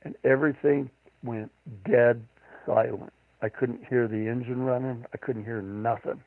And 0.00 0.14
everything 0.24 0.88
went 1.22 1.52
dead 1.84 2.24
silent. 2.64 3.12
I 3.42 3.50
couldn't 3.50 3.84
hear 3.90 4.08
the 4.08 4.26
engine 4.26 4.62
running. 4.62 5.04
I 5.12 5.18
couldn't 5.18 5.44
hear 5.44 5.60
nothing. 5.60 6.22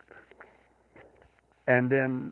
And 1.65 1.89
then 1.89 2.31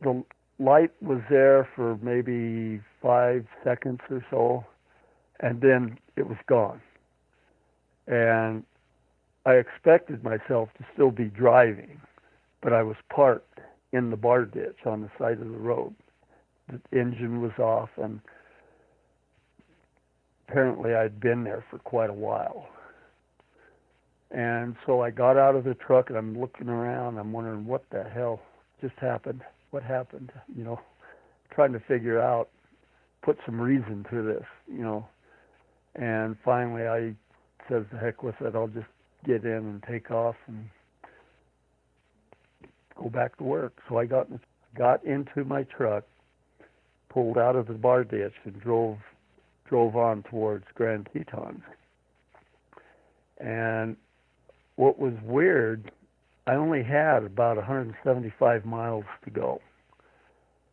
the 0.00 0.24
light 0.58 0.92
was 1.02 1.20
there 1.28 1.68
for 1.76 1.98
maybe 2.00 2.80
five 3.02 3.44
seconds 3.62 4.00
or 4.08 4.24
so, 4.30 4.64
and 5.40 5.60
then 5.60 5.98
it 6.16 6.26
was 6.26 6.38
gone. 6.46 6.80
And 8.06 8.64
I 9.46 9.54
expected 9.54 10.22
myself 10.22 10.68
to 10.78 10.84
still 10.92 11.10
be 11.10 11.24
driving, 11.24 12.00
but 12.62 12.72
I 12.72 12.82
was 12.82 12.96
parked 13.08 13.60
in 13.92 14.10
the 14.10 14.16
bar 14.16 14.44
ditch 14.44 14.78
on 14.84 15.00
the 15.00 15.10
side 15.18 15.40
of 15.40 15.50
the 15.50 15.58
road. 15.58 15.94
The 16.68 16.98
engine 16.98 17.40
was 17.40 17.52
off, 17.58 17.90
and 17.96 18.20
apparently 20.48 20.94
I'd 20.94 21.20
been 21.20 21.44
there 21.44 21.64
for 21.70 21.78
quite 21.78 22.10
a 22.10 22.14
while. 22.14 22.68
And 24.30 24.76
so 24.86 25.00
I 25.00 25.10
got 25.10 25.36
out 25.36 25.56
of 25.56 25.64
the 25.64 25.74
truck 25.74 26.08
and 26.08 26.18
I'm 26.18 26.38
looking 26.40 26.68
around. 26.68 27.18
I'm 27.18 27.32
wondering 27.32 27.66
what 27.66 27.84
the 27.90 28.04
hell 28.04 28.40
just 28.80 28.94
happened. 29.00 29.42
What 29.70 29.82
happened? 29.82 30.30
You 30.56 30.64
know, 30.64 30.80
trying 31.52 31.72
to 31.72 31.80
figure 31.80 32.20
out, 32.20 32.48
put 33.22 33.38
some 33.44 33.60
reason 33.60 34.06
to 34.10 34.22
this. 34.22 34.44
You 34.68 34.82
know, 34.82 35.08
and 35.96 36.36
finally 36.44 36.86
I 36.86 37.14
says 37.68 37.84
the 37.92 37.98
heck 37.98 38.22
with 38.22 38.36
it. 38.40 38.54
I'll 38.54 38.68
just 38.68 38.86
get 39.24 39.44
in 39.44 39.50
and 39.50 39.82
take 39.82 40.10
off 40.10 40.36
and 40.46 40.68
go 42.96 43.08
back 43.08 43.36
to 43.38 43.44
work. 43.44 43.74
So 43.88 43.98
I 43.98 44.06
got 44.06 44.28
got 44.76 45.04
into 45.04 45.44
my 45.44 45.64
truck, 45.64 46.04
pulled 47.08 47.38
out 47.38 47.56
of 47.56 47.66
the 47.66 47.74
bar 47.74 48.04
ditch, 48.04 48.34
and 48.44 48.60
drove 48.60 48.98
drove 49.68 49.96
on 49.96 50.22
towards 50.24 50.64
Grand 50.74 51.08
Tetons. 51.12 51.62
And 53.38 53.96
what 54.76 54.98
was 54.98 55.14
weird, 55.24 55.90
I 56.46 56.54
only 56.54 56.82
had 56.82 57.22
about 57.22 57.56
175 57.56 58.64
miles 58.64 59.04
to 59.24 59.30
go. 59.30 59.60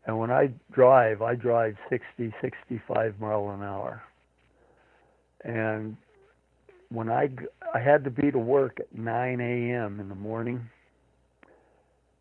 And 0.05 0.17
when 0.17 0.31
I 0.31 0.49
drive, 0.71 1.21
I 1.21 1.35
drive 1.35 1.75
60, 1.89 2.33
65 2.41 3.19
mile 3.19 3.49
an 3.51 3.61
hour. 3.61 4.01
And 5.43 5.97
when 6.89 7.09
I 7.09 7.29
I 7.73 7.79
had 7.79 8.03
to 8.05 8.09
be 8.09 8.31
to 8.31 8.39
work 8.39 8.77
at 8.79 8.97
9 8.97 9.41
a.m. 9.41 9.99
in 9.99 10.09
the 10.09 10.15
morning, 10.15 10.69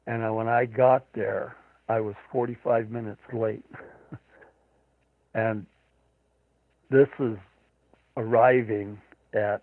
and 0.06 0.34
when 0.34 0.48
I 0.48 0.66
got 0.66 1.04
there, 1.14 1.56
I 1.88 2.00
was 2.00 2.14
45 2.32 2.90
minutes 2.90 3.20
late. 3.32 3.64
and 5.34 5.66
this 6.90 7.08
is 7.20 7.36
arriving 8.16 8.98
at 9.34 9.62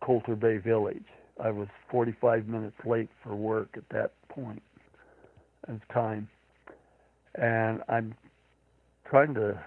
Colter 0.00 0.36
Bay 0.36 0.58
Village. 0.58 1.04
I 1.42 1.50
was 1.50 1.68
45 1.90 2.46
minutes 2.46 2.76
late 2.84 3.08
for 3.22 3.34
work 3.34 3.70
at 3.76 3.88
that 3.90 4.12
point 4.28 4.62
of 5.68 5.80
time. 5.92 6.28
And 7.34 7.82
I'm 7.88 8.14
trying 9.08 9.34
to 9.34 9.58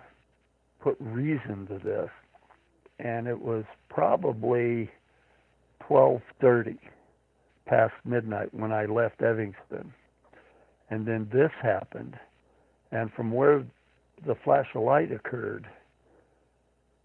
put 0.82 0.96
reason 1.00 1.68
to 1.68 1.80
this. 1.84 2.10
And 3.00 3.28
it 3.28 3.39
was 3.39 3.66
probably 3.89 4.89
12:30 5.88 6.78
past 7.66 7.93
midnight 8.06 8.54
when 8.54 8.72
I 8.72 8.86
left 8.86 9.22
Evanston. 9.22 9.93
And 10.89 11.06
then 11.06 11.28
this 11.32 11.52
happened. 11.62 12.18
And 12.91 13.12
from 13.14 13.32
where 13.32 13.66
the 14.26 14.36
flash 14.36 14.68
of 14.76 14.84
light 14.84 15.12
occurred, 15.12 15.68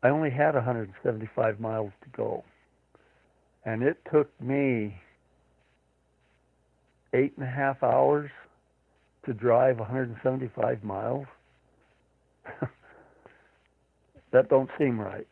I 0.03 0.09
only 0.09 0.31
had 0.31 0.55
175 0.55 1.61
miles 1.61 1.93
to 2.03 2.09
go. 2.17 2.45
And 3.65 3.83
it 3.83 3.99
took 4.11 4.29
me 4.41 4.97
eight 7.13 7.35
and 7.37 7.47
a 7.47 7.51
half 7.51 7.83
hours 7.83 8.31
to 9.27 9.35
drive 9.35 9.79
175 9.79 10.83
miles. 10.85 11.27
that 14.33 14.49
don't 14.49 14.71
seem 14.79 14.99
right. 14.99 15.27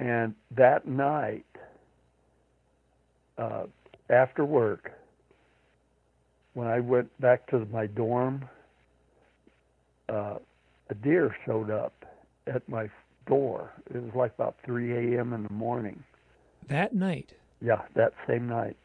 And 0.00 0.34
that 0.52 0.88
night, 0.88 1.44
uh, 3.36 3.64
after 4.08 4.46
work, 4.46 4.92
when 6.54 6.66
I 6.68 6.80
went 6.80 7.08
back 7.20 7.46
to 7.50 7.66
my 7.66 7.86
dorm, 7.86 8.48
uh, 10.08 10.36
a 10.88 10.94
deer 10.94 11.36
showed 11.44 11.70
up 11.70 11.92
at 12.46 12.66
my 12.66 12.88
door. 13.26 13.74
It 13.94 14.02
was 14.02 14.14
like 14.14 14.32
about 14.36 14.56
3 14.64 15.16
a.m. 15.16 15.34
in 15.34 15.42
the 15.42 15.52
morning. 15.52 16.02
That 16.68 16.94
night? 16.94 17.34
Yeah, 17.60 17.82
that 17.94 18.14
same 18.26 18.48
night. 18.48 18.78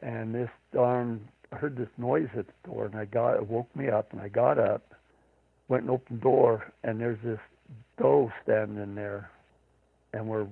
And 0.00 0.34
this 0.34 0.48
darn, 0.72 1.20
I 1.52 1.56
heard 1.56 1.76
this 1.76 1.90
noise 1.98 2.30
at 2.34 2.46
the 2.46 2.70
door, 2.70 2.86
and 2.86 2.94
I 2.94 3.04
got, 3.04 3.34
it 3.34 3.46
woke 3.46 3.68
me 3.76 3.90
up, 3.90 4.10
and 4.12 4.22
I 4.22 4.28
got 4.28 4.58
up, 4.58 4.94
went 5.68 5.82
and 5.82 5.90
opened 5.90 6.20
the 6.20 6.22
door, 6.22 6.72
and 6.82 6.98
there's 6.98 7.18
this 7.22 7.40
doe 7.98 8.32
standing 8.42 8.94
there, 8.94 9.30
and 10.12 10.26
we're 10.26 10.46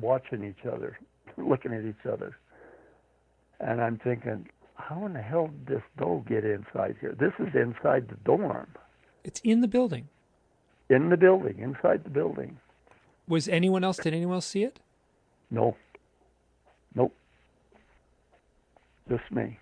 watching 0.00 0.44
each 0.44 0.66
other, 0.66 0.98
looking 1.36 1.72
at 1.72 1.84
each 1.84 2.06
other. 2.10 2.36
And 3.60 3.80
I'm 3.80 3.98
thinking, 3.98 4.48
how 4.74 5.06
in 5.06 5.12
the 5.12 5.22
hell 5.22 5.48
did 5.66 5.76
this 5.76 5.82
doe 5.98 6.24
get 6.28 6.44
inside 6.44 6.96
here? 7.00 7.14
This 7.18 7.32
is 7.38 7.54
inside 7.54 8.08
the 8.08 8.16
dorm. 8.24 8.68
It's 9.24 9.40
in 9.44 9.60
the 9.60 9.68
building 9.68 10.08
in 10.92 11.08
the 11.08 11.16
building, 11.16 11.58
inside 11.58 12.04
the 12.04 12.10
building. 12.10 12.58
Was 13.26 13.48
anyone 13.48 13.82
else? 13.82 13.96
Did 13.96 14.14
anyone 14.14 14.34
else 14.36 14.46
see 14.46 14.64
it? 14.64 14.80
No. 15.50 15.76
Nope. 16.94 17.14
Just 19.08 19.30
me. 19.30 19.58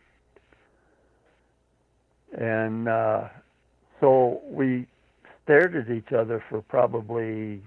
And 2.36 2.88
uh, 2.88 3.28
so 4.00 4.40
we 4.44 4.86
stared 5.44 5.76
at 5.76 5.90
each 5.90 6.12
other 6.12 6.42
for 6.48 6.62
probably 6.62 7.62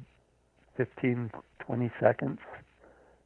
15, 0.77 1.31
20 1.65 1.91
seconds. 1.99 2.39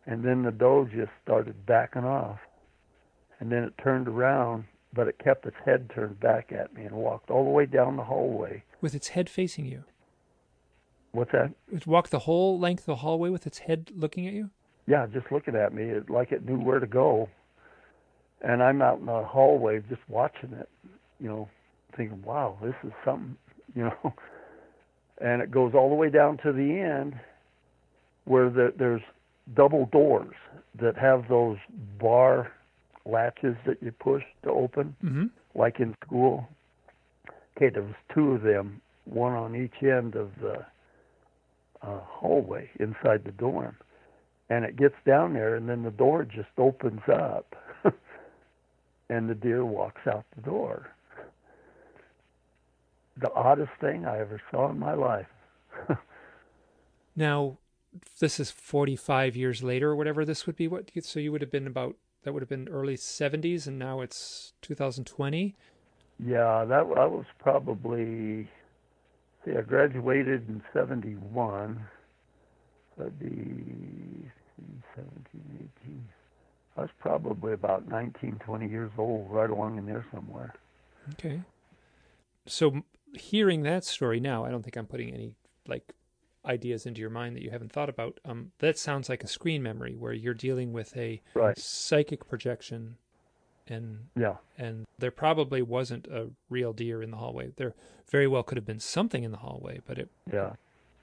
And 0.05 0.23
then 0.23 0.43
the 0.43 0.51
doe 0.51 0.85
just 0.85 1.11
started 1.23 1.65
backing 1.65 2.05
off. 2.05 2.39
And 3.39 3.51
then 3.51 3.63
it 3.63 3.73
turned 3.81 4.07
around, 4.07 4.65
but 4.93 5.07
it 5.07 5.19
kept 5.23 5.45
its 5.45 5.57
head 5.65 5.91
turned 5.93 6.19
back 6.19 6.51
at 6.51 6.73
me 6.73 6.85
and 6.85 6.95
walked 6.95 7.29
all 7.29 7.43
the 7.43 7.51
way 7.51 7.65
down 7.65 7.97
the 7.97 8.03
hallway. 8.03 8.63
With 8.81 8.95
its 8.95 9.09
head 9.09 9.29
facing 9.29 9.65
you? 9.65 9.83
What's 11.11 11.31
that? 11.31 11.53
It 11.71 11.85
walked 11.85 12.11
the 12.11 12.19
whole 12.19 12.59
length 12.59 12.81
of 12.81 12.85
the 12.85 12.95
hallway 12.97 13.29
with 13.29 13.45
its 13.47 13.59
head 13.59 13.91
looking 13.95 14.27
at 14.27 14.33
you? 14.33 14.49
Yeah, 14.87 15.05
just 15.07 15.31
looking 15.31 15.55
at 15.55 15.73
me, 15.73 15.83
it, 15.83 16.09
like 16.09 16.31
it 16.31 16.45
knew 16.45 16.57
where 16.57 16.79
to 16.79 16.87
go. 16.87 17.29
And 18.41 18.63
I'm 18.63 18.81
out 18.81 18.99
in 18.99 19.07
the 19.07 19.23
hallway 19.23 19.81
just 19.89 20.01
watching 20.07 20.53
it, 20.53 20.69
you 21.19 21.27
know, 21.27 21.49
thinking, 21.95 22.21
wow, 22.23 22.57
this 22.61 22.75
is 22.83 22.93
something, 23.03 23.35
you 23.75 23.83
know. 23.83 24.13
And 25.19 25.41
it 25.41 25.51
goes 25.51 25.73
all 25.73 25.89
the 25.89 25.95
way 25.95 26.09
down 26.09 26.37
to 26.43 26.53
the 26.53 26.79
end 26.79 27.19
where 28.27 28.49
the, 28.49 28.73
there's 28.77 29.01
double 29.55 29.85
doors 29.91 30.35
that 30.79 30.97
have 30.97 31.27
those 31.29 31.57
bar 31.99 32.51
latches 33.05 33.55
that 33.65 33.81
you 33.81 33.91
push 33.93 34.23
to 34.43 34.51
open, 34.51 34.95
mm-hmm. 35.03 35.25
like 35.55 35.79
in 35.79 35.95
school. 36.05 36.47
Okay, 37.55 37.69
there 37.69 37.83
was 37.83 37.95
two 38.13 38.33
of 38.33 38.43
them, 38.43 38.81
one 39.05 39.33
on 39.33 39.55
each 39.55 39.81
end 39.81 40.15
of 40.15 40.29
the 40.41 40.57
uh, 41.81 41.99
hallway 42.01 42.69
inside 42.81 43.23
the 43.23 43.31
dorm. 43.31 43.75
And 44.49 44.65
it 44.65 44.75
gets 44.75 44.95
down 45.05 45.33
there, 45.33 45.55
and 45.55 45.67
then 45.67 45.83
the 45.83 45.91
door 45.91 46.25
just 46.25 46.49
opens 46.57 47.01
up, 47.11 47.55
and 49.09 49.29
the 49.29 49.35
deer 49.35 49.65
walks 49.65 50.01
out 50.05 50.25
the 50.35 50.41
door. 50.41 50.91
The 53.19 53.33
oddest 53.33 53.71
thing 53.79 54.05
I 54.05 54.19
ever 54.19 54.41
saw 54.51 54.69
in 54.69 54.77
my 54.77 54.93
life. 54.93 55.25
now, 57.15 57.57
this 58.19 58.39
is 58.39 58.51
45 58.51 59.35
years 59.35 59.63
later 59.63 59.91
or 59.91 59.95
whatever 59.95 60.25
this 60.25 60.45
would 60.45 60.55
be. 60.55 60.67
What 60.67 60.91
so 61.01 61.19
you 61.19 61.31
would 61.31 61.41
have 61.41 61.51
been 61.51 61.67
about 61.67 61.95
that 62.23 62.33
would 62.33 62.41
have 62.41 62.49
been 62.49 62.67
early 62.67 62.95
70s, 62.95 63.67
and 63.67 63.79
now 63.79 64.01
it's 64.01 64.53
2020. 64.61 65.55
Yeah, 66.19 66.65
that, 66.65 66.87
that 66.95 67.11
was 67.11 67.25
probably. 67.39 68.49
See, 69.45 69.51
I 69.57 69.61
graduated 69.61 70.49
in 70.49 70.61
'71. 70.73 71.79
That'd 72.97 73.19
be 73.19 73.27
17, 74.95 75.69
18. 75.85 76.03
I 76.75 76.81
was 76.81 76.89
probably 76.99 77.53
about 77.53 77.87
19, 77.87 78.39
20 78.43 78.67
years 78.67 78.91
old, 78.97 79.29
right 79.31 79.49
along 79.49 79.77
in 79.77 79.85
there 79.85 80.05
somewhere. 80.13 80.53
Okay. 81.13 81.41
So 82.45 82.81
hearing 83.13 83.63
that 83.63 83.83
story 83.83 84.19
now, 84.19 84.45
I 84.45 84.51
don't 84.51 84.63
think 84.63 84.75
I'm 84.75 84.85
putting 84.85 85.13
any 85.13 85.35
like 85.67 85.93
ideas 86.47 86.85
into 86.85 87.01
your 87.01 87.09
mind 87.09 87.35
that 87.35 87.43
you 87.43 87.51
haven't 87.51 87.71
thought 87.71 87.89
about. 87.89 88.19
Um, 88.25 88.51
that 88.59 88.77
sounds 88.77 89.09
like 89.09 89.23
a 89.23 89.27
screen 89.27 89.61
memory 89.61 89.95
where 89.95 90.13
you're 90.13 90.33
dealing 90.33 90.73
with 90.73 90.95
a 90.97 91.21
right. 91.33 91.57
psychic 91.57 92.27
projection, 92.27 92.95
and 93.67 94.07
yeah, 94.15 94.35
and 94.57 94.85
there 94.97 95.11
probably 95.11 95.61
wasn't 95.61 96.07
a 96.07 96.29
real 96.49 96.73
deer 96.73 97.03
in 97.03 97.11
the 97.11 97.17
hallway. 97.17 97.51
There 97.55 97.75
very 98.09 98.27
well 98.27 98.43
could 98.43 98.57
have 98.57 98.65
been 98.65 98.79
something 98.79 99.23
in 99.23 99.31
the 99.31 99.37
hallway, 99.37 99.81
but 99.85 99.99
it 99.99 100.09
yeah 100.31 100.53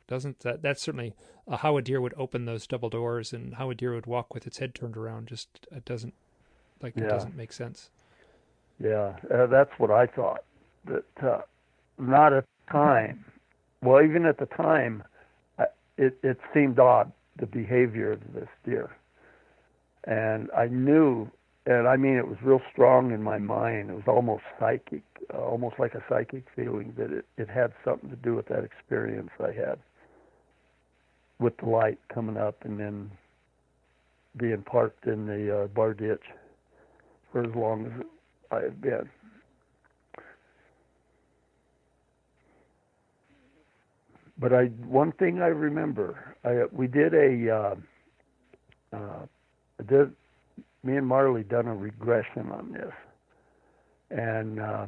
doesn't 0.07 0.41
that 0.41 0.63
that's 0.63 0.83
certainly 0.83 1.15
uh, 1.49 1.57
how 1.59 1.77
a 1.77 1.83
deer 1.83 2.01
would 2.01 2.15
open 2.17 2.45
those 2.45 2.67
double 2.67 2.91
doors 2.91 3.33
and 3.33 3.55
how 3.55 3.71
a 3.71 3.75
deer 3.75 3.95
would 3.95 4.07
walk 4.07 4.35
with 4.35 4.47
its 4.47 4.59
head 4.59 4.75
turned 4.75 4.97
around. 4.97 5.29
Just 5.29 5.67
it 5.71 5.85
doesn't 5.85 6.15
like 6.83 6.95
yeah. 6.97 7.05
it 7.05 7.09
doesn't 7.09 7.37
make 7.37 7.53
sense. 7.53 7.91
Yeah, 8.81 9.17
uh, 9.33 9.47
that's 9.47 9.71
what 9.79 9.91
I 9.91 10.07
thought. 10.07 10.45
That 10.85 11.05
uh, 11.23 11.41
not 11.99 12.33
at 12.33 12.45
the 12.45 12.73
time. 12.73 13.25
Well, 13.83 14.03
even 14.03 14.27
at 14.27 14.39
the 14.39 14.47
time, 14.47 15.03
it 15.97 16.19
it 16.23 16.39
seemed 16.53 16.79
odd 16.79 17.13
the 17.39 17.47
behavior 17.47 18.13
of 18.13 18.21
this 18.35 18.49
deer, 18.65 18.91
and 20.05 20.51
I 20.57 20.67
knew, 20.69 21.29
and 21.67 21.89
I 21.89 21.97
mean 21.97 22.17
it 22.17 22.27
was 22.27 22.37
real 22.43 22.61
strong 22.73 23.13
in 23.13 23.23
my 23.23 23.39
mind. 23.39 23.91
It 23.91 23.95
was 23.95 24.05
almost 24.07 24.45
psychic, 24.59 25.03
uh, 25.33 25.39
almost 25.39 25.79
like 25.79 25.95
a 25.95 26.05
psychic 26.09 26.45
feeling 26.55 26.95
that 26.97 27.11
it 27.13 27.25
it 27.37 27.49
had 27.49 27.73
something 27.85 28.11
to 28.11 28.17
do 28.17 28.35
with 28.35 28.47
that 28.49 28.65
experience 28.65 29.31
I 29.41 29.53
had 29.53 29.79
with 31.41 31.57
the 31.59 31.67
light 31.67 31.99
coming 32.13 32.37
up 32.37 32.65
and 32.65 32.79
then 32.79 33.11
being 34.37 34.63
parked 34.63 35.07
in 35.07 35.27
the 35.27 35.63
uh, 35.63 35.67
bar 35.69 35.95
ditch 35.95 36.23
for 37.33 37.45
as 37.45 37.55
long 37.55 37.87
as 37.87 38.07
I 38.51 38.63
had 38.63 38.81
been. 38.81 39.09
But 44.39 44.53
I 44.53 44.65
one 44.87 45.13
thing 45.13 45.41
I 45.41 45.47
remember, 45.47 46.37
I 46.45 46.65
we 46.73 46.87
did 46.87 47.15
a 47.15 47.51
uh, 47.51 47.75
uh, 48.97 49.27
did 49.87 50.13
me 50.83 50.97
and 50.97 51.07
Marley 51.07 51.45
done 51.45 51.67
a 51.69 51.75
regression 51.75 52.51
on 52.51 52.73
this, 52.73 52.93
and 54.11 54.61
uh, 54.61 54.87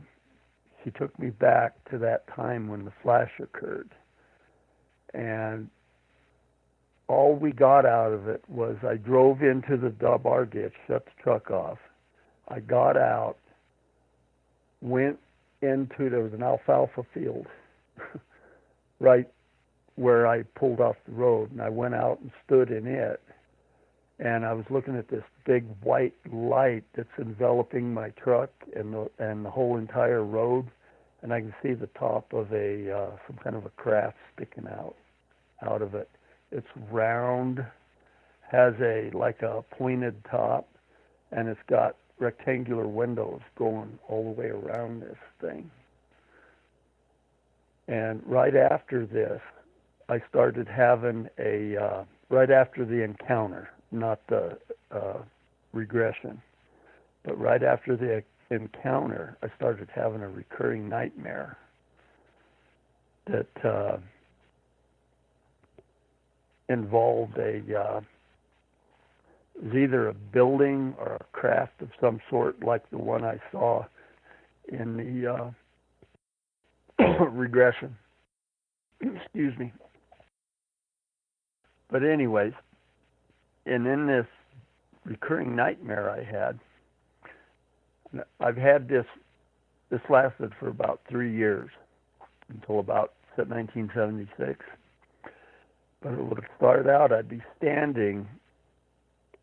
she 0.82 0.90
took 0.90 1.16
me 1.18 1.30
back 1.30 1.74
to 1.90 1.98
that 1.98 2.26
time 2.34 2.68
when 2.68 2.84
the 2.84 2.92
flash 3.02 3.30
occurred, 3.40 3.90
and 5.14 5.68
all 7.08 7.34
we 7.36 7.52
got 7.52 7.86
out 7.86 8.12
of 8.12 8.28
it 8.28 8.42
was 8.48 8.76
I 8.86 8.96
drove 8.96 9.42
into 9.42 9.76
the 9.76 9.90
bar 10.18 10.44
ditch, 10.44 10.72
shut 10.86 11.04
the 11.04 11.22
truck 11.22 11.50
off. 11.50 11.78
I 12.48 12.60
got 12.60 12.96
out, 12.96 13.36
went 14.80 15.18
into 15.62 16.10
there 16.10 16.20
was 16.20 16.32
an 16.32 16.42
alfalfa 16.42 17.04
field 17.14 17.46
right 19.00 19.28
where 19.96 20.26
I 20.26 20.42
pulled 20.42 20.80
off 20.80 20.96
the 21.06 21.12
road, 21.12 21.50
and 21.52 21.60
I 21.60 21.68
went 21.68 21.94
out 21.94 22.20
and 22.20 22.30
stood 22.44 22.70
in 22.70 22.86
it, 22.86 23.20
and 24.18 24.44
I 24.44 24.52
was 24.52 24.64
looking 24.70 24.96
at 24.96 25.08
this 25.08 25.24
big 25.44 25.64
white 25.82 26.14
light 26.32 26.84
that's 26.94 27.08
enveloping 27.18 27.92
my 27.92 28.10
truck 28.10 28.50
and 28.74 28.92
the 28.92 29.10
and 29.18 29.44
the 29.44 29.50
whole 29.50 29.76
entire 29.76 30.24
road, 30.24 30.66
and 31.22 31.32
I 31.32 31.40
can 31.40 31.54
see 31.62 31.74
the 31.74 31.88
top 31.98 32.32
of 32.32 32.52
a 32.52 32.92
uh, 32.92 33.10
some 33.26 33.36
kind 33.42 33.56
of 33.56 33.66
a 33.66 33.70
craft 33.70 34.16
sticking 34.34 34.66
out 34.68 34.94
out 35.62 35.82
of 35.82 35.94
it 35.94 36.08
it's 36.50 36.66
round, 36.90 37.64
has 38.50 38.74
a 38.80 39.10
like 39.12 39.42
a 39.42 39.62
pointed 39.70 40.14
top, 40.30 40.68
and 41.32 41.48
it's 41.48 41.60
got 41.68 41.96
rectangular 42.18 42.86
windows 42.86 43.40
going 43.58 43.98
all 44.08 44.24
the 44.24 44.40
way 44.40 44.48
around 44.48 45.02
this 45.02 45.18
thing. 45.40 45.70
And 47.88 48.22
right 48.24 48.54
after 48.54 49.06
this, 49.06 49.40
I 50.08 50.22
started 50.28 50.68
having 50.68 51.28
a 51.38 51.76
uh, 51.76 52.04
right 52.30 52.50
after 52.50 52.84
the 52.84 53.02
encounter, 53.02 53.70
not 53.90 54.20
the 54.28 54.58
uh, 54.90 55.18
regression, 55.72 56.40
but 57.24 57.38
right 57.38 57.62
after 57.62 57.96
the 57.96 58.22
encounter, 58.54 59.36
I 59.42 59.48
started 59.56 59.88
having 59.92 60.22
a 60.22 60.28
recurring 60.28 60.88
nightmare 60.88 61.58
that 63.26 63.64
uh, 63.64 63.96
involved 66.68 67.36
a 67.38 67.60
uh, 67.78 68.00
was 69.62 69.74
either 69.74 70.08
a 70.08 70.14
building 70.14 70.94
or 70.98 71.16
a 71.16 71.24
craft 71.32 71.80
of 71.80 71.88
some 72.00 72.20
sort, 72.28 72.62
like 72.62 72.88
the 72.90 72.98
one 72.98 73.24
I 73.24 73.40
saw 73.50 73.84
in 74.68 74.96
the 74.96 75.52
uh, 77.02 77.24
regression. 77.30 77.96
Excuse 79.00 79.56
me. 79.58 79.72
But 81.90 82.04
anyways, 82.04 82.52
and 83.64 83.86
in 83.86 84.06
this 84.06 84.26
recurring 85.04 85.54
nightmare 85.54 86.10
I 86.10 86.24
had, 86.24 86.58
I've 88.40 88.56
had 88.56 88.88
this. 88.88 89.06
This 89.88 90.00
lasted 90.10 90.52
for 90.58 90.68
about 90.68 91.00
three 91.08 91.32
years 91.32 91.70
until 92.48 92.80
about 92.80 93.12
1976 93.36 94.64
but 96.06 96.12
it 96.12 96.22
would 96.22 96.44
start 96.56 96.86
out, 96.86 97.12
I'd 97.12 97.28
be 97.28 97.42
standing 97.56 98.28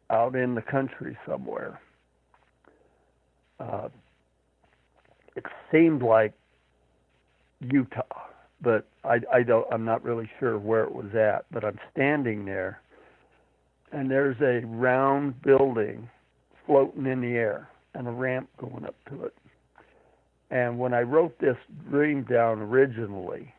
out 0.10 0.36
in 0.36 0.56
the 0.56 0.62
country 0.62 1.18
somewhere. 1.28 1.82
Uh, 3.60 3.90
it 5.36 5.46
seemed 5.72 6.02
like 6.02 6.34
Utah, 7.60 8.04
but 8.64 8.88
I, 9.04 9.20
I 9.32 9.44
don't. 9.44 9.68
I'm 9.72 9.86
not 9.86 10.04
really 10.04 10.30
sure 10.40 10.58
where 10.58 10.84
it 10.84 10.94
was 10.94 11.14
at. 11.14 11.46
But 11.52 11.64
I'm 11.64 11.80
standing 11.92 12.46
there, 12.46 12.82
and 13.92 14.10
there's 14.10 14.40
a 14.42 14.66
round 14.66 15.42
building 15.42 16.10
floating 16.66 17.06
in 17.06 17.22
the 17.22 17.36
air 17.36 17.70
and 17.94 18.08
a 18.08 18.12
ramp 18.12 18.50
going 18.58 18.86
up 18.86 18.96
to 19.10 19.26
it. 19.26 19.36
And 20.50 20.80
when 20.80 20.94
I 20.94 21.02
wrote 21.02 21.38
this 21.40 21.58
dream 21.90 22.24
down 22.24 22.60
originally, 22.60 23.54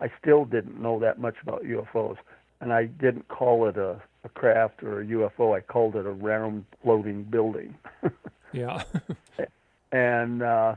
I 0.00 0.10
still 0.20 0.44
didn't 0.44 0.80
know 0.80 0.98
that 0.98 1.18
much 1.18 1.36
about 1.42 1.62
UFOs 1.62 2.16
and 2.60 2.72
I 2.72 2.86
didn't 2.86 3.28
call 3.28 3.68
it 3.68 3.76
a, 3.76 4.00
a 4.24 4.28
craft 4.28 4.82
or 4.82 5.00
a 5.00 5.06
UFO. 5.06 5.56
I 5.56 5.60
called 5.60 5.96
it 5.96 6.06
a 6.06 6.10
round 6.10 6.64
floating 6.82 7.24
building. 7.24 7.74
yeah. 8.52 8.82
and 9.92 10.42
uh, 10.42 10.74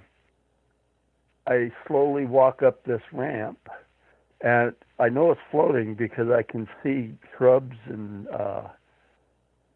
I 1.47 1.71
slowly 1.87 2.25
walk 2.25 2.61
up 2.61 2.83
this 2.85 3.01
ramp, 3.11 3.59
and 4.41 4.73
I 4.99 5.09
know 5.09 5.31
it's 5.31 5.41
floating 5.49 5.95
because 5.95 6.29
I 6.29 6.43
can 6.43 6.67
see 6.83 7.13
shrubs 7.37 7.75
and 7.87 8.27
uh, 8.29 8.67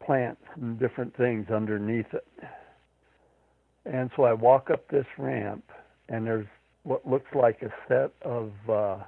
plants 0.04 0.42
and 0.54 0.78
different 0.78 1.16
things 1.16 1.50
underneath 1.50 2.12
it. 2.12 2.26
And 3.84 4.10
so 4.16 4.24
I 4.24 4.32
walk 4.32 4.70
up 4.70 4.88
this 4.88 5.06
ramp, 5.18 5.64
and 6.08 6.26
there's 6.26 6.46
what 6.84 7.06
looks 7.08 7.34
like 7.34 7.62
a 7.62 7.72
set 7.88 8.12
of 8.22 8.52
uh, 8.68 8.98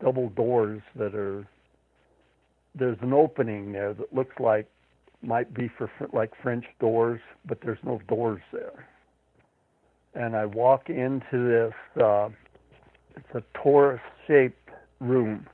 double 0.00 0.28
doors 0.30 0.82
that 0.96 1.14
are 1.14 1.46
there's 2.74 2.98
an 3.02 3.12
opening 3.12 3.72
there 3.72 3.92
that 3.92 4.14
looks 4.14 4.34
like 4.40 4.66
might 5.22 5.52
be 5.52 5.68
for 5.76 5.90
like 6.12 6.32
French 6.42 6.64
doors, 6.80 7.20
but 7.46 7.58
there's 7.62 7.78
no 7.84 8.00
doors 8.08 8.40
there. 8.52 8.86
And 10.14 10.36
I 10.36 10.46
walk 10.46 10.88
into 10.90 11.22
this. 11.32 12.02
Uh, 12.02 12.28
it's 13.16 13.34
a 13.34 13.42
torus-shaped 13.58 14.70
room. 15.00 15.46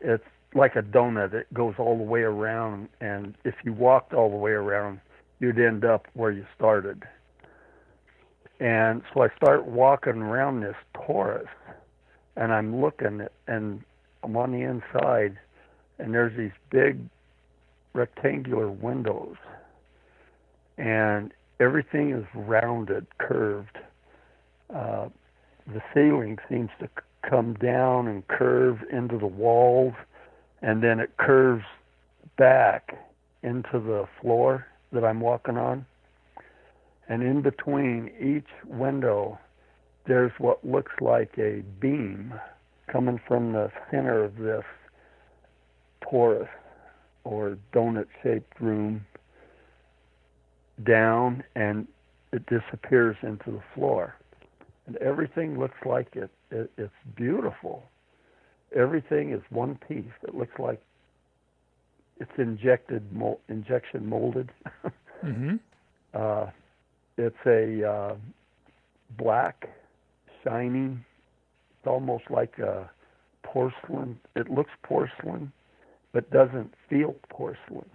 It's 0.00 0.24
like 0.54 0.76
a 0.76 0.82
donut. 0.82 1.34
It 1.34 1.52
goes 1.52 1.74
all 1.78 1.96
the 1.96 2.04
way 2.04 2.22
around, 2.22 2.88
and 3.00 3.34
if 3.44 3.54
you 3.64 3.72
walked 3.72 4.12
all 4.12 4.30
the 4.30 4.36
way 4.36 4.52
around, 4.52 5.00
you'd 5.38 5.58
end 5.58 5.84
up 5.84 6.06
where 6.14 6.30
you 6.30 6.46
started. 6.56 7.02
And 8.58 9.02
so 9.12 9.22
I 9.22 9.28
start 9.36 9.66
walking 9.66 10.16
around 10.16 10.60
this 10.60 10.76
torus, 10.94 11.46
and 12.36 12.52
I'm 12.52 12.80
looking, 12.80 13.22
at, 13.22 13.32
and 13.46 13.82
I'm 14.22 14.36
on 14.36 14.52
the 14.52 14.62
inside 14.62 15.38
and 16.00 16.14
there's 16.14 16.36
these 16.36 16.52
big 16.70 16.98
rectangular 17.92 18.70
windows, 18.70 19.36
and 20.78 21.32
everything 21.60 22.10
is 22.10 22.24
rounded, 22.34 23.06
curved. 23.18 23.78
Uh, 24.74 25.08
the 25.66 25.82
ceiling 25.94 26.38
seems 26.48 26.70
to 26.80 26.88
come 27.28 27.54
down 27.54 28.08
and 28.08 28.26
curve 28.28 28.78
into 28.90 29.18
the 29.18 29.26
walls, 29.26 29.94
and 30.62 30.82
then 30.82 30.98
it 30.98 31.16
curves 31.18 31.64
back 32.38 32.98
into 33.42 33.78
the 33.78 34.08
floor 34.20 34.66
that 34.92 35.04
I'm 35.04 35.20
walking 35.20 35.56
on. 35.56 35.84
And 37.08 37.22
in 37.22 37.42
between 37.42 38.10
each 38.20 38.48
window, 38.66 39.38
there's 40.06 40.32
what 40.38 40.64
looks 40.64 40.92
like 41.00 41.36
a 41.38 41.62
beam 41.80 42.34
coming 42.90 43.20
from 43.28 43.52
the 43.52 43.70
center 43.90 44.24
of 44.24 44.36
this 44.36 44.64
torus 46.02 46.48
or 47.24 47.58
donut 47.72 48.06
shaped 48.22 48.60
room 48.60 49.04
down 50.84 51.44
and 51.54 51.86
it 52.32 52.44
disappears 52.46 53.16
into 53.22 53.50
the 53.50 53.62
floor. 53.74 54.14
And 54.86 54.96
everything 54.96 55.58
looks 55.58 55.78
like 55.84 56.14
it, 56.16 56.30
it 56.50 56.70
it's 56.76 56.92
beautiful. 57.16 57.84
Everything 58.74 59.32
is 59.32 59.42
one 59.50 59.78
piece. 59.88 60.04
It 60.22 60.34
looks 60.34 60.58
like 60.58 60.80
it's 62.18 62.30
injected 62.38 63.02
injection 63.48 64.08
molded. 64.08 64.50
mm-hmm. 65.24 65.56
uh, 66.14 66.46
it's 67.16 67.36
a 67.46 67.88
uh, 67.88 68.14
black, 69.18 69.68
shiny. 70.44 70.96
It's 71.78 71.86
almost 71.86 72.24
like 72.30 72.58
a 72.58 72.88
porcelain. 73.42 74.18
It 74.36 74.50
looks 74.50 74.70
porcelain, 74.82 75.52
but 76.12 76.30
doesn't 76.30 76.74
feel 76.88 77.14
porcelain, 77.28 77.88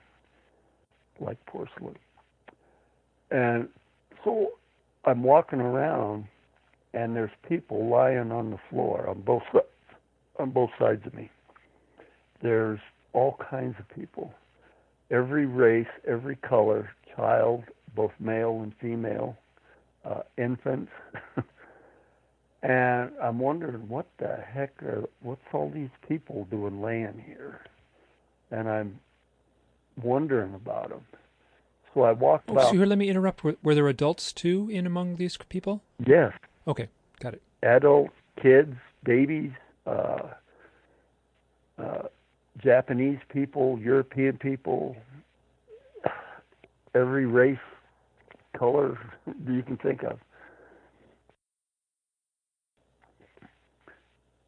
like 1.19 1.43
porcelain. 1.45 1.95
And 3.31 3.67
so 4.23 4.53
I'm 5.05 5.23
walking 5.23 5.59
around, 5.59 6.25
and 6.93 7.15
there's 7.15 7.31
people 7.47 7.89
lying 7.89 8.31
on 8.31 8.51
the 8.51 8.59
floor 8.69 9.07
on 9.09 9.21
both 9.21 9.43
on 10.39 10.51
both 10.51 10.69
sides 10.77 11.01
of 11.05 11.13
me. 11.13 11.29
There's 12.41 12.79
all 13.13 13.37
kinds 13.49 13.75
of 13.79 13.87
people, 13.89 14.33
every 15.09 15.45
race, 15.45 15.87
every 16.05 16.35
color, 16.35 16.89
child, 17.15 17.63
both 17.95 18.11
male 18.19 18.61
and 18.61 18.73
female, 18.81 19.37
uh, 20.03 20.21
infants. 20.37 20.91
and 22.63 23.11
I'm 23.21 23.39
wondering 23.39 23.87
what 23.87 24.07
the 24.19 24.37
heck 24.47 24.81
are 24.83 25.05
what's 25.21 25.41
all 25.53 25.71
these 25.73 25.89
people 26.07 26.47
doing 26.51 26.81
laying 26.81 27.23
here? 27.25 27.61
And 28.51 28.69
I'm 28.69 28.99
wondering 30.01 30.53
about 30.53 30.89
them. 30.89 31.01
So 31.95 32.01
I 32.03 32.11
walked 32.11 32.49
oh. 32.49 32.59
So 32.59 32.73
here, 32.73 32.85
let 32.85 32.97
me 32.97 33.09
interrupt. 33.09 33.43
Were, 33.43 33.55
were 33.63 33.73
there 33.73 33.87
adults 33.87 34.33
too 34.33 34.69
in 34.71 34.85
among 34.85 35.15
these 35.15 35.37
people? 35.49 35.81
Yes. 36.05 36.33
Okay, 36.67 36.89
got 37.19 37.33
it. 37.33 37.41
Adults, 37.63 38.13
kids, 38.41 38.75
babies, 39.03 39.51
uh, 39.87 40.27
uh, 41.79 42.01
Japanese 42.61 43.19
people, 43.29 43.79
European 43.79 44.37
people, 44.37 44.95
every 46.93 47.25
race, 47.25 47.57
color 48.57 48.97
you 49.47 49.63
can 49.63 49.77
think 49.77 50.03
of. 50.03 50.19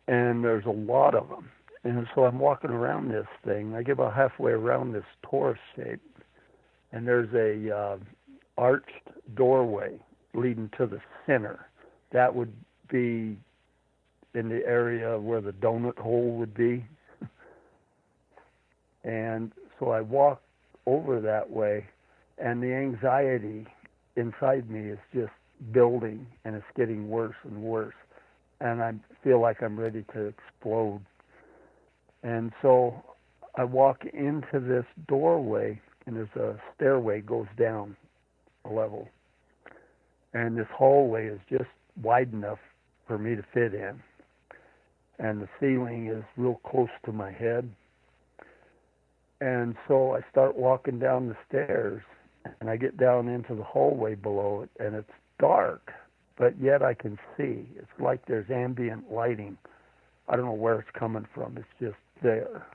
And 0.07 0.43
there's 0.43 0.65
a 0.65 0.69
lot 0.69 1.15
of 1.15 1.27
them. 1.29 1.49
And 1.83 2.07
so 2.15 2.25
I'm 2.25 2.39
walking 2.39 2.69
around 2.71 3.09
this 3.09 3.27
thing. 3.45 3.73
I 3.75 3.83
get 3.83 3.93
about 3.93 4.13
halfway 4.13 4.51
around 4.51 4.93
this 4.93 5.03
torus 5.25 5.57
shape, 5.75 6.01
and 6.91 7.07
there's 7.07 7.33
a 7.33 7.75
uh, 7.75 7.97
arched 8.57 9.09
doorway 9.35 9.97
leading 10.33 10.69
to 10.77 10.85
the 10.85 10.99
center. 11.25 11.67
That 12.11 12.33
would 12.33 12.53
be 12.91 13.37
in 14.33 14.49
the 14.49 14.65
area 14.65 15.19
where 15.19 15.41
the 15.41 15.51
donut 15.51 15.97
hole 15.97 16.35
would 16.37 16.53
be. 16.53 16.85
And 19.03 19.53
so 19.79 19.91
I 19.91 20.01
walk 20.01 20.41
over 20.85 21.21
that 21.21 21.49
way, 21.49 21.85
and 22.37 22.61
the 22.61 22.73
anxiety 22.73 23.65
inside 24.17 24.69
me 24.69 24.89
is 24.89 24.99
just 25.13 25.31
building, 25.71 26.27
and 26.43 26.55
it's 26.55 26.65
getting 26.75 27.07
worse 27.09 27.35
and 27.43 27.61
worse. 27.61 27.93
And 28.59 28.81
I 28.81 28.95
feel 29.23 29.39
like 29.39 29.61
I'm 29.63 29.79
ready 29.79 30.03
to 30.13 30.25
explode. 30.25 31.01
And 32.23 32.51
so 32.61 33.01
I 33.55 33.63
walk 33.63 34.03
into 34.13 34.59
this 34.59 34.85
doorway, 35.07 35.79
and 36.07 36.15
there's 36.15 36.35
a 36.35 36.59
stairway 36.75 37.21
goes 37.21 37.47
down 37.59 37.95
a 38.65 38.69
level. 38.69 39.07
And 40.33 40.57
this 40.57 40.67
hallway 40.75 41.27
is 41.27 41.39
just 41.49 41.69
wide 42.01 42.33
enough 42.33 42.59
for 43.07 43.19
me 43.19 43.35
to 43.35 43.43
fit 43.53 43.73
in. 43.75 44.01
And 45.19 45.41
the 45.41 45.49
ceiling 45.59 46.07
is 46.07 46.23
real 46.35 46.59
close 46.63 46.89
to 47.05 47.11
my 47.11 47.31
head 47.31 47.69
and 49.41 49.75
so 49.87 50.15
I 50.15 50.21
start 50.31 50.55
walking 50.55 50.99
down 50.99 51.27
the 51.27 51.37
stairs, 51.47 52.01
and 52.59 52.69
I 52.69 52.77
get 52.77 52.97
down 52.97 53.27
into 53.27 53.53
the 53.55 53.63
hallway 53.63 54.15
below 54.15 54.61
it, 54.63 54.83
and 54.83 54.95
it's 54.95 55.11
dark, 55.39 55.91
but 56.37 56.59
yet 56.59 56.81
I 56.81 56.93
can 56.93 57.19
see. 57.37 57.67
It's 57.77 57.99
like 57.99 58.25
there's 58.25 58.49
ambient 58.49 59.11
lighting. 59.11 59.57
I 60.27 60.35
don't 60.35 60.45
know 60.45 60.53
where 60.53 60.79
it's 60.79 60.89
coming 60.97 61.27
from. 61.33 61.57
It's 61.57 61.67
just 61.79 61.97
there. 62.23 62.65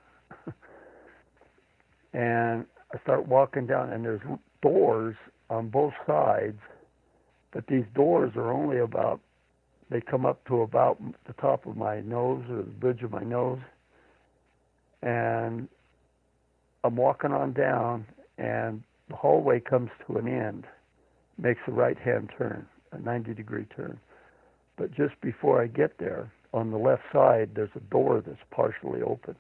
and 2.12 2.64
I 2.95 2.99
start 3.03 3.26
walking 3.26 3.66
down, 3.66 3.93
and 3.93 4.05
there's 4.05 4.20
doors 4.62 5.16
on 5.49 5.68
both 5.68 5.95
sides, 6.07 6.59
but 7.53 7.66
these 7.66 7.84
doors 7.95 8.32
are 8.36 8.53
only 8.53 8.78
about, 8.78 9.20
they 9.90 10.01
come 10.01 10.26
up 10.26 10.47
to 10.49 10.62
about 10.62 11.01
the 11.26 11.32
top 11.34 11.66
of 11.66 11.76
my 11.76 12.01
nose 12.01 12.45
or 12.51 12.57
the 12.59 12.62
bridge 12.62 13.03
of 13.03 13.11
my 13.11 13.22
nose. 13.22 13.59
And 15.03 15.68
I'm 16.84 16.97
walking 16.97 17.32
on 17.32 17.53
down, 17.53 18.07
and 18.38 18.82
the 19.09 19.16
hallway 19.16 19.61
comes 19.61 19.90
to 20.07 20.16
an 20.16 20.28
end, 20.28 20.64
makes 21.38 21.61
a 21.66 21.72
right 21.72 21.99
hand 21.99 22.30
turn, 22.36 22.66
a 22.93 22.99
90 22.99 23.34
degree 23.34 23.66
turn. 23.74 23.99
But 24.76 24.93
just 24.93 25.20
before 25.20 25.62
I 25.62 25.66
get 25.66 25.99
there, 25.99 26.30
on 26.55 26.70
the 26.70 26.76
left 26.78 27.03
side, 27.12 27.51
there's 27.55 27.70
a 27.74 27.80
door 27.80 28.22
that's 28.24 28.38
partially 28.51 29.01
open. 29.03 29.36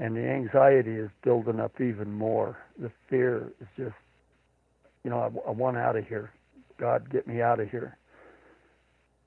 And 0.00 0.16
the 0.16 0.26
anxiety 0.28 0.92
is 0.92 1.10
building 1.22 1.58
up 1.58 1.80
even 1.80 2.12
more. 2.12 2.56
The 2.78 2.90
fear 3.10 3.52
is 3.60 3.66
just, 3.76 3.96
you 5.02 5.10
know, 5.10 5.18
I, 5.18 5.48
I 5.48 5.52
want 5.52 5.76
out 5.76 5.96
of 5.96 6.06
here. 6.06 6.30
God, 6.78 7.10
get 7.10 7.26
me 7.26 7.42
out 7.42 7.58
of 7.58 7.68
here. 7.68 7.98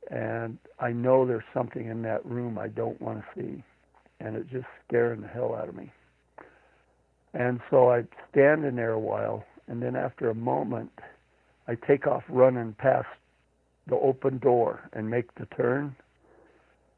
And 0.10 0.58
I 0.80 0.92
know 0.92 1.26
there's 1.26 1.44
something 1.54 1.88
in 1.88 2.02
that 2.04 2.26
room 2.26 2.58
I 2.58 2.70
don't 2.70 3.00
want 3.02 3.20
to 3.20 3.26
see. 3.36 3.64
And 4.22 4.38
it's 4.38 4.50
just 4.50 4.66
scaring 4.88 5.22
the 5.22 5.28
hell 5.28 5.54
out 5.54 5.68
of 5.68 5.76
me. 5.76 5.92
And 7.34 7.60
so 7.70 7.92
I 7.92 8.04
stand 8.32 8.66
in 8.66 8.76
there 8.76 8.92
a 8.92 9.00
while, 9.00 9.46
and 9.68 9.82
then 9.82 9.96
after 9.96 10.30
a 10.30 10.36
moment, 10.36 10.92
I 11.68 11.76
take 11.76 12.08
off 12.08 12.24
running 12.30 12.74
past 12.74 13.08
the 13.88 13.96
open 13.96 14.38
door 14.38 14.90
and 14.94 15.10
make 15.10 15.34
the 15.36 15.46
turn. 15.58 15.96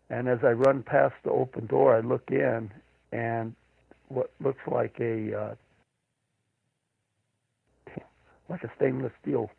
And 0.09 0.27
as 0.27 0.39
I 0.43 0.51
run 0.51 0.83
past 0.83 1.15
the 1.23 1.31
open 1.31 1.67
door, 1.67 1.95
I 1.95 2.01
look 2.01 2.29
in, 2.29 2.71
and 3.11 3.55
what 4.13 4.31
looks 4.43 4.61
like 4.69 4.95
a 4.99 5.35
uh, 5.35 5.55
like 8.49 8.63
a 8.63 8.71
stainless 8.75 9.11
steel 9.21 9.49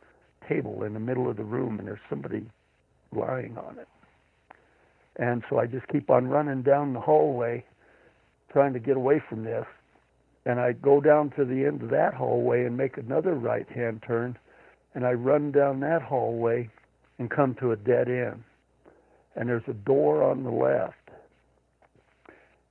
table 0.49 0.85
in 0.85 0.95
the 0.95 1.01
middle 1.01 1.29
of 1.29 1.37
the 1.37 1.45
room, 1.45 1.79
and 1.79 1.89
there's 1.89 1.99
somebody 2.09 2.45
lying 3.15 3.57
on 3.59 3.79
it. 3.79 3.89
And 5.17 5.43
so 5.49 5.59
I 5.59 5.67
just 5.67 5.87
keep 5.89 6.11
on 6.11 6.27
running 6.29 6.63
down 6.63 6.93
the 6.93 7.01
hallway, 7.01 7.65
trying 8.53 8.73
to 8.73 8.81
get 8.81 8.97
away 8.97 9.23
from 9.29 9.45
this 9.45 9.65
and 10.47 10.61
I 10.61 10.73
go 10.73 11.01
down 11.01 11.31
to 11.37 11.45
the 11.45 11.65
end 11.65 11.83
of 11.83 11.91
that 11.91 12.15
hallway 12.15 12.65
and 12.65 12.77
make 12.77 12.99
another 12.99 13.35
right 13.35 13.69
hand 13.69 14.03
turn, 14.07 14.37
and 14.95 15.07
I 15.07 15.13
run 15.13 15.53
down 15.53 15.81
that 15.81 16.03
hallway 16.03 16.69
and 17.19 17.31
come 17.31 17.55
to 17.61 17.73
a 17.73 17.77
dead 17.77 18.09
end. 18.09 18.43
And 19.37 19.49
there's 19.49 19.67
a 19.69 19.73
door 19.73 20.23
on 20.23 20.45
the 20.45 20.51
left. 20.51 21.04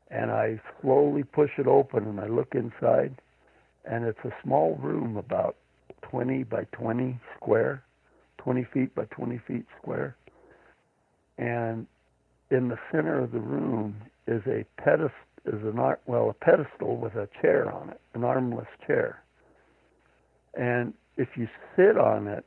And 0.09 0.31
I 0.31 0.61
slowly 0.81 1.23
push 1.23 1.51
it 1.57 1.67
open 1.67 2.05
and 2.05 2.19
I 2.19 2.27
look 2.27 2.53
inside, 2.53 3.15
and 3.85 4.05
it's 4.05 4.23
a 4.23 4.31
small 4.43 4.75
room 4.75 5.17
about 5.17 5.55
20 6.03 6.43
by 6.43 6.65
20 6.71 7.19
square, 7.35 7.83
20 8.37 8.63
feet 8.73 8.95
by 8.95 9.05
20 9.05 9.39
feet 9.47 9.65
square. 9.81 10.15
And 11.37 11.87
in 12.51 12.67
the 12.67 12.77
center 12.91 13.19
of 13.19 13.31
the 13.31 13.39
room 13.39 13.95
is 14.27 14.41
a 14.45 14.65
pedestal 14.77 15.11
is 15.45 15.61
an 15.63 15.79
art, 15.79 16.01
well 16.05 16.29
a 16.29 16.33
pedestal 16.33 16.97
with 16.97 17.15
a 17.15 17.27
chair 17.41 17.71
on 17.71 17.89
it, 17.89 17.99
an 18.13 18.23
armless 18.23 18.67
chair. 18.85 19.21
And 20.53 20.93
if 21.17 21.29
you 21.35 21.47
sit 21.75 21.97
on 21.97 22.27
it, 22.27 22.45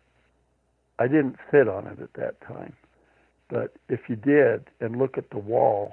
I 0.98 1.06
didn't 1.06 1.36
sit 1.50 1.68
on 1.68 1.86
it 1.86 2.00
at 2.00 2.14
that 2.14 2.40
time, 2.40 2.72
but 3.50 3.74
if 3.88 4.00
you 4.08 4.16
did 4.16 4.64
and 4.80 4.96
look 4.96 5.18
at 5.18 5.28
the 5.30 5.38
wall, 5.38 5.92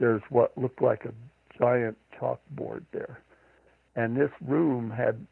there's 0.00 0.22
what 0.30 0.56
looked 0.58 0.82
like 0.82 1.04
a 1.04 1.12
giant 1.58 1.96
chalkboard 2.18 2.84
there. 2.92 3.20
And 3.94 4.16
this 4.16 4.30
room 4.40 4.90
had 4.90 5.24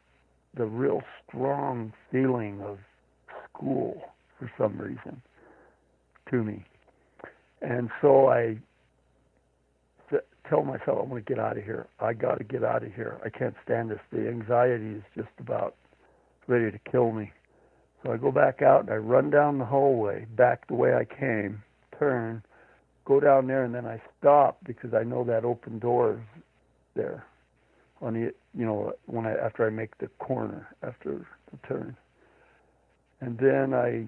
the 0.55 0.65
real 0.65 1.01
strong 1.27 1.91
feeling 2.11 2.61
of 2.61 2.77
school 3.51 4.01
for 4.37 4.49
some 4.57 4.77
reason 4.77 5.21
to 6.29 6.43
me. 6.43 6.63
And 7.61 7.89
so 8.01 8.27
I 8.27 8.57
tell 10.49 10.63
myself, 10.63 10.99
I'm 11.03 11.09
going 11.09 11.23
to 11.23 11.29
get 11.29 11.39
out 11.39 11.57
of 11.57 11.63
here. 11.63 11.87
I 11.99 12.13
got 12.13 12.39
to 12.39 12.43
get 12.43 12.63
out 12.63 12.83
of 12.83 12.93
here. 12.93 13.19
I 13.23 13.29
can't 13.29 13.53
stand 13.63 13.91
this. 13.91 13.99
The 14.11 14.27
anxiety 14.27 14.91
is 14.91 15.03
just 15.15 15.29
about 15.39 15.75
ready 16.47 16.71
to 16.71 16.79
kill 16.91 17.11
me. 17.11 17.31
So 18.03 18.11
I 18.11 18.17
go 18.17 18.31
back 18.31 18.61
out 18.61 18.81
and 18.81 18.89
I 18.89 18.95
run 18.95 19.29
down 19.29 19.59
the 19.59 19.65
hallway, 19.65 20.25
back 20.35 20.67
the 20.67 20.73
way 20.73 20.93
I 20.95 21.05
came, 21.05 21.61
turn, 21.97 22.41
go 23.09 23.19
down 23.19 23.47
there, 23.47 23.63
and 23.65 23.73
then 23.73 23.87
I 23.87 23.99
stop 24.19 24.59
because 24.65 24.93
I 24.93 25.03
know 25.03 25.23
that 25.25 25.43
open 25.43 25.79
door 25.79 26.13
is 26.13 26.43
there. 26.95 27.25
On 28.01 28.13
the, 28.13 28.31
you 28.53 28.65
know, 28.65 28.93
when 29.07 29.25
I 29.25 29.33
after 29.33 29.65
I 29.65 29.71
make 29.71 29.97
the 29.97 30.07
corner 30.19 30.67
after 30.83 31.25
the 31.51 31.67
turn, 31.67 31.97
and 33.19 33.37
then 33.37 33.73
I, 33.73 34.05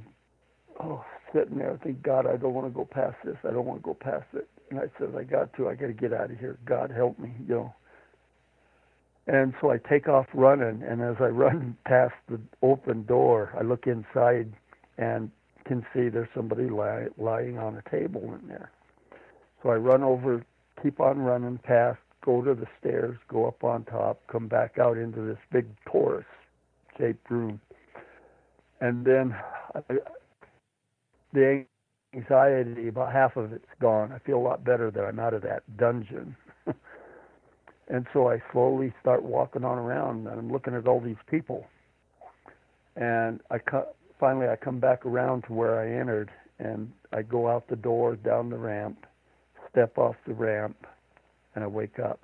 oh, 0.82 1.04
sitting 1.34 1.58
there, 1.58 1.74
I 1.74 1.84
think, 1.84 2.04
God, 2.04 2.26
I 2.28 2.38
don't 2.38 2.54
want 2.54 2.68
to 2.68 2.74
go 2.74 2.86
past 2.86 3.18
this. 3.26 3.36
I 3.43 3.52
don't 3.52 3.66
want 3.66 3.82
to 3.82 3.86
go 3.86 3.95
past 3.95 4.28
it. 4.34 4.47
And 4.70 4.80
I 4.80 4.84
said, 4.97 5.10
I 5.18 5.24
got 5.24 5.52
to. 5.58 5.68
I 5.68 5.74
got 5.76 5.88
to 5.88 5.93
get 5.93 6.14
out 6.14 6.32
of 6.32 6.38
here. 6.38 6.58
God 6.64 6.91
help 6.95 7.18
me, 7.20 7.34
you 7.47 7.56
know. 7.56 7.74
And 9.28 9.54
so 9.60 9.72
I 9.72 9.78
take 9.78 10.08
off 10.08 10.28
running, 10.34 10.84
and 10.88 11.02
as 11.02 11.16
I 11.20 11.26
run 11.45 11.76
past 11.86 12.14
the 12.30 12.39
open 12.62 13.04
door, 13.06 13.52
I 13.60 13.64
look 13.64 13.88
inside 13.88 14.54
and 14.99 15.32
can 15.66 15.86
see 15.93 16.10
there's 16.10 16.30
somebody 16.36 16.70
lie, 16.70 17.08
lying 17.18 17.58
on 17.58 17.82
a 17.84 17.89
table 17.89 18.22
in 18.39 18.47
there. 18.47 18.72
So 19.64 19.70
I 19.70 19.76
run 19.76 20.03
over, 20.03 20.43
keep 20.82 20.99
on 20.99 21.20
running 21.20 21.59
past, 21.59 21.99
go 22.26 22.41
to 22.41 22.53
the 22.53 22.68
stairs, 22.80 23.18
go 23.28 23.47
up 23.47 23.64
on 23.64 23.84
top, 23.86 24.22
come 24.32 24.47
back 24.47 24.78
out 24.80 24.97
into 24.97 25.22
this 25.22 25.38
big 25.51 25.68
torus 25.86 26.26
shaped 26.97 27.30
room. 27.30 27.59
And 28.80 29.05
then 29.05 29.36
I, 29.76 29.82
the 31.34 31.66
anxiety, 32.14 32.88
about 32.88 33.14
half 33.14 33.38
of 33.38 33.53
it's 33.53 33.66
gone. 33.80 34.12
I 34.12 34.20
feel 34.20 34.38
a 34.38 34.41
lot 34.41 34.64
better 34.64 34.91
that 34.91 35.03
I'm 35.03 35.20
out 35.20 35.34
of 35.34 35.41
that 35.43 35.64
dungeon. 35.78 36.36
and 37.88 38.05
so 38.14 38.30
I 38.30 38.41
slowly 38.51 38.93
start 39.01 39.24
walking 39.24 39.64
on 39.64 39.78
around, 39.78 40.28
and 40.28 40.39
I'm 40.39 40.51
looking 40.51 40.76
at 40.76 40.88
all 40.88 40.99
these 40.99 41.16
people. 41.30 41.66
And 42.95 43.39
I 43.49 43.59
finally 44.20 44.47
I 44.47 44.55
come 44.55 44.80
back 44.80 45.05
around 45.05 45.43
to 45.43 45.53
where 45.53 45.80
I 45.80 45.99
entered, 45.99 46.32
and 46.59 46.91
I 47.14 47.22
go 47.22 47.47
out 47.47 47.68
the 47.68 47.76
door, 47.76 48.16
down 48.16 48.49
the 48.49 48.57
ramp, 48.57 49.05
step 49.72 49.98
off 49.98 50.16
the 50.28 50.34
ramp, 50.34 50.86
and 51.56 51.64
I 51.64 51.68
wake 51.68 52.00
up. 52.00 52.20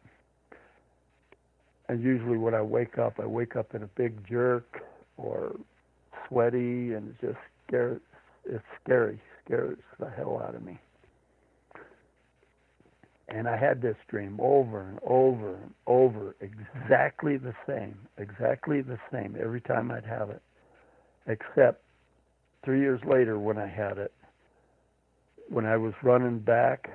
And 1.89 2.03
usually 2.03 2.37
when 2.37 2.53
I 2.53 2.61
wake 2.61 2.97
up, 2.97 3.19
I 3.19 3.25
wake 3.25 3.55
up 3.55 3.73
in 3.73 3.83
a 3.83 3.87
big 3.87 4.27
jerk 4.27 4.81
or 5.17 5.55
sweaty, 6.27 6.93
and 6.93 7.15
just 7.21 7.37
scares. 7.67 8.01
It's 8.45 8.63
scary 8.83 9.19
scares 9.47 9.77
the 9.99 10.09
hell 10.09 10.41
out 10.45 10.55
of 10.55 10.63
me. 10.63 10.79
And 13.29 13.47
I 13.47 13.57
had 13.57 13.81
this 13.81 13.97
dream 14.07 14.37
over 14.39 14.81
and 14.81 14.99
over 15.05 15.55
and 15.55 15.73
over, 15.85 16.35
exactly 16.39 17.35
the 17.37 17.53
same, 17.67 17.97
exactly 18.17 18.81
the 18.81 18.97
same 19.11 19.35
every 19.39 19.59
time 19.59 19.91
I'd 19.91 20.05
have 20.05 20.29
it. 20.29 20.41
Except 21.27 21.83
three 22.63 22.79
years 22.79 23.01
later 23.05 23.37
when 23.37 23.57
I 23.57 23.67
had 23.67 23.97
it, 23.97 24.13
when 25.49 25.65
I 25.65 25.75
was 25.75 25.93
running 26.03 26.39
back 26.39 26.89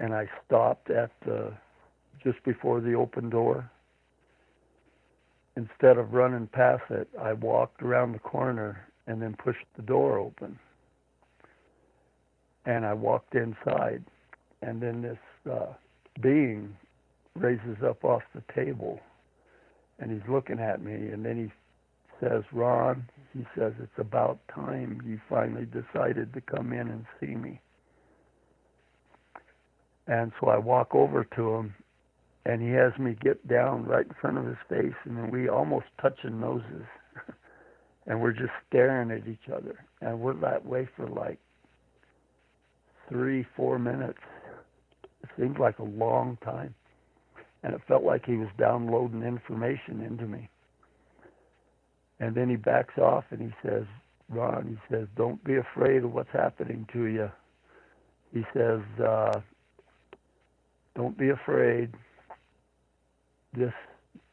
and 0.00 0.14
I 0.14 0.28
stopped 0.46 0.90
at 0.90 1.12
the 1.24 1.52
just 2.24 2.42
before 2.44 2.80
the 2.80 2.94
open 2.94 3.30
door. 3.30 3.70
Instead 5.56 5.98
of 5.98 6.12
running 6.12 6.48
past 6.48 6.82
it, 6.90 7.08
I 7.20 7.32
walked 7.34 7.82
around 7.82 8.12
the 8.12 8.18
corner 8.18 8.88
and 9.06 9.22
then 9.22 9.36
pushed 9.42 9.66
the 9.76 9.82
door 9.82 10.18
open 10.18 10.58
and 12.66 12.84
I 12.84 12.92
walked 12.94 13.34
inside, 13.34 14.02
and 14.62 14.80
then 14.80 15.02
this 15.02 15.18
uh, 15.50 15.72
being 16.20 16.76
raises 17.34 17.78
up 17.86 18.04
off 18.04 18.22
the 18.34 18.42
table, 18.54 19.00
and 19.98 20.10
he's 20.10 20.28
looking 20.28 20.58
at 20.58 20.82
me, 20.82 20.92
and 20.92 21.24
then 21.24 21.36
he 21.36 21.52
says, 22.20 22.42
"Ron," 22.52 23.04
he 23.32 23.46
says, 23.56 23.72
"it's 23.82 23.98
about 23.98 24.38
time 24.54 25.00
you 25.06 25.20
finally 25.28 25.66
decided 25.66 26.32
to 26.34 26.40
come 26.42 26.72
in 26.72 26.88
and 26.88 27.06
see 27.18 27.34
me." 27.34 27.60
And 30.10 30.32
so 30.40 30.48
I 30.48 30.58
walk 30.58 30.94
over 30.94 31.24
to 31.36 31.54
him, 31.54 31.74
and 32.44 32.60
he 32.60 32.70
has 32.70 32.92
me 32.98 33.16
get 33.22 33.46
down 33.48 33.84
right 33.84 34.04
in 34.06 34.14
front 34.20 34.38
of 34.38 34.44
his 34.44 34.56
face, 34.68 34.96
and 35.04 35.30
we 35.32 35.48
almost 35.48 35.86
touching 36.02 36.40
noses, 36.40 36.84
and 38.08 38.20
we're 38.20 38.32
just 38.32 38.52
staring 38.68 39.12
at 39.12 39.28
each 39.28 39.48
other, 39.54 39.78
and 40.00 40.20
we're 40.20 40.34
that 40.40 40.66
way 40.66 40.88
for 40.96 41.06
like 41.08 41.38
three, 43.08 43.46
four 43.56 43.78
minutes. 43.78 44.18
It 45.22 45.30
seemed 45.38 45.60
like 45.60 45.78
a 45.78 45.84
long 45.84 46.38
time. 46.44 46.74
And 47.62 47.74
it 47.74 47.80
felt 47.86 48.02
like 48.02 48.26
he 48.26 48.36
was 48.36 48.48
downloading 48.58 49.22
information 49.22 50.00
into 50.00 50.24
me. 50.24 50.48
And 52.20 52.34
then 52.34 52.50
he 52.50 52.56
backs 52.56 52.98
off 52.98 53.24
and 53.30 53.40
he 53.40 53.50
says, 53.62 53.84
Ron, 54.28 54.66
he 54.90 54.94
says, 54.94 55.06
don't 55.16 55.42
be 55.44 55.56
afraid 55.56 56.04
of 56.04 56.12
what's 56.12 56.30
happening 56.32 56.86
to 56.92 57.04
you. 57.04 57.30
He 58.32 58.42
says, 58.54 58.80
uh, 59.04 59.40
don't 60.96 61.16
be 61.16 61.30
afraid. 61.30 61.92
This 63.56 63.72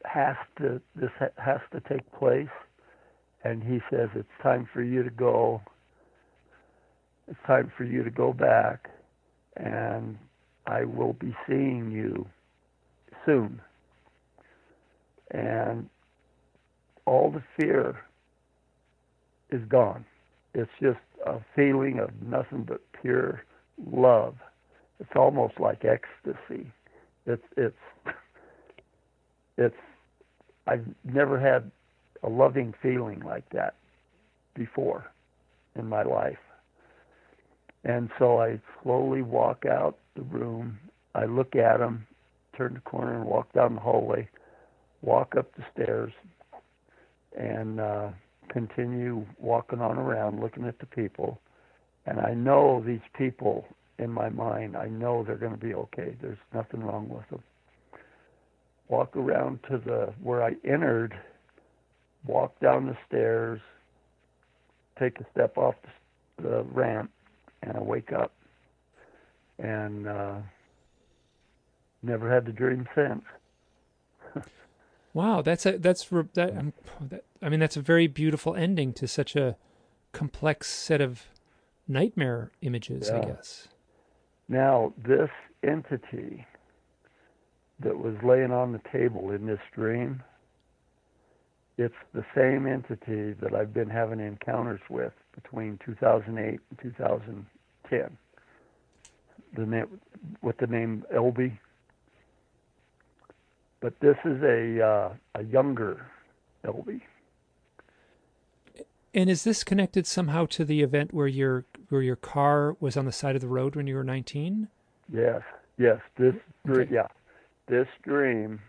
has 0.04 0.36
to 0.58 0.80
this 0.96 1.10
has 1.36 1.60
to 1.72 1.80
take 1.88 2.10
place. 2.12 2.48
And 3.44 3.62
he 3.62 3.80
says 3.90 4.08
it's 4.14 4.28
time 4.42 4.68
for 4.72 4.82
you 4.82 5.02
to 5.02 5.10
go 5.10 5.62
it's 7.28 7.38
time 7.46 7.70
for 7.76 7.84
you 7.84 8.02
to 8.02 8.10
go 8.10 8.32
back, 8.32 8.88
and 9.56 10.16
I 10.66 10.84
will 10.84 11.12
be 11.12 11.36
seeing 11.46 11.90
you 11.90 12.26
soon. 13.26 13.60
And 15.30 15.90
all 17.04 17.30
the 17.30 17.42
fear 17.58 18.00
is 19.50 19.60
gone. 19.68 20.06
It's 20.54 20.70
just 20.80 20.98
a 21.26 21.38
feeling 21.54 21.98
of 21.98 22.10
nothing 22.22 22.64
but 22.64 22.80
pure 23.02 23.44
love. 23.92 24.36
It's 25.00 25.10
almost 25.16 25.60
like 25.60 25.84
ecstasy. 25.84 26.70
It's 27.26 27.42
it's 27.56 27.76
it's 29.58 29.76
I've 30.66 30.86
never 31.04 31.38
had 31.38 31.70
a 32.22 32.28
loving 32.28 32.74
feeling 32.82 33.20
like 33.20 33.48
that 33.50 33.74
before 34.54 35.10
in 35.76 35.86
my 35.86 36.02
life. 36.02 36.38
And 37.84 38.10
so 38.18 38.40
I 38.40 38.60
slowly 38.82 39.22
walk 39.22 39.64
out 39.64 39.96
the 40.16 40.22
room. 40.22 40.78
I 41.14 41.24
look 41.24 41.54
at 41.56 41.80
him, 41.80 42.06
turn 42.56 42.74
the 42.74 42.80
corner, 42.80 43.14
and 43.14 43.24
walk 43.24 43.52
down 43.52 43.74
the 43.76 43.80
hallway, 43.80 44.28
walk 45.00 45.36
up 45.36 45.54
the 45.54 45.64
stairs, 45.72 46.12
and 47.38 47.80
uh, 47.80 48.08
continue 48.48 49.24
walking 49.38 49.80
on 49.80 49.96
around, 49.96 50.40
looking 50.40 50.66
at 50.66 50.78
the 50.80 50.86
people. 50.86 51.40
And 52.06 52.18
I 52.20 52.34
know 52.34 52.82
these 52.84 53.00
people 53.16 53.64
in 53.98 54.10
my 54.10 54.28
mind. 54.28 54.76
I 54.76 54.88
know 54.88 55.24
they're 55.24 55.36
going 55.36 55.52
to 55.52 55.58
be 55.58 55.74
okay. 55.74 56.16
There's 56.20 56.38
nothing 56.54 56.80
wrong 56.80 57.08
with 57.08 57.28
them. 57.30 57.42
Walk 58.88 59.16
around 59.16 59.60
to 59.70 59.78
the 59.78 60.12
where 60.22 60.42
I 60.42 60.56
entered, 60.64 61.14
walk 62.24 62.58
down 62.60 62.86
the 62.86 62.96
stairs, 63.06 63.60
take 64.98 65.20
a 65.20 65.26
step 65.32 65.58
off 65.58 65.74
the, 66.38 66.42
the 66.42 66.62
ramp, 66.62 67.10
and 67.62 67.76
I 67.76 67.80
wake 67.80 68.12
up 68.12 68.32
and 69.58 70.06
uh, 70.06 70.36
never 72.02 72.32
had 72.32 72.46
the 72.46 72.52
dream 72.52 72.88
since. 72.94 73.24
wow, 75.12 75.42
that's 75.42 75.66
a 75.66 75.78
that's 75.78 76.08
that, 76.34 76.56
um, 76.56 76.72
that, 77.00 77.24
I 77.42 77.48
mean 77.48 77.60
that's 77.60 77.76
a 77.76 77.82
very 77.82 78.06
beautiful 78.06 78.54
ending 78.54 78.92
to 78.94 79.06
such 79.06 79.36
a 79.36 79.56
complex 80.12 80.68
set 80.68 81.00
of 81.00 81.24
nightmare 81.86 82.52
images, 82.62 83.08
yeah. 83.08 83.20
I 83.20 83.24
guess. 83.24 83.68
Now, 84.48 84.94
this 84.96 85.30
entity 85.62 86.46
that 87.80 87.98
was 87.98 88.14
laying 88.24 88.50
on 88.50 88.72
the 88.72 88.80
table 88.90 89.30
in 89.30 89.46
this 89.46 89.60
dream, 89.74 90.22
it's 91.76 91.94
the 92.12 92.24
same 92.34 92.66
entity 92.66 93.34
that 93.40 93.54
I've 93.54 93.72
been 93.72 93.90
having 93.90 94.20
encounters 94.20 94.80
with 94.88 95.12
between 95.34 95.78
2008 95.84 96.48
and 96.48 96.78
2010. 96.80 98.18
The 99.54 99.66
name, 99.66 100.00
with 100.42 100.58
the 100.58 100.66
name 100.66 101.04
Elby. 101.14 101.58
But 103.80 103.98
this 104.00 104.16
is 104.24 104.42
a 104.42 104.84
uh, 104.84 105.14
a 105.36 105.44
younger 105.44 106.04
Elby. 106.64 107.00
And 109.14 109.30
is 109.30 109.44
this 109.44 109.64
connected 109.64 110.06
somehow 110.06 110.46
to 110.46 110.64
the 110.64 110.82
event 110.82 111.14
where 111.14 111.26
your 111.26 111.64
where 111.88 112.02
your 112.02 112.16
car 112.16 112.76
was 112.80 112.96
on 112.96 113.04
the 113.04 113.12
side 113.12 113.34
of 113.34 113.40
the 113.40 113.48
road 113.48 113.76
when 113.76 113.86
you 113.86 113.94
were 113.94 114.04
19? 114.04 114.68
Yes, 115.12 115.42
yes. 115.78 115.98
This 116.16 116.34
okay. 116.68 116.88
yeah, 116.92 117.06
this 117.66 117.88
dream 118.02 118.60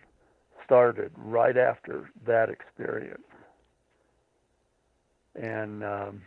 started 0.66 1.12
right 1.18 1.58
after 1.58 2.10
that 2.26 2.50
experience, 2.50 3.22
and 5.36 5.84
um, 5.84 6.22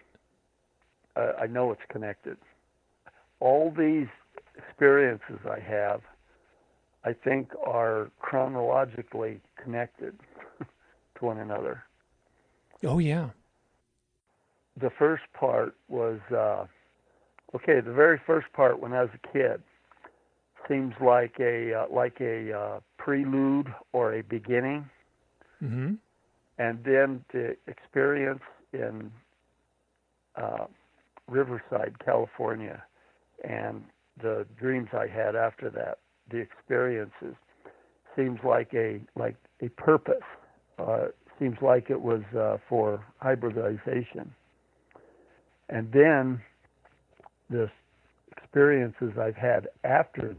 uh, 1.17 1.33
I 1.41 1.47
know 1.47 1.73
it's 1.73 1.83
connected. 1.89 2.37
All 3.41 3.73
these 3.77 4.09
experiences 4.57 5.39
I 5.49 5.61
have 5.61 6.03
I 7.05 7.13
think, 7.13 7.51
are 7.65 8.11
chronologically 8.21 9.41
connected 9.63 10.15
to 10.61 11.25
one 11.25 11.39
another. 11.39 11.83
Oh 12.85 12.99
yeah. 12.99 13.31
The 14.81 14.91
first 14.91 15.25
part 15.33 15.75
was 15.89 16.21
uh, 16.31 16.67
okay. 17.55 17.81
The 17.81 17.93
very 17.93 18.21
first 18.27 18.47
part, 18.53 18.81
when 18.81 18.93
I 18.93 19.03
was 19.03 19.11
a 19.15 19.33
kid, 19.33 19.63
seems 20.69 20.95
like 21.01 21.35
a 21.41 21.75
uh, 21.75 21.87
like 21.91 22.21
a 22.21 22.53
uh, 22.53 22.81
prelude 22.99 23.73
or 23.93 24.15
a 24.15 24.23
beginning, 24.23 24.89
Mm-hmm. 25.63 25.95
and 26.59 26.85
then 26.85 27.25
the 27.33 27.57
experience 27.69 28.43
in 28.73 29.13
uh, 30.37 30.65
Riverside, 31.29 31.95
California, 32.05 32.83
and 33.45 33.85
the 34.21 34.45
dreams 34.59 34.89
I 34.93 35.07
had 35.07 35.37
after 35.37 35.71
that, 35.71 35.99
the 36.31 36.39
experiences, 36.39 37.37
seems 38.17 38.41
like 38.45 38.75
a 38.75 39.01
like 39.17 39.37
a 39.61 39.69
purpose. 39.71 40.25
Uh, 40.79 41.07
seems 41.39 41.57
like 41.63 41.91
it 41.91 42.01
was 42.01 42.23
uh, 42.37 42.57
for 42.69 43.05
hybridization, 43.21 44.35
and 45.69 45.91
then 45.93 46.41
the 47.53 47.71
experiences 48.37 49.13
I've 49.21 49.37
had 49.37 49.69
after 49.85 50.37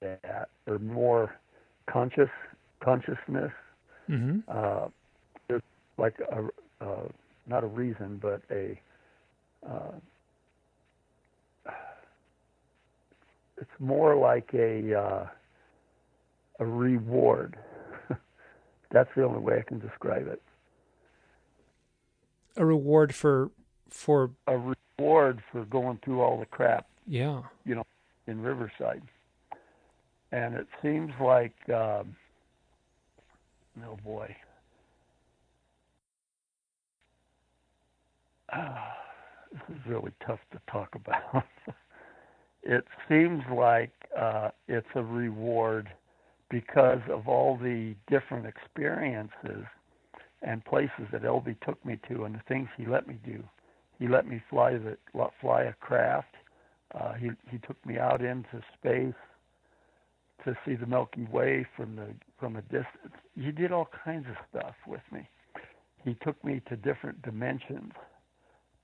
that 0.00 0.48
are 0.68 0.78
more 0.78 1.36
conscious 1.86 2.30
consciousness 2.82 3.52
Mm-hmm. 4.10 4.40
uh, 4.48 4.88
there's 5.48 5.62
like 5.98 6.16
a 6.20 6.84
uh, 6.84 7.08
not 7.46 7.64
a 7.64 7.66
reason, 7.66 8.18
but 8.20 8.42
a 8.50 8.80
uh, 9.68 9.92
it's 13.58 13.70
more 13.80 14.16
like 14.16 14.50
a 14.54 14.94
uh, 14.94 15.26
a 16.60 16.66
reward. 16.66 17.56
That's 18.92 19.10
the 19.16 19.24
only 19.24 19.40
way 19.40 19.58
I 19.58 19.62
can 19.68 19.78
describe 19.80 20.28
it. 20.28 20.42
A 22.56 22.64
reward 22.64 23.14
for 23.14 23.50
for 23.90 24.32
A 24.46 24.73
reward 24.98 25.42
for 25.52 25.64
going 25.66 25.98
through 26.04 26.20
all 26.20 26.38
the 26.38 26.46
crap 26.46 26.86
yeah. 27.06 27.42
You 27.66 27.74
know, 27.74 27.84
in 28.26 28.40
Riverside, 28.40 29.02
and 30.32 30.54
it 30.54 30.66
seems 30.80 31.12
like, 31.20 31.52
um, 31.68 32.16
oh 33.84 33.98
boy, 34.02 34.34
Ah, 38.54 38.96
this 39.52 39.76
is 39.76 39.82
really 39.86 40.12
tough 40.26 40.40
to 40.52 40.60
talk 40.70 40.94
about. 40.94 41.44
it 42.62 42.84
seems 43.08 43.42
like 43.52 43.92
uh, 44.18 44.50
it's 44.68 44.86
a 44.94 45.02
reward 45.02 45.88
because 46.50 47.00
of 47.10 47.26
all 47.28 47.56
the 47.56 47.94
different 48.08 48.46
experiences 48.46 49.64
and 50.42 50.64
places 50.64 51.06
that 51.10 51.22
Elby 51.22 51.56
took 51.66 51.84
me 51.84 51.98
to, 52.08 52.24
and 52.24 52.34
the 52.34 52.42
things 52.48 52.68
he 52.76 52.86
let 52.86 53.08
me 53.08 53.18
do. 53.24 53.42
He 54.04 54.10
let 54.10 54.28
me 54.28 54.42
fly 54.50 54.72
the 54.72 54.98
fly 55.40 55.62
a 55.62 55.72
craft. 55.80 56.34
Uh, 56.94 57.14
he 57.14 57.30
he 57.50 57.56
took 57.66 57.78
me 57.86 57.98
out 57.98 58.22
into 58.22 58.62
space 58.78 59.14
to 60.44 60.54
see 60.66 60.74
the 60.74 60.84
Milky 60.84 61.26
Way 61.32 61.66
from 61.74 61.96
the 61.96 62.08
from 62.38 62.56
a 62.56 62.62
distance. 62.62 63.14
He 63.34 63.50
did 63.50 63.72
all 63.72 63.88
kinds 64.04 64.26
of 64.28 64.36
stuff 64.50 64.74
with 64.86 65.00
me. 65.10 65.26
He 66.04 66.18
took 66.22 66.42
me 66.44 66.60
to 66.68 66.76
different 66.76 67.22
dimensions, 67.22 67.92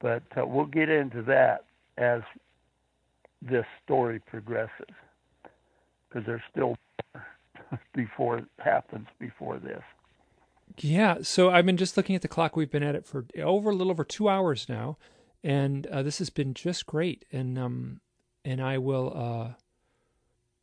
but 0.01 0.23
uh, 0.39 0.47
we'll 0.47 0.65
get 0.65 0.89
into 0.89 1.21
that 1.25 1.67
as 1.99 2.23
this 3.43 3.67
story 3.85 4.21
progresses, 4.21 4.95
because 6.09 6.25
there's 6.25 6.41
still 6.51 6.79
before 7.95 8.39
it 8.39 8.47
happens 8.59 9.07
before 9.19 9.59
this. 9.59 9.83
Yeah. 10.79 11.19
So 11.23 11.51
I've 11.51 11.67
been 11.67 11.77
just 11.77 11.97
looking 11.97 12.17
at 12.17 12.23
the 12.23 12.29
clock. 12.29 12.57
We've 12.57 12.71
been 12.71 12.83
at 12.83 12.95
it 12.95 13.07
for 13.07 13.27
over 13.43 13.71
a 13.71 13.75
little 13.75 13.91
over 13.91 14.05
two 14.05 14.29
hours 14.29 14.69
now, 14.69 14.97
and 15.43 15.87
uh, 15.89 16.03
this 16.03 16.19
has 16.19 16.31
been 16.31 16.55
just 16.55 16.87
great. 16.87 17.25
And 17.33 17.59
um, 17.59 18.01
and 18.45 18.61
I 18.63 18.79
will 18.79 19.13
uh, 19.15 19.55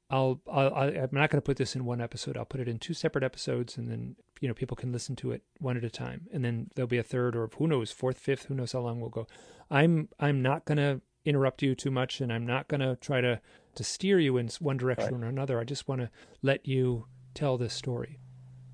I'll, 0.10 0.39
I'll 0.51 0.74
I- 0.74 0.88
I'm 0.88 1.10
not 1.12 1.30
going 1.30 1.41
to 1.41 1.45
put 1.45 1.58
this 1.58 1.76
in 1.76 1.86
one 1.86 2.01
episode. 2.01 2.38
I'll 2.38 2.45
put 2.45 2.62
it 2.62 2.68
in 2.68 2.80
two 2.80 2.93
separate 2.93 3.24
episodes, 3.24 3.78
and 3.78 3.89
then 3.89 4.16
you 4.39 4.47
know 4.47 4.53
people 4.53 4.78
can 4.78 4.91
listen 4.91 5.16
to 5.18 5.32
it 5.32 5.43
one 5.60 5.78
at 5.78 5.84
a 5.84 5.89
time, 5.89 6.28
and 6.32 6.43
then 6.45 6.70
there'll 6.76 6.88
be 6.88 6.97
a 6.97 7.03
third 7.03 7.36
or 7.36 7.49
who 7.58 7.68
knows 7.68 7.91
fourth, 7.91 8.18
fifth, 8.18 8.45
who 8.45 8.55
knows 8.55 8.72
how 8.72 8.80
long 8.80 8.99
we'll 9.01 9.10
go. 9.10 9.28
I'm 9.70 10.10
I'm 10.20 10.41
not 10.41 10.66
going 10.66 10.78
to 10.78 11.01
interrupt 11.26 11.62
you 11.62 11.76
too 11.76 11.91
much, 11.91 12.22
and 12.22 12.32
I'm 12.32 12.45
not 12.45 12.68
going 12.70 12.80
to 12.82 12.95
try 12.95 13.20
to 13.22 13.41
to 13.76 13.84
steer 13.84 14.20
you 14.20 14.38
in 14.38 14.49
one 14.60 14.78
direction 14.78 15.24
or 15.24 15.28
another. 15.28 15.60
I 15.60 15.64
just 15.66 15.88
want 15.88 16.01
to 16.01 16.10
let 16.41 16.66
you 16.68 17.05
tell 17.34 17.58
this 17.58 17.74
story. 17.74 18.18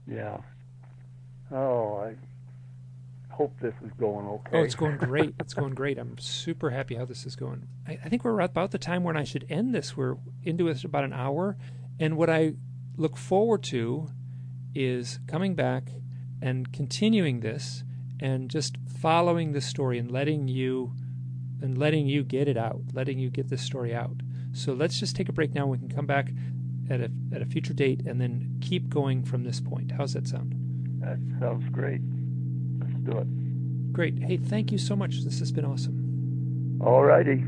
Yeah. 0.08 0.38
Oh, 1.54 1.98
I 1.98 2.16
hope 3.34 3.54
this 3.62 3.76
is 3.86 3.92
going 4.00 4.26
okay. 4.26 4.60
Oh, 4.60 4.64
it's 4.64 4.76
going 4.76 4.98
great. 4.98 5.36
It's 5.40 5.54
going 5.54 5.76
great. 5.76 6.00
I'm 6.00 6.18
super 6.18 6.72
happy 6.72 6.96
how 6.96 7.06
this 7.06 7.26
is 7.26 7.36
going. 7.36 7.68
I, 7.88 8.00
I 8.04 8.10
think 8.10 8.24
we're 8.24 8.40
about 8.40 8.72
the 8.72 8.80
time 8.80 9.04
when 9.04 9.16
I 9.16 9.24
should 9.24 9.46
end 9.50 9.74
this. 9.74 9.96
We're 9.96 10.18
into 10.44 10.68
it 10.68 10.84
about 10.84 11.04
an 11.04 11.14
hour. 11.14 11.58
And 12.00 12.18
what 12.18 12.30
I 12.30 12.54
look 12.98 13.18
forward 13.18 13.62
to 13.64 14.10
is 14.74 15.20
coming 15.28 15.54
back 15.54 15.90
and 16.42 16.74
continuing 16.74 17.42
this 17.42 17.84
and 18.20 18.50
just 18.50 18.78
following 19.00 19.52
this 19.52 19.66
story 19.66 20.00
and 20.00 20.10
letting 20.12 20.48
you 20.48 20.94
and 21.62 21.78
letting 21.78 22.08
you 22.08 22.24
get 22.24 22.48
it 22.48 22.58
out, 22.58 22.82
letting 22.94 23.20
you 23.20 23.30
get 23.30 23.50
this 23.50 23.62
story 23.62 23.94
out. 23.94 24.18
So 24.54 24.74
let's 24.74 25.00
just 25.00 25.16
take 25.16 25.30
a 25.30 25.34
break 25.34 25.54
now. 25.54 25.68
We 25.68 25.78
can 25.78 25.90
come 25.90 26.08
back 26.08 26.32
at 26.90 27.00
a 27.00 27.12
at 27.32 27.42
a 27.42 27.46
future 27.46 27.74
date 27.74 28.02
and 28.06 28.20
then 28.20 28.58
keep 28.60 28.90
going 28.90 29.24
from 29.24 29.44
this 29.44 29.62
point. 29.62 29.92
How's 29.92 30.14
that 30.14 30.28
sound? 30.28 30.63
That 31.04 31.20
sounds 31.40 31.68
great. 31.72 32.02
Let's 32.80 32.94
do 33.04 33.18
it. 33.18 33.92
Great. 33.94 34.18
Hey, 34.20 34.38
thank 34.38 34.72
you 34.72 34.78
so 34.78 34.96
much. 34.96 35.24
This 35.24 35.40
has 35.40 35.52
been 35.52 35.66
awesome. 35.66 36.80
All 36.82 37.04
righty. 37.04 37.44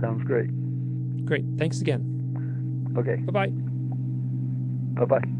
Sounds 0.00 0.22
great. 0.24 0.50
Great. 1.24 1.44
Thanks 1.58 1.80
again. 1.80 2.94
Okay. 2.96 3.16
Bye 3.16 3.46
bye. 3.46 5.04
Bye 5.04 5.18
bye. 5.18 5.35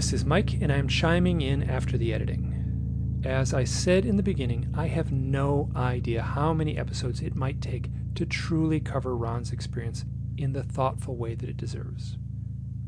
This 0.00 0.14
is 0.14 0.24
Mike, 0.24 0.54
and 0.62 0.72
I'm 0.72 0.88
chiming 0.88 1.42
in 1.42 1.62
after 1.62 1.98
the 1.98 2.14
editing. 2.14 3.20
As 3.22 3.52
I 3.52 3.64
said 3.64 4.06
in 4.06 4.16
the 4.16 4.22
beginning, 4.22 4.72
I 4.74 4.86
have 4.86 5.12
no 5.12 5.70
idea 5.76 6.22
how 6.22 6.54
many 6.54 6.78
episodes 6.78 7.20
it 7.20 7.36
might 7.36 7.60
take 7.60 7.90
to 8.14 8.24
truly 8.24 8.80
cover 8.80 9.14
Ron's 9.14 9.52
experience 9.52 10.06
in 10.38 10.54
the 10.54 10.62
thoughtful 10.62 11.16
way 11.16 11.34
that 11.34 11.50
it 11.50 11.58
deserves. 11.58 12.16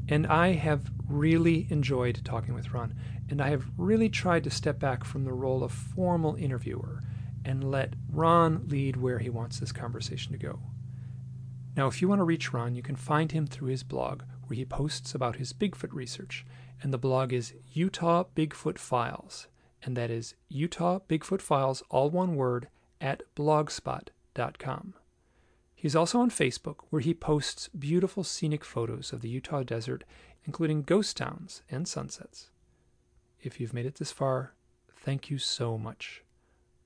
And 0.09 0.27
I 0.27 0.53
have 0.53 0.91
really 1.07 1.67
enjoyed 1.69 2.23
talking 2.25 2.55
with 2.55 2.73
Ron, 2.73 2.95
and 3.29 3.43
I 3.43 3.51
have 3.51 3.67
really 3.77 4.09
tried 4.09 4.45
to 4.45 4.51
step 4.51 4.79
back 4.79 5.05
from 5.05 5.25
the 5.25 5.35
role 5.35 5.63
of 5.63 5.71
formal 5.71 6.35
interviewer 6.37 7.03
and 7.45 7.71
let 7.71 7.93
Ron 8.09 8.67
lead 8.69 8.97
where 8.97 9.19
he 9.19 9.29
wants 9.29 9.61
this 9.61 9.71
conversation 9.71 10.33
to 10.33 10.39
go. 10.39 10.61
Now, 11.77 11.89
if 11.89 12.01
you 12.01 12.09
want 12.09 12.21
to 12.21 12.25
reach 12.25 12.55
Ron, 12.55 12.75
you 12.75 12.83
can 12.83 12.97
find 12.97 13.33
him 13.33 13.47
through 13.47 13.69
his 13.69 13.83
blog, 13.83 14.23
where 14.47 14.57
he 14.57 14.65
posts 14.65 15.15
about 15.15 15.37
his 15.37 15.53
Bigfoot 15.53 15.93
research, 15.93 16.47
and 16.81 16.93
the 16.93 16.99
blog 16.99 17.33
is 17.33 17.55
Utah 17.73 18.25
Bigfoot 18.35 18.79
Files, 18.79 19.49
and 19.83 19.97
that 19.97 20.11
is 20.11 20.35
Utah 20.49 21.01
Bigfoot 21.09 21.41
Files, 21.41 21.83
all 21.91 22.11
one 22.11 22.37
word, 22.37 22.69
at 23.01 23.23
blogspot.com. 23.35 24.95
He's 25.75 25.97
also 25.97 26.21
on 26.21 26.31
Facebook, 26.31 26.77
where 26.91 27.03
he 27.03 27.15
posts 27.15 27.69
beautiful 27.69 28.23
scenic 28.23 28.65
photos 28.65 29.13
of 29.13 29.21
the 29.21 29.29
Utah 29.29 29.65
desert, 29.65 30.05
including 30.45 30.83
ghost 30.83 31.17
towns 31.17 31.63
and 31.69 31.89
sunsets. 31.89 32.51
If 33.41 33.61
you've 33.61 33.75
made 33.75 33.87
it 33.87 33.97
this 33.97 34.13
far, 34.13 34.55
thank 34.97 35.31
you 35.31 35.39
so 35.39 35.77
much. 35.77 36.23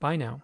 Bye 0.01 0.16
now. 0.16 0.43